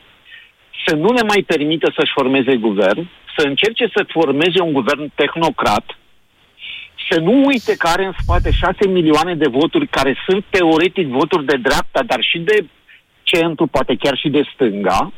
să 0.86 0.94
nu 0.94 1.12
le 1.12 1.22
mai 1.22 1.42
permită 1.46 1.92
să-și 1.96 2.16
formeze 2.18 2.54
guvern, 2.56 3.08
să 3.36 3.42
încerce 3.46 3.84
să 3.94 4.06
formeze 4.08 4.60
un 4.60 4.72
guvern 4.72 5.12
tehnocrat, 5.14 5.86
să 7.10 7.20
nu 7.20 7.44
uite 7.44 7.74
că 7.76 7.86
are 7.88 8.04
în 8.04 8.14
spate 8.22 8.50
șase 8.50 8.88
milioane 8.88 9.34
de 9.34 9.48
voturi 9.58 9.86
care 9.86 10.16
sunt 10.28 10.44
teoretic 10.50 11.06
voturi 11.08 11.44
de 11.44 11.56
dreapta, 11.56 12.02
dar 12.06 12.20
și 12.30 12.38
de 12.38 12.66
centru, 13.32 13.66
poate 13.66 13.96
chiar 14.02 14.16
și 14.22 14.28
de 14.28 14.42
stânga, 14.54 15.12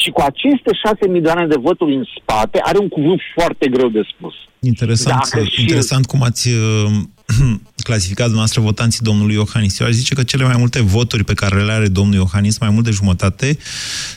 și 0.00 0.10
cu 0.10 0.20
aceste 0.20 0.70
șase 0.84 1.04
milioane 1.16 1.46
de 1.46 1.56
voturi 1.66 1.94
în 1.94 2.04
spate 2.20 2.58
are 2.62 2.78
un 2.78 2.88
cuvânt 2.88 3.20
foarte 3.34 3.68
greu 3.68 3.88
de 3.88 4.02
spus. 4.16 4.34
Interesant, 4.60 5.28
Dacă 5.32 5.44
și- 5.44 5.60
interesant 5.60 6.06
cum 6.06 6.22
ați 6.22 6.48
uh, 6.48 6.90
clasificat 7.88 8.24
dumneavoastră 8.24 8.60
votanții 8.60 9.00
domnului 9.04 9.34
Iohannis. 9.34 9.78
Eu 9.78 9.86
aș 9.86 9.92
zice 9.92 10.14
că 10.14 10.22
cele 10.22 10.44
mai 10.44 10.56
multe 10.58 10.80
voturi 10.82 11.24
pe 11.24 11.34
care 11.34 11.62
le 11.64 11.72
are 11.72 11.88
domnul 11.88 12.14
Iohannis, 12.14 12.58
mai 12.58 12.70
mult 12.70 12.84
de 12.84 12.90
jumătate, 12.90 13.58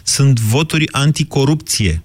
sunt 0.03 0.39
voturi 0.39 0.91
anticorupție. 0.91 2.03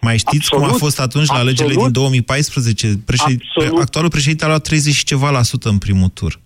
Mai 0.00 0.18
știți 0.18 0.48
cum 0.48 0.58
a 0.58 0.62
Absolut, 0.62 0.82
fost 0.82 1.00
atunci 1.00 1.26
la 1.26 1.32
absolut. 1.34 1.58
alegerile 1.58 1.82
din 1.82 1.92
2014? 1.92 2.98
Președ... 3.04 3.38
Absolut. 3.56 3.80
Actualul 3.82 4.10
președinte 4.10 4.44
a 4.44 4.46
luat 4.46 4.62
30 4.62 4.94
și 4.94 5.04
ceva 5.04 5.30
la 5.30 5.42
sută 5.42 5.68
în 5.68 5.78
primul 5.78 6.08
tur. 6.08 6.40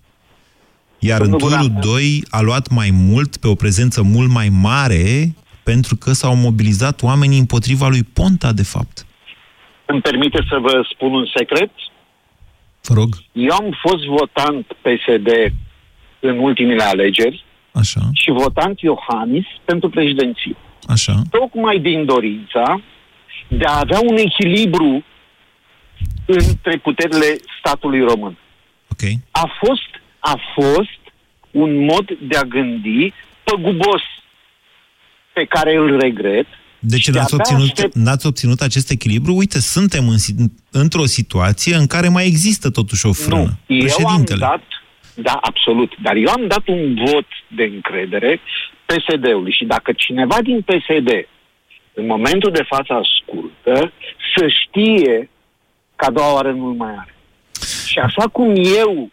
Iar 1.03 1.21
în 1.21 1.29
Domnul 1.29 1.49
turul 1.49 1.67
Guran. 1.67 1.81
2 1.81 2.23
a 2.29 2.41
luat 2.41 2.69
mai 2.69 2.89
mult, 2.93 3.37
pe 3.37 3.47
o 3.47 3.55
prezență 3.55 4.01
mult 4.01 4.29
mai 4.29 4.49
mare, 4.49 5.35
pentru 5.63 5.95
că 5.95 6.11
s-au 6.11 6.35
mobilizat 6.35 7.01
oamenii 7.01 7.39
împotriva 7.39 7.87
lui 7.87 8.03
Ponta, 8.03 8.51
de 8.53 8.63
fapt. 8.63 9.05
Îmi 9.85 10.01
permite 10.01 10.45
să 10.49 10.57
vă 10.61 10.85
spun 10.93 11.13
un 11.13 11.25
secret? 11.35 11.71
Vă 12.81 12.93
rog. 12.93 13.09
Eu 13.31 13.51
am 13.55 13.77
fost 13.81 14.03
votant 14.05 14.65
PSD 14.81 15.27
în 16.19 16.37
ultimele 16.37 16.83
alegeri 16.83 17.45
Așa, 17.71 18.01
și 18.13 18.31
votant 18.31 18.79
Iohannis 18.79 19.45
pentru 19.65 19.89
președinție. 19.89 20.55
așa. 20.87 21.21
Tocmai 21.29 21.79
din 21.79 22.05
dorința 22.05 22.81
de 23.47 23.65
a 23.65 23.79
avea 23.79 23.99
un 24.09 24.17
echilibru 24.17 25.03
între 26.25 26.77
puterile 26.77 27.35
statului 27.59 28.01
român. 28.01 28.37
Ok. 28.91 29.09
A 29.31 29.49
fost, 29.65 30.00
a 30.23 30.35
fost 30.55 30.99
un 31.51 31.83
mod 31.85 32.05
de 32.21 32.37
a 32.37 32.43
gândi 32.43 33.13
păgubos 33.43 34.01
pe 35.33 35.45
care 35.45 35.75
îl 35.75 35.99
regret. 35.99 36.45
De 36.79 36.95
ce 36.95 37.01
Și 37.01 37.09
n-ați 37.11 37.35
de-abia 37.35 37.37
obținut, 37.55 37.71
aștept- 37.77 37.93
n-ați 37.95 38.25
obținut 38.27 38.61
acest 38.61 38.91
echilibru? 38.91 39.35
Uite, 39.35 39.59
suntem 39.59 40.07
în, 40.07 40.17
si- 40.17 40.35
într-o 40.71 41.05
situație 41.05 41.75
în 41.75 41.87
care 41.87 42.07
mai 42.07 42.25
există 42.25 42.69
totuși 42.69 43.05
o 43.05 43.11
frână. 43.13 43.35
Nu, 43.67 43.75
eu 43.75 43.79
am 43.79 43.79
Președintele. 43.79 44.39
dat, 44.39 44.61
da, 45.15 45.37
absolut, 45.41 45.91
dar 46.01 46.15
eu 46.15 46.27
am 46.31 46.47
dat 46.47 46.67
un 46.67 46.95
vot 46.95 47.25
de 47.47 47.63
încredere 47.63 48.39
PSD-ului 48.85 49.51
și 49.51 49.65
dacă 49.65 49.91
cineva 49.91 50.41
din 50.41 50.61
PSD 50.61 51.09
în 51.93 52.05
momentul 52.05 52.51
de 52.51 52.63
față 52.67 52.93
ascultă, 52.93 53.91
să 54.37 54.47
știe 54.47 55.29
că 55.95 56.05
a 56.05 56.11
doua 56.11 56.33
oară 56.33 56.51
nu 56.51 56.73
mai 56.77 56.91
are. 56.97 57.15
Și 57.87 57.99
așa 57.99 58.27
cum 58.27 58.53
eu 58.55 59.09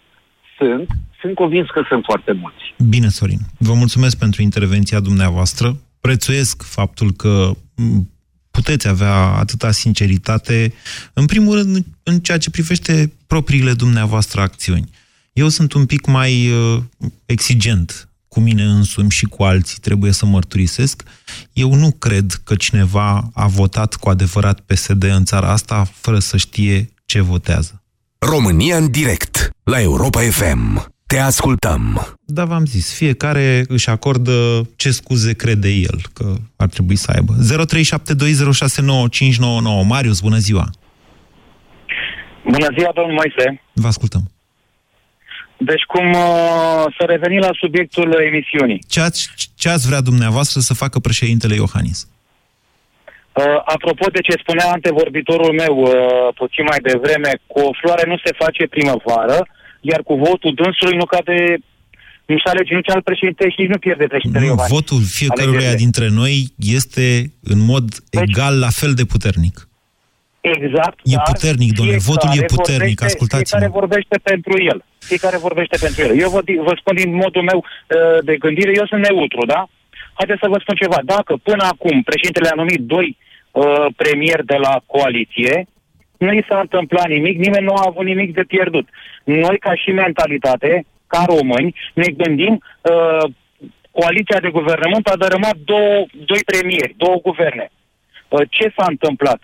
sunt, 0.58 0.88
sunt 1.20 1.34
convins 1.34 1.66
că 1.66 1.82
sunt 1.88 2.02
foarte 2.04 2.32
mulți. 2.32 2.74
Bine, 2.88 3.08
Sorin. 3.08 3.40
Vă 3.58 3.74
mulțumesc 3.74 4.18
pentru 4.18 4.42
intervenția 4.42 5.00
dumneavoastră. 5.00 5.76
Prețuiesc 6.00 6.62
faptul 6.62 7.12
că 7.12 7.50
m, 7.74 8.10
puteți 8.50 8.88
avea 8.88 9.14
atâta 9.14 9.70
sinceritate, 9.70 10.72
în 11.12 11.26
primul 11.26 11.54
rând, 11.54 11.84
în 12.02 12.18
ceea 12.20 12.38
ce 12.38 12.50
privește 12.50 13.12
propriile 13.26 13.72
dumneavoastră 13.72 14.40
acțiuni. 14.40 14.90
Eu 15.32 15.48
sunt 15.48 15.72
un 15.72 15.86
pic 15.86 16.06
mai 16.06 16.50
uh, 16.50 16.82
exigent 17.26 18.08
cu 18.28 18.40
mine 18.40 18.64
însumi 18.64 19.10
și 19.10 19.26
cu 19.26 19.42
alții, 19.42 19.78
trebuie 19.80 20.12
să 20.12 20.26
mărturisesc. 20.26 21.02
Eu 21.52 21.74
nu 21.74 21.90
cred 21.90 22.40
că 22.44 22.54
cineva 22.54 23.30
a 23.34 23.46
votat 23.46 23.94
cu 23.94 24.08
adevărat 24.08 24.60
PSD 24.60 25.02
în 25.02 25.24
țara 25.24 25.50
asta 25.50 25.84
fără 25.84 26.18
să 26.18 26.36
știe 26.36 26.92
ce 27.04 27.20
votează. 27.20 27.82
România 28.18 28.76
în 28.76 28.90
direct 28.90 29.50
la 29.64 29.80
Europa 29.80 30.20
FM. 30.20 30.92
Te 31.06 31.18
ascultăm. 31.18 32.14
Da, 32.24 32.44
v-am 32.44 32.64
zis, 32.64 32.96
fiecare 32.96 33.64
își 33.68 33.90
acordă 33.90 34.68
ce 34.76 34.90
scuze 34.90 35.34
crede 35.34 35.68
el 35.68 36.00
că 36.12 36.34
ar 36.56 36.68
trebui 36.68 36.96
să 36.96 37.12
aibă. 37.14 37.32
0372069599. 37.32 37.38
Marius, 39.86 40.20
bună 40.20 40.36
ziua! 40.36 40.70
Bună 42.44 42.66
ziua, 42.78 42.90
domnul 42.94 43.14
Moise. 43.14 43.62
Vă 43.72 43.86
ascultăm. 43.86 44.30
Deci 45.58 45.82
cum 45.82 46.10
uh, 46.10 46.84
să 46.98 47.04
revenim 47.06 47.38
la 47.38 47.50
subiectul 47.60 48.16
emisiunii. 48.32 48.82
Ce 48.88 49.00
ați, 49.00 49.30
ce 49.54 49.68
ați 49.68 49.86
vrea 49.86 50.00
dumneavoastră 50.00 50.60
să 50.60 50.74
facă 50.74 50.98
președintele 50.98 51.54
Iohannis? 51.54 52.08
Uh, 53.38 53.60
apropo 53.76 54.04
de 54.16 54.20
ce 54.26 54.34
spunea 54.42 54.66
antevorbitorul 54.76 55.52
meu 55.62 55.74
uh, 55.82 55.90
puțin 56.40 56.64
mai 56.70 56.80
devreme, 56.90 57.30
cu 57.52 57.58
o 57.68 57.72
floare 57.80 58.04
nu 58.12 58.16
se 58.24 58.32
face 58.42 58.62
primăvară, 58.74 59.38
iar 59.90 60.00
cu 60.08 60.14
votul 60.26 60.52
dânsului 60.62 60.96
nu 60.96 61.04
cade 61.14 61.36
nu 62.30 62.36
se 62.44 62.48
alege 62.52 62.74
nici 62.74 62.90
al 62.94 63.02
președinte 63.08 63.44
și 63.52 63.60
nici 63.60 63.72
nu 63.74 63.78
pierde 63.78 64.06
președintele 64.06 64.44
Nu, 64.44 64.50
Iohannis. 64.50 64.74
votul 64.76 65.00
fiecăruia 65.20 65.58
Alegerile. 65.58 65.82
dintre 65.84 66.06
noi 66.20 66.34
este 66.78 67.06
în 67.52 67.60
mod 67.72 67.86
egal 68.24 68.54
la 68.66 68.70
fel 68.80 68.92
de 69.00 69.04
puternic. 69.12 69.56
Exact. 70.40 70.98
E 71.04 71.14
dar 71.14 71.22
puternic, 71.32 71.70
domnule, 71.78 71.98
fiecare 71.98 72.10
votul 72.10 72.30
e 72.40 72.52
puternic, 72.56 72.98
vorbește- 72.98 73.10
ascultați-mă. 73.10 73.58
Fiecare 73.58 73.68
vorbește 73.80 74.16
pentru 74.30 74.54
el. 74.70 74.78
Fiecare 75.10 75.36
vorbește 75.46 75.76
pentru 75.84 76.00
el. 76.06 76.12
Eu 76.24 76.30
vă, 76.36 76.40
di- 76.48 76.60
vă 76.68 76.72
spun 76.80 76.94
din 77.02 77.10
modul 77.24 77.42
meu 77.50 77.58
uh, 77.64 78.18
de 78.28 78.34
gândire, 78.44 78.72
eu 78.80 78.86
sunt 78.90 79.02
neutru, 79.08 79.42
da? 79.54 79.60
Haideți 80.18 80.42
să 80.42 80.48
vă 80.52 80.58
spun 80.60 80.76
ceva. 80.82 80.98
Dacă 81.14 81.32
până 81.48 81.62
acum 81.72 81.96
președintele 82.10 82.48
a 82.52 82.60
numit 82.62 82.80
doi 82.94 83.08
uh, 83.58 83.86
premieri 83.96 84.44
de 84.52 84.56
la 84.56 84.74
coaliție, 84.86 85.66
nu 86.18 86.32
i 86.32 86.46
s-a 86.48 86.58
întâmplat 86.60 87.08
nimic, 87.08 87.36
nimeni 87.38 87.64
nu 87.64 87.74
a 87.74 87.84
avut 87.86 88.04
nimic 88.04 88.34
de 88.34 88.42
pierdut. 88.42 88.86
Noi, 89.24 89.58
ca 89.58 89.74
și 89.74 89.90
mentalitate, 89.90 90.84
ca 91.06 91.24
români, 91.26 91.74
ne 91.94 92.08
gândim, 92.20 92.54
uh, 92.62 93.24
coaliția 93.90 94.40
de 94.40 94.50
guvernământ 94.58 95.06
a 95.08 95.16
dărâmat 95.16 95.56
două, 95.72 96.06
doi 96.30 96.42
premieri, 96.46 96.94
două 96.96 97.16
guverne. 97.22 97.70
Uh, 98.28 98.40
ce 98.50 98.72
s-a 98.76 98.86
întâmplat? 98.88 99.40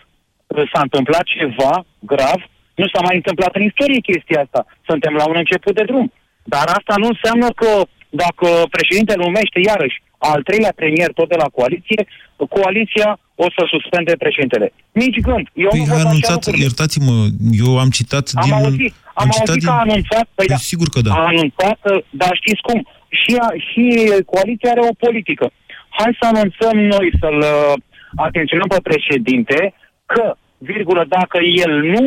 Uh, 0.47 0.71
S-a 0.73 0.81
întâmplat 0.83 1.23
ceva 1.23 1.85
grav? 1.99 2.41
Nu 2.75 2.87
s-a 2.93 3.01
mai 3.07 3.17
întâmplat 3.17 3.55
în 3.55 3.63
istorie 3.63 4.01
chestia 4.11 4.41
asta. 4.41 4.67
Suntem 4.89 5.15
la 5.15 5.29
un 5.29 5.37
început 5.37 5.75
de 5.75 5.85
drum. 5.85 6.13
Dar 6.45 6.67
asta 6.67 6.95
nu 6.97 7.07
înseamnă 7.07 7.49
că 7.61 7.71
dacă 8.09 8.49
președintele 8.71 9.23
numește 9.25 9.59
iarăși 9.61 10.03
al 10.19 10.43
treilea 10.43 10.73
premier 10.77 11.11
tot 11.13 11.29
de 11.29 11.39
la 11.43 11.49
coaliție, 11.59 12.07
coaliția 12.57 13.19
o 13.35 13.47
să 13.57 13.63
suspende 13.75 14.13
președintele. 14.19 14.73
Nici 14.93 15.19
gând. 15.21 15.47
Eu 15.53 15.69
Păi 15.69 15.79
nu 15.79 15.85
a 15.85 15.89
văd 15.89 15.99
așa 15.99 16.09
anunțat, 16.09 16.35
lucrurile. 16.35 16.63
iertați-mă, 16.63 17.15
eu 17.65 17.79
am 17.79 17.91
citat 17.99 18.27
Am 18.35 18.43
din... 18.45 18.53
auzit, 18.53 18.95
am, 19.15 19.29
citat 19.29 19.49
auzit 19.49 19.63
din... 19.63 19.69
că 19.69 19.75
a 19.79 19.85
anunțat, 19.89 20.27
păi 20.35 20.47
da, 20.47 20.57
sigur 20.57 20.89
că 20.95 21.01
da. 21.01 21.13
a 21.15 21.27
anunțat, 21.35 21.79
uh, 21.91 21.99
dar 22.11 22.33
știți 22.41 22.63
cum, 22.69 22.79
și, 23.23 23.33
a, 23.47 23.49
și 23.69 23.85
coaliția 24.33 24.71
are 24.71 24.83
o 24.91 24.95
politică. 25.05 25.47
Hai 25.99 26.19
să 26.21 26.25
anunțăm 26.33 26.77
noi 26.95 27.07
să-l 27.21 27.39
uh, 27.39 27.73
atenționăm 28.27 28.69
pe 28.75 28.89
președinte 28.91 29.75
că, 30.07 30.25
virgulă, 30.59 31.05
dacă 31.09 31.39
el 31.65 31.73
nu 31.95 32.07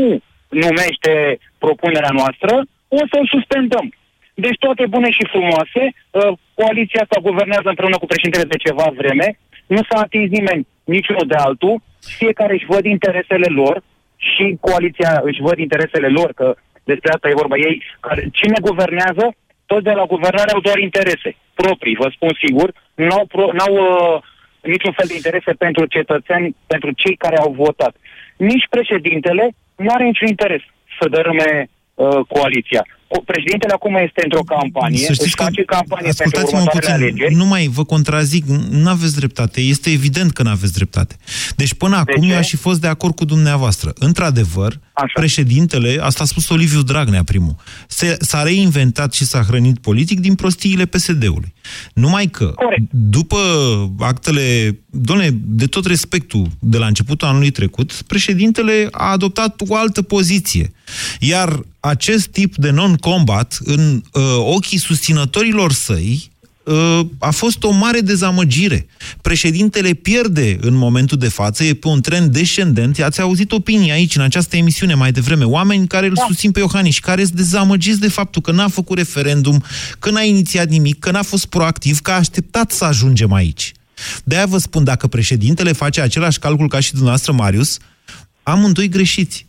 numește 0.49 1.13
propunerea 1.57 2.13
noastră, 2.19 2.53
o 2.87 3.01
să-l 3.11 3.27
suspendăm. 3.35 3.87
Deci 4.33 4.57
toate 4.65 4.83
bune 4.93 5.09
și 5.17 5.29
frumoase, 5.33 5.83
uh, 5.91 6.31
coaliția 6.59 7.01
asta 7.03 7.25
guvernează 7.27 7.67
împreună 7.69 7.97
cu 7.97 8.05
președintele 8.05 8.47
de 8.53 8.63
ceva 8.65 8.87
vreme, 8.99 9.27
nu 9.67 9.81
s-a 9.89 9.97
atins 9.99 10.29
nimeni 10.29 10.67
niciunul 10.83 11.27
de 11.27 11.35
altul, 11.35 11.81
fiecare 12.17 12.53
își 12.53 12.65
văd 12.65 12.85
interesele 12.85 13.49
lor 13.61 13.83
și 14.17 14.57
coaliția 14.59 15.21
își 15.23 15.41
văd 15.41 15.57
interesele 15.57 16.07
lor, 16.07 16.29
că 16.33 16.55
despre 16.83 17.11
asta 17.11 17.29
e 17.29 17.41
vorba 17.43 17.57
ei, 17.57 17.83
care, 17.99 18.21
cine 18.31 18.57
guvernează, 18.61 19.25
toți 19.65 19.83
de 19.83 19.91
la 19.91 20.05
guvernare 20.13 20.51
au 20.51 20.59
doar 20.59 20.77
interese 20.77 21.35
proprii, 21.53 21.99
vă 22.01 22.07
spun 22.15 22.31
sigur, 22.43 22.69
n-au, 22.95 23.25
pro, 23.25 23.45
n-au 23.57 23.73
uh, 23.73 24.21
niciun 24.61 24.93
fel 24.97 25.07
de 25.09 25.15
interese 25.15 25.51
pentru 25.65 25.85
cetățeni, 25.85 26.55
pentru 26.67 26.91
cei 26.91 27.15
care 27.15 27.37
au 27.37 27.51
votat. 27.51 27.93
nici 28.37 28.67
președintele 28.69 29.45
nu 29.75 29.89
are 29.89 30.03
niciun 30.03 30.27
interes 30.27 30.61
să 30.99 31.09
dărâme 31.09 31.51
uh, 31.63 32.19
coaliția. 32.33 32.83
Cu- 33.07 33.23
Președintele 33.25 33.73
acum 33.73 33.95
este 33.95 34.21
într-o 34.23 34.43
campanie, 34.55 34.97
Să 34.97 35.03
știți 35.13 35.23
își 35.23 35.35
că, 35.35 35.43
face 35.43 35.63
campanie 35.63 36.11
pentru 36.17 36.23
ascultați-mă 36.23 36.57
următoarele 36.59 36.93
puțin, 37.05 37.17
alegeri. 37.21 37.35
nu 37.41 37.45
mai 37.45 37.67
vă 37.67 37.83
contrazic, 37.83 38.45
nu 38.69 38.89
aveți 38.89 39.15
dreptate, 39.15 39.61
este 39.61 39.89
evident 39.91 40.31
că 40.31 40.43
nu 40.43 40.49
aveți 40.49 40.73
dreptate. 40.73 41.15
Deci 41.55 41.73
până 41.73 41.95
acum 41.95 42.21
ce? 42.23 42.29
eu 42.31 42.37
aș 42.37 42.49
fi 42.49 42.55
fost 42.55 42.81
de 42.81 42.87
acord 42.87 43.15
cu 43.15 43.25
dumneavoastră. 43.25 43.93
Într-adevăr, 43.99 44.79
președintele, 45.13 45.97
asta 46.01 46.23
a 46.23 46.25
spus 46.25 46.49
Oliviu 46.49 46.81
Dragnea 46.81 47.23
primul, 47.23 47.55
se- 47.87 48.17
s-a 48.21 48.43
reinventat 48.43 49.13
și 49.13 49.25
s-a 49.25 49.41
hrănit 49.47 49.77
politic 49.79 50.19
din 50.19 50.35
prostiile 50.35 50.85
PSD-ului. 50.85 51.53
Numai 51.93 52.25
că, 52.25 52.53
după 52.91 53.37
actele, 53.99 54.77
doamne, 54.89 55.29
de 55.45 55.65
tot 55.65 55.85
respectul 55.85 56.47
de 56.59 56.77
la 56.77 56.85
începutul 56.87 57.27
anului 57.27 57.49
trecut, 57.49 57.91
președintele 58.07 58.87
a 58.91 59.11
adoptat 59.11 59.61
o 59.67 59.75
altă 59.75 60.01
poziție. 60.01 60.71
Iar 61.19 61.59
acest 61.79 62.27
tip 62.27 62.55
de 62.55 62.69
non-combat, 63.01 63.57
în 63.63 64.01
uh, 64.13 64.21
ochii 64.37 64.77
susținătorilor 64.77 65.71
săi, 65.71 66.31
uh, 66.63 66.99
a 67.19 67.29
fost 67.29 67.63
o 67.63 67.71
mare 67.71 67.99
dezamăgire. 67.99 68.87
Președintele 69.21 69.93
pierde 69.93 70.57
în 70.61 70.73
momentul 70.73 71.17
de 71.17 71.27
față, 71.27 71.63
e 71.63 71.73
pe 71.73 71.87
un 71.87 72.01
trend 72.01 72.31
descendent. 72.31 72.99
Ați 72.99 73.21
auzit 73.21 73.51
opinii 73.51 73.91
aici, 73.91 74.15
în 74.15 74.21
această 74.21 74.55
emisiune 74.57 74.93
mai 74.93 75.11
devreme, 75.11 75.43
oameni 75.43 75.87
care 75.87 76.05
îl 76.05 76.17
susțin 76.27 76.51
pe 76.51 76.59
Iohannis 76.59 76.93
și 76.93 77.01
care 77.01 77.23
sunt 77.23 77.35
dezamăgiți 77.35 77.99
de 77.99 78.09
faptul 78.09 78.41
că 78.41 78.51
n-a 78.51 78.67
făcut 78.67 78.97
referendum, 78.97 79.63
că 79.99 80.09
n-a 80.09 80.21
inițiat 80.21 80.67
nimic, 80.67 80.99
că 80.99 81.11
n-a 81.11 81.23
fost 81.23 81.45
proactiv, 81.45 81.99
că 81.99 82.11
a 82.11 82.15
așteptat 82.15 82.71
să 82.71 82.85
ajungem 82.85 83.33
aici. 83.33 83.71
De-aia 84.23 84.45
vă 84.45 84.57
spun, 84.57 84.83
dacă 84.83 85.07
președintele 85.07 85.71
face 85.71 86.01
același 86.01 86.39
calcul 86.39 86.67
ca 86.67 86.79
și 86.79 86.89
dumneavoastră, 86.89 87.31
Marius, 87.31 87.77
amândoi 88.43 88.89
greșiți. 88.89 89.45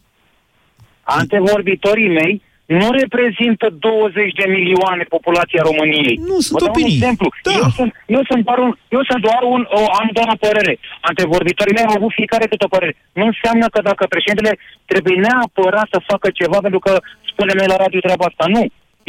Antevorbitorii 1.02 2.08
mei 2.08 2.42
nu 2.76 2.88
reprezintă 3.02 3.66
20 3.70 4.32
de 4.40 4.46
milioane 4.56 5.04
populația 5.14 5.62
României. 5.70 6.16
Nu, 6.30 6.36
sunt 6.46 6.56
Vă 6.56 6.64
dau 6.64 6.72
opinii. 6.72 6.94
Un 6.94 6.98
exemplu. 7.00 7.26
Da. 7.46 7.52
Eu, 7.62 7.68
sunt, 7.78 7.90
eu 8.16 8.22
sunt 8.30 8.42
doar 8.48 8.58
un, 8.66 8.72
eu 8.96 9.02
sunt 9.10 9.20
doar 9.28 9.42
un, 9.54 9.62
o, 9.80 9.82
am 10.00 10.08
doar 10.18 10.28
o 10.34 10.40
părere. 10.46 10.72
Antevorbitorii 11.10 11.76
mei 11.76 11.88
au 11.88 11.96
avut 11.98 12.12
fiecare 12.20 12.44
câte 12.50 12.66
o 12.68 12.74
părere. 12.76 12.92
Nu 13.20 13.24
înseamnă 13.32 13.66
că 13.74 13.80
dacă 13.90 14.02
președintele 14.14 14.52
trebuie 14.90 15.16
neapărat 15.26 15.88
să 15.94 15.98
facă 16.10 16.26
ceva 16.40 16.58
pentru 16.66 16.80
că 16.86 16.92
spune 17.30 17.52
noi 17.58 17.68
la 17.72 17.78
radio 17.84 18.00
treaba 18.06 18.24
asta. 18.30 18.44
Nu. 18.56 18.62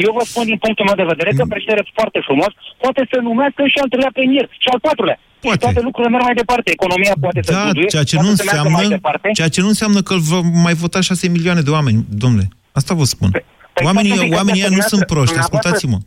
Eu 0.06 0.12
vă 0.18 0.22
spun 0.30 0.44
din 0.50 0.58
punctul 0.64 0.84
meu 0.88 0.98
de 1.02 1.10
vedere 1.12 1.30
că 1.38 1.44
președintele 1.52 1.84
foarte 1.98 2.20
frumos 2.28 2.52
poate 2.82 3.02
să 3.10 3.16
numească 3.28 3.62
și 3.72 3.78
al 3.82 3.88
treilea 3.92 4.16
premier 4.18 4.46
și 4.62 4.68
al 4.72 4.80
patrulea. 4.88 5.18
Poate. 5.44 5.56
Și 5.56 5.64
toate 5.64 5.80
lucrurile 5.86 6.12
merg 6.14 6.24
mai 6.30 6.40
departe. 6.42 6.68
Economia 6.78 7.14
poate 7.24 7.40
să 7.46 7.50
Da, 7.52 7.62
buduie, 7.66 7.90
ceea 7.94 8.06
ce, 8.10 8.14
poate 8.16 8.28
nu 8.30 8.34
să 8.40 8.44
meargă 8.44 8.62
mai 8.62 8.70
înseamnă, 8.72 8.98
departe. 9.00 9.26
ceea 9.38 9.52
ce 9.54 9.60
nu 9.64 9.70
înseamnă 9.74 10.00
că 10.06 10.12
îl 10.16 10.22
vă 10.30 10.38
mai 10.66 10.74
vota 10.82 11.00
6 11.00 11.28
milioane 11.36 11.62
de 11.66 11.70
oameni, 11.76 11.98
domnule. 12.22 12.46
Asta 12.72 12.94
vă 12.94 13.04
spun. 13.04 13.30
Păi, 13.30 13.44
oamenii 13.88 14.10
stați 14.10 14.22
un 14.24 14.28
pic, 14.28 14.36
oamenii 14.40 14.60
ăia 14.60 14.70
nu 14.70 14.76
dumneavoastră- 14.76 14.96
sunt 14.96 15.04
proști, 15.12 15.32
dumneavoastră- 15.34 15.58
ascultați-mă. 15.58 15.98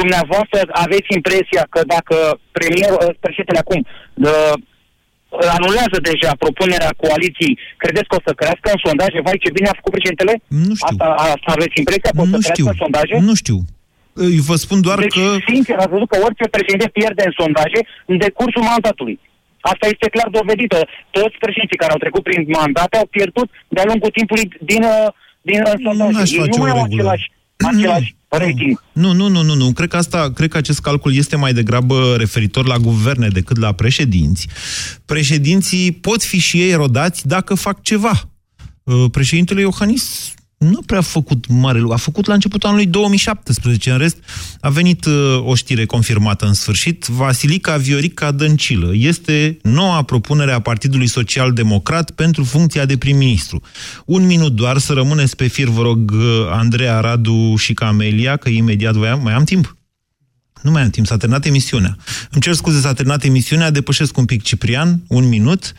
dumneavoastră 0.00 0.60
aveți 0.84 1.08
impresia 1.18 1.62
că 1.74 1.80
dacă 1.94 2.16
premierul, 2.56 3.00
ă, 3.06 3.08
președintele 3.24 3.60
acum 3.64 3.80
uh, 4.28 4.54
anulează 5.56 5.96
deja 6.10 6.30
propunerea 6.44 6.92
coaliției, 7.02 7.54
credeți 7.82 8.08
că 8.10 8.14
o 8.18 8.24
să 8.26 8.32
crească 8.40 8.66
în 8.74 8.80
sondaje? 8.86 9.18
Vai, 9.26 9.42
ce 9.44 9.50
bine 9.58 9.68
a 9.70 9.78
făcut 9.80 9.92
președintele? 9.96 10.34
Nu 10.66 10.74
știu. 10.80 10.88
Asta, 10.90 11.06
asta 11.34 11.48
aveți 11.56 11.76
impresia 11.82 12.10
că 12.14 12.20
o 12.22 12.26
să 12.26 12.30
Nu 12.34 12.38
crească 12.42 12.52
știu. 12.58 12.66
în 12.72 12.78
sondaje? 12.82 13.14
Nu 13.30 13.34
știu. 13.42 13.58
Eu 14.38 14.44
vă 14.50 14.56
spun 14.64 14.78
doar 14.86 14.98
deci, 15.04 15.16
că... 15.18 15.24
sincer, 15.52 15.76
ați 15.82 15.94
văzut 15.96 16.08
că 16.12 16.18
orice 16.26 16.44
președinte 16.56 16.88
pierde 16.98 17.22
în 17.28 17.34
sondaje 17.42 17.80
în 18.10 18.16
decursul 18.26 18.64
mandatului. 18.72 19.16
Asta 19.72 19.84
este 19.94 20.08
clar 20.14 20.28
dovedită. 20.38 20.78
Toți 21.18 21.36
președinții 21.44 21.80
care 21.82 21.92
au 21.94 22.02
trecut 22.04 22.22
prin 22.28 22.42
mandate 22.60 22.94
au 22.96 23.06
pierdut 23.16 23.48
de-a 23.74 23.88
lungul 23.90 24.10
timpului 24.18 24.46
din, 24.70 24.82
uh, 24.94 25.08
din 25.52 25.62
uh, 25.66 25.72
sondaje. 25.84 26.12
n-aș 26.12 26.30
Ei 26.30 26.38
face 26.38 26.58
nu 26.58 26.62
mai 26.62 26.70
o 26.70 26.76
au 26.76 26.82
regulă. 26.82 27.02
același, 27.02 27.30
același 27.56 28.16
rating. 28.28 28.82
Nu, 28.92 29.12
nu, 29.12 29.28
nu, 29.28 29.42
nu, 29.42 29.54
nu. 29.54 29.72
Cred 29.72 29.88
că, 29.88 29.96
asta, 29.96 30.30
cred 30.34 30.48
că 30.50 30.56
acest 30.56 30.80
calcul 30.80 31.14
este 31.14 31.36
mai 31.36 31.52
degrabă 31.52 32.14
referitor 32.18 32.66
la 32.66 32.76
guverne 32.76 33.28
decât 33.28 33.58
la 33.58 33.72
președinți. 33.72 34.48
Președinții 35.04 35.92
pot 35.92 36.22
fi 36.22 36.38
și 36.38 36.60
ei 36.60 36.70
erodați 36.70 37.26
dacă 37.26 37.54
fac 37.54 37.82
ceva. 37.82 38.28
Uh, 38.82 39.04
Președintele 39.10 39.60
Iohannis 39.60 40.32
nu 40.58 40.80
prea 40.86 40.98
a 40.98 41.02
făcut 41.02 41.46
mare 41.48 41.78
lucru. 41.78 41.94
A 41.94 41.98
făcut 41.98 42.26
la 42.26 42.34
începutul 42.34 42.68
anului 42.68 42.86
2017. 42.86 43.90
În 43.90 43.98
rest, 43.98 44.16
a 44.60 44.68
venit 44.68 45.04
uh, 45.04 45.42
o 45.44 45.54
știre 45.54 45.86
confirmată 45.86 46.46
în 46.46 46.52
sfârșit. 46.52 47.04
Vasilica 47.04 47.76
Viorica 47.76 48.30
Dăncilă 48.30 48.90
este 48.94 49.58
noua 49.62 50.02
propunere 50.02 50.52
a 50.52 50.60
Partidului 50.60 51.06
Social 51.06 51.52
Democrat 51.52 52.10
pentru 52.10 52.44
funcția 52.44 52.84
de 52.84 52.96
prim-ministru. 52.96 53.62
Un 54.04 54.26
minut 54.26 54.52
doar 54.52 54.78
să 54.78 54.92
rămâneți 54.92 55.36
pe 55.36 55.46
fir, 55.46 55.68
vă 55.68 55.82
rog, 55.82 56.10
uh, 56.10 56.20
Andreea, 56.50 57.00
Radu 57.00 57.54
și 57.56 57.74
Camelia, 57.74 58.36
că 58.36 58.48
imediat 58.48 58.94
voi 58.94 59.08
am, 59.08 59.22
mai 59.22 59.32
am 59.32 59.44
timp. 59.44 59.77
Nu 60.62 60.70
mai 60.70 60.82
am 60.82 60.90
timp, 60.90 61.06
s-a 61.06 61.16
terminat 61.16 61.44
emisiunea. 61.46 61.96
Îmi 62.30 62.42
cer 62.42 62.54
scuze, 62.54 62.80
s-a 62.80 62.92
terminat 62.92 63.24
emisiunea, 63.24 63.70
depășesc 63.70 64.16
un 64.16 64.24
pic 64.24 64.42
Ciprian, 64.42 65.02
un 65.06 65.28
minut. 65.28 65.72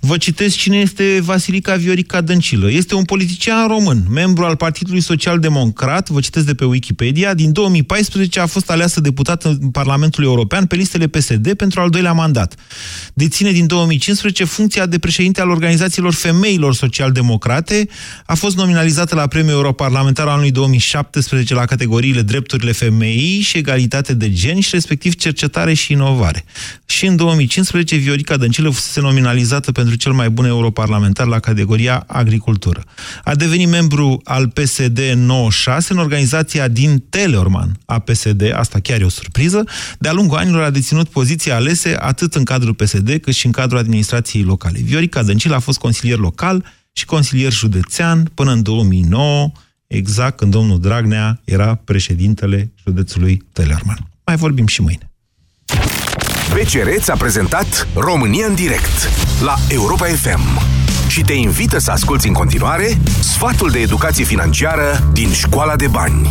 Vă 0.00 0.16
citesc 0.16 0.56
cine 0.56 0.76
este 0.76 1.20
Vasilica 1.22 1.74
Viorica 1.74 2.20
Dăncilă. 2.20 2.70
Este 2.70 2.94
un 2.94 3.04
politician 3.04 3.68
român, 3.68 4.04
membru 4.10 4.44
al 4.44 4.56
Partidului 4.56 5.00
Social 5.00 5.38
Democrat, 5.38 6.08
vă 6.08 6.20
citesc 6.20 6.46
de 6.46 6.54
pe 6.54 6.64
Wikipedia. 6.64 7.34
Din 7.34 7.52
2014 7.52 8.40
a 8.40 8.46
fost 8.46 8.70
aleasă 8.70 9.00
deputat 9.00 9.44
în 9.44 9.70
Parlamentul 9.70 10.24
European 10.24 10.66
pe 10.66 10.76
listele 10.76 11.06
PSD 11.06 11.52
pentru 11.54 11.80
al 11.80 11.90
doilea 11.90 12.12
mandat. 12.12 12.54
Deține 13.14 13.50
din 13.50 13.66
2015 13.66 14.44
funcția 14.44 14.86
de 14.86 14.98
președinte 14.98 15.40
al 15.40 15.50
organizațiilor 15.50 16.14
femeilor 16.14 16.74
social-democrate. 16.74 17.88
A 18.26 18.34
fost 18.34 18.56
nominalizată 18.56 19.14
la 19.14 19.26
Premiul 19.26 19.54
Europarlamentar 19.54 20.26
anului 20.26 20.50
2017 20.50 21.54
la 21.54 21.64
categoriile 21.64 22.22
Drepturile 22.22 22.72
Femeii 22.72 23.40
și 23.40 23.56
Egalitate 23.56 24.14
de 24.16 24.32
Gen 24.32 24.60
și 24.60 24.70
respectiv 24.72 25.14
Cercetare 25.14 25.74
și 25.74 25.92
Inovare. 25.92 26.44
Și 26.86 27.06
în 27.06 27.16
2015 27.16 27.96
Viorica 27.96 28.36
Dăncilă 28.36 28.70
fusese 28.70 29.00
nominalizată 29.00 29.72
pentru 29.72 29.94
cel 29.94 30.12
mai 30.12 30.30
bun 30.30 30.44
europarlamentar 30.44 31.26
la 31.26 31.38
categoria 31.38 32.04
Agricultură. 32.06 32.84
A 33.24 33.34
devenit 33.34 33.68
membru 33.68 34.20
al 34.24 34.48
PSD 34.48 34.98
96 35.14 35.92
în 35.92 35.98
organizația 35.98 36.68
din 36.68 37.04
Teleorman 37.08 37.78
a 37.84 37.98
PSD, 37.98 38.52
asta 38.54 38.78
chiar 38.78 39.00
e 39.00 39.04
o 39.04 39.08
surpriză. 39.08 39.64
De-a 39.98 40.12
lungul 40.12 40.38
anilor 40.38 40.62
a 40.62 40.70
deținut 40.70 41.08
poziții 41.08 41.50
alese 41.50 41.96
atât 42.00 42.34
în 42.34 42.44
cadrul 42.44 42.74
PSD 42.74 43.18
cât 43.22 43.34
și 43.34 43.46
în 43.46 43.52
cadrul 43.52 43.78
administrației 43.78 44.42
locale. 44.42 44.78
Viorica 44.82 45.22
Dăncilă 45.22 45.54
a 45.54 45.58
fost 45.58 45.78
consilier 45.78 46.18
local 46.18 46.64
și 46.92 47.04
consilier 47.04 47.52
județean 47.52 48.30
până 48.34 48.52
în 48.52 48.62
2009, 48.62 49.52
exact 49.86 50.36
când 50.36 50.50
domnul 50.50 50.80
Dragnea 50.80 51.40
era 51.44 51.74
președintele 51.84 52.72
județului 52.82 53.42
Teleorman. 53.52 53.98
Mai 54.26 54.36
vorbim 54.36 54.66
și 54.66 54.82
mâine. 54.82 55.10
BCR 56.52 56.88
ți-a 56.98 57.16
prezentat 57.16 57.88
România 57.94 58.46
în 58.46 58.54
direct 58.54 59.10
la 59.40 59.54
Europa 59.68 60.04
FM 60.04 60.60
și 61.08 61.20
te 61.20 61.32
invită 61.32 61.78
să 61.78 61.90
asculti 61.90 62.26
în 62.26 62.32
continuare 62.32 62.98
sfatul 63.20 63.70
de 63.70 63.78
educație 63.78 64.24
financiară 64.24 65.10
din 65.12 65.32
Școala 65.32 65.76
de 65.76 65.86
Bani. 65.86 66.30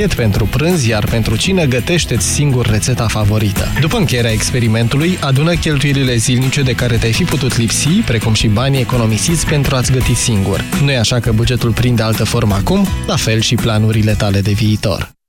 pentru 0.07 0.45
prânz, 0.45 0.85
iar 0.85 1.05
pentru 1.05 1.35
cine 1.35 1.65
gătește-ți 1.65 2.27
singur 2.27 2.65
rețeta 2.65 3.07
favorită. 3.07 3.67
După 3.79 3.97
încheierea 3.97 4.31
experimentului, 4.31 5.17
adună 5.21 5.53
cheltuielile 5.53 6.15
zilnice 6.15 6.61
de 6.61 6.71
care 6.71 6.95
te-ai 6.95 7.13
fi 7.13 7.23
putut 7.23 7.57
lipsi, 7.57 7.87
precum 7.87 8.33
și 8.33 8.47
banii 8.47 8.79
economisiți 8.79 9.45
pentru 9.45 9.75
a-ți 9.75 9.91
găti 9.91 10.13
singur. 10.13 10.63
Nu 10.81 10.91
e 10.91 10.97
așa 10.97 11.19
că 11.19 11.31
bugetul 11.31 11.71
prinde 11.71 12.03
altă 12.03 12.23
formă 12.23 12.53
acum? 12.53 12.87
La 13.07 13.15
fel 13.15 13.39
și 13.39 13.55
planurile 13.55 14.13
tale 14.13 14.41
de 14.41 14.51
viitor. 14.51 15.20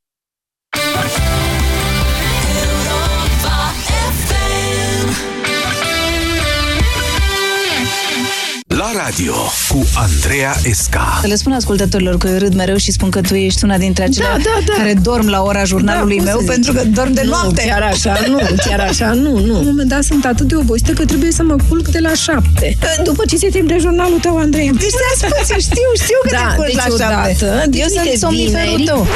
La 8.95 9.03
radio 9.05 9.35
cu 9.69 9.87
Andreea 9.95 10.55
Esca. 10.65 11.21
Le 11.23 11.35
spun 11.35 11.53
ascultătorilor 11.53 12.17
că 12.17 12.29
eu 12.29 12.39
râd 12.39 12.55
mereu 12.55 12.77
și 12.77 12.93
spun 12.93 13.11
că 13.11 13.21
tu 13.21 13.35
ești 13.35 13.65
una 13.65 13.79
dintre 13.79 14.05
acelea 14.05 14.31
Da, 14.33 14.39
da, 14.39 14.59
da. 14.67 14.73
care 14.77 14.95
dorm 14.95 15.29
la 15.29 15.43
ora 15.43 15.65
jurnalului 15.65 16.17
Da, 16.21 16.23
cum 16.23 16.33
meu 16.33 16.39
să 16.39 16.41
zic? 16.45 16.51
pentru 16.53 16.73
că 16.73 16.85
dorm 16.85 17.13
de 17.13 17.23
nu, 17.25 17.31
noapte. 17.31 17.63
chiar 17.67 17.83
așa, 17.83 18.19
nu, 18.29 18.39
chiar 18.67 18.81
așa, 18.81 19.13
nu, 19.13 19.39
nu. 19.39 19.53
La 19.53 19.59
un 19.59 19.65
moment 19.65 19.89
dat 19.89 20.03
sunt 20.05 20.25
atât 20.25 20.47
de 20.49 20.55
obosită 20.57 20.93
că 20.93 21.05
trebuie 21.05 21.33
să 21.33 21.43
mă 21.43 21.57
culc 21.69 21.89
de 21.89 21.99
la 21.99 22.13
șapte. 22.15 22.79
După 23.05 23.23
ce 23.29 23.37
se 23.37 23.49
termină 23.49 23.79
jurnalul 23.79 24.19
tău, 24.19 24.37
Andrei. 24.37 24.71
Deci 24.71 24.89
stai 25.17 25.31
puțin, 25.39 25.59
știu, 25.71 25.89
știu 26.03 26.19
că 26.23 26.29
da, 26.31 26.49
te 26.51 26.55
culci 26.57 26.67
deci 26.67 26.77
la 26.77 26.83
șapte. 27.07 27.45
odată, 27.45 27.69
Eu 27.73 27.87
sunt 27.87 28.05
uite, 28.05 28.17
somniferul 28.19 28.61
vineri, 28.77 28.85
tău. 28.85 29.07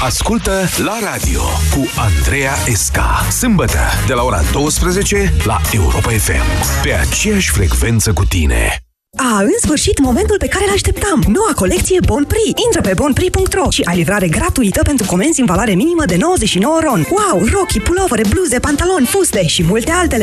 Ascultă 0.00 0.68
la 0.84 0.98
radio 1.12 1.40
cu 1.74 1.86
Andreea 1.96 2.54
Esca. 2.66 3.26
Sâmbătă 3.38 3.78
de 4.06 4.12
la 4.12 4.22
ora 4.22 4.42
12 4.52 5.32
la 5.44 5.60
Europa 5.72 6.10
FM. 6.10 6.82
Pe 6.82 6.92
aceeași 7.08 7.50
frecvență 7.50 8.12
cu 8.12 8.24
tine. 8.24 8.80
A, 9.16 9.40
în 9.40 9.58
sfârșit, 9.60 9.98
momentul 9.98 10.36
pe 10.38 10.46
care 10.46 10.64
l-așteptam. 10.70 11.24
Noua 11.26 11.52
colecție 11.54 11.98
Bon 12.06 12.24
Prix. 12.24 12.60
Intră 12.64 12.80
pe 12.80 12.92
bonprix.ro 12.94 13.70
și 13.70 13.82
ai 13.84 13.96
livrare 13.96 14.28
gratuită 14.28 14.82
pentru 14.82 15.06
comenzi 15.06 15.40
în 15.40 15.46
valoare 15.46 15.74
minimă 15.74 16.04
de 16.06 16.16
99 16.16 16.78
ron. 16.82 17.06
Wow, 17.10 17.44
rochii, 17.52 17.80
pulovere, 17.80 18.22
bluze, 18.28 18.58
pantaloni, 18.58 19.06
fuste 19.06 19.46
și 19.46 19.64
multe 19.64 19.90
altele. 19.90 20.14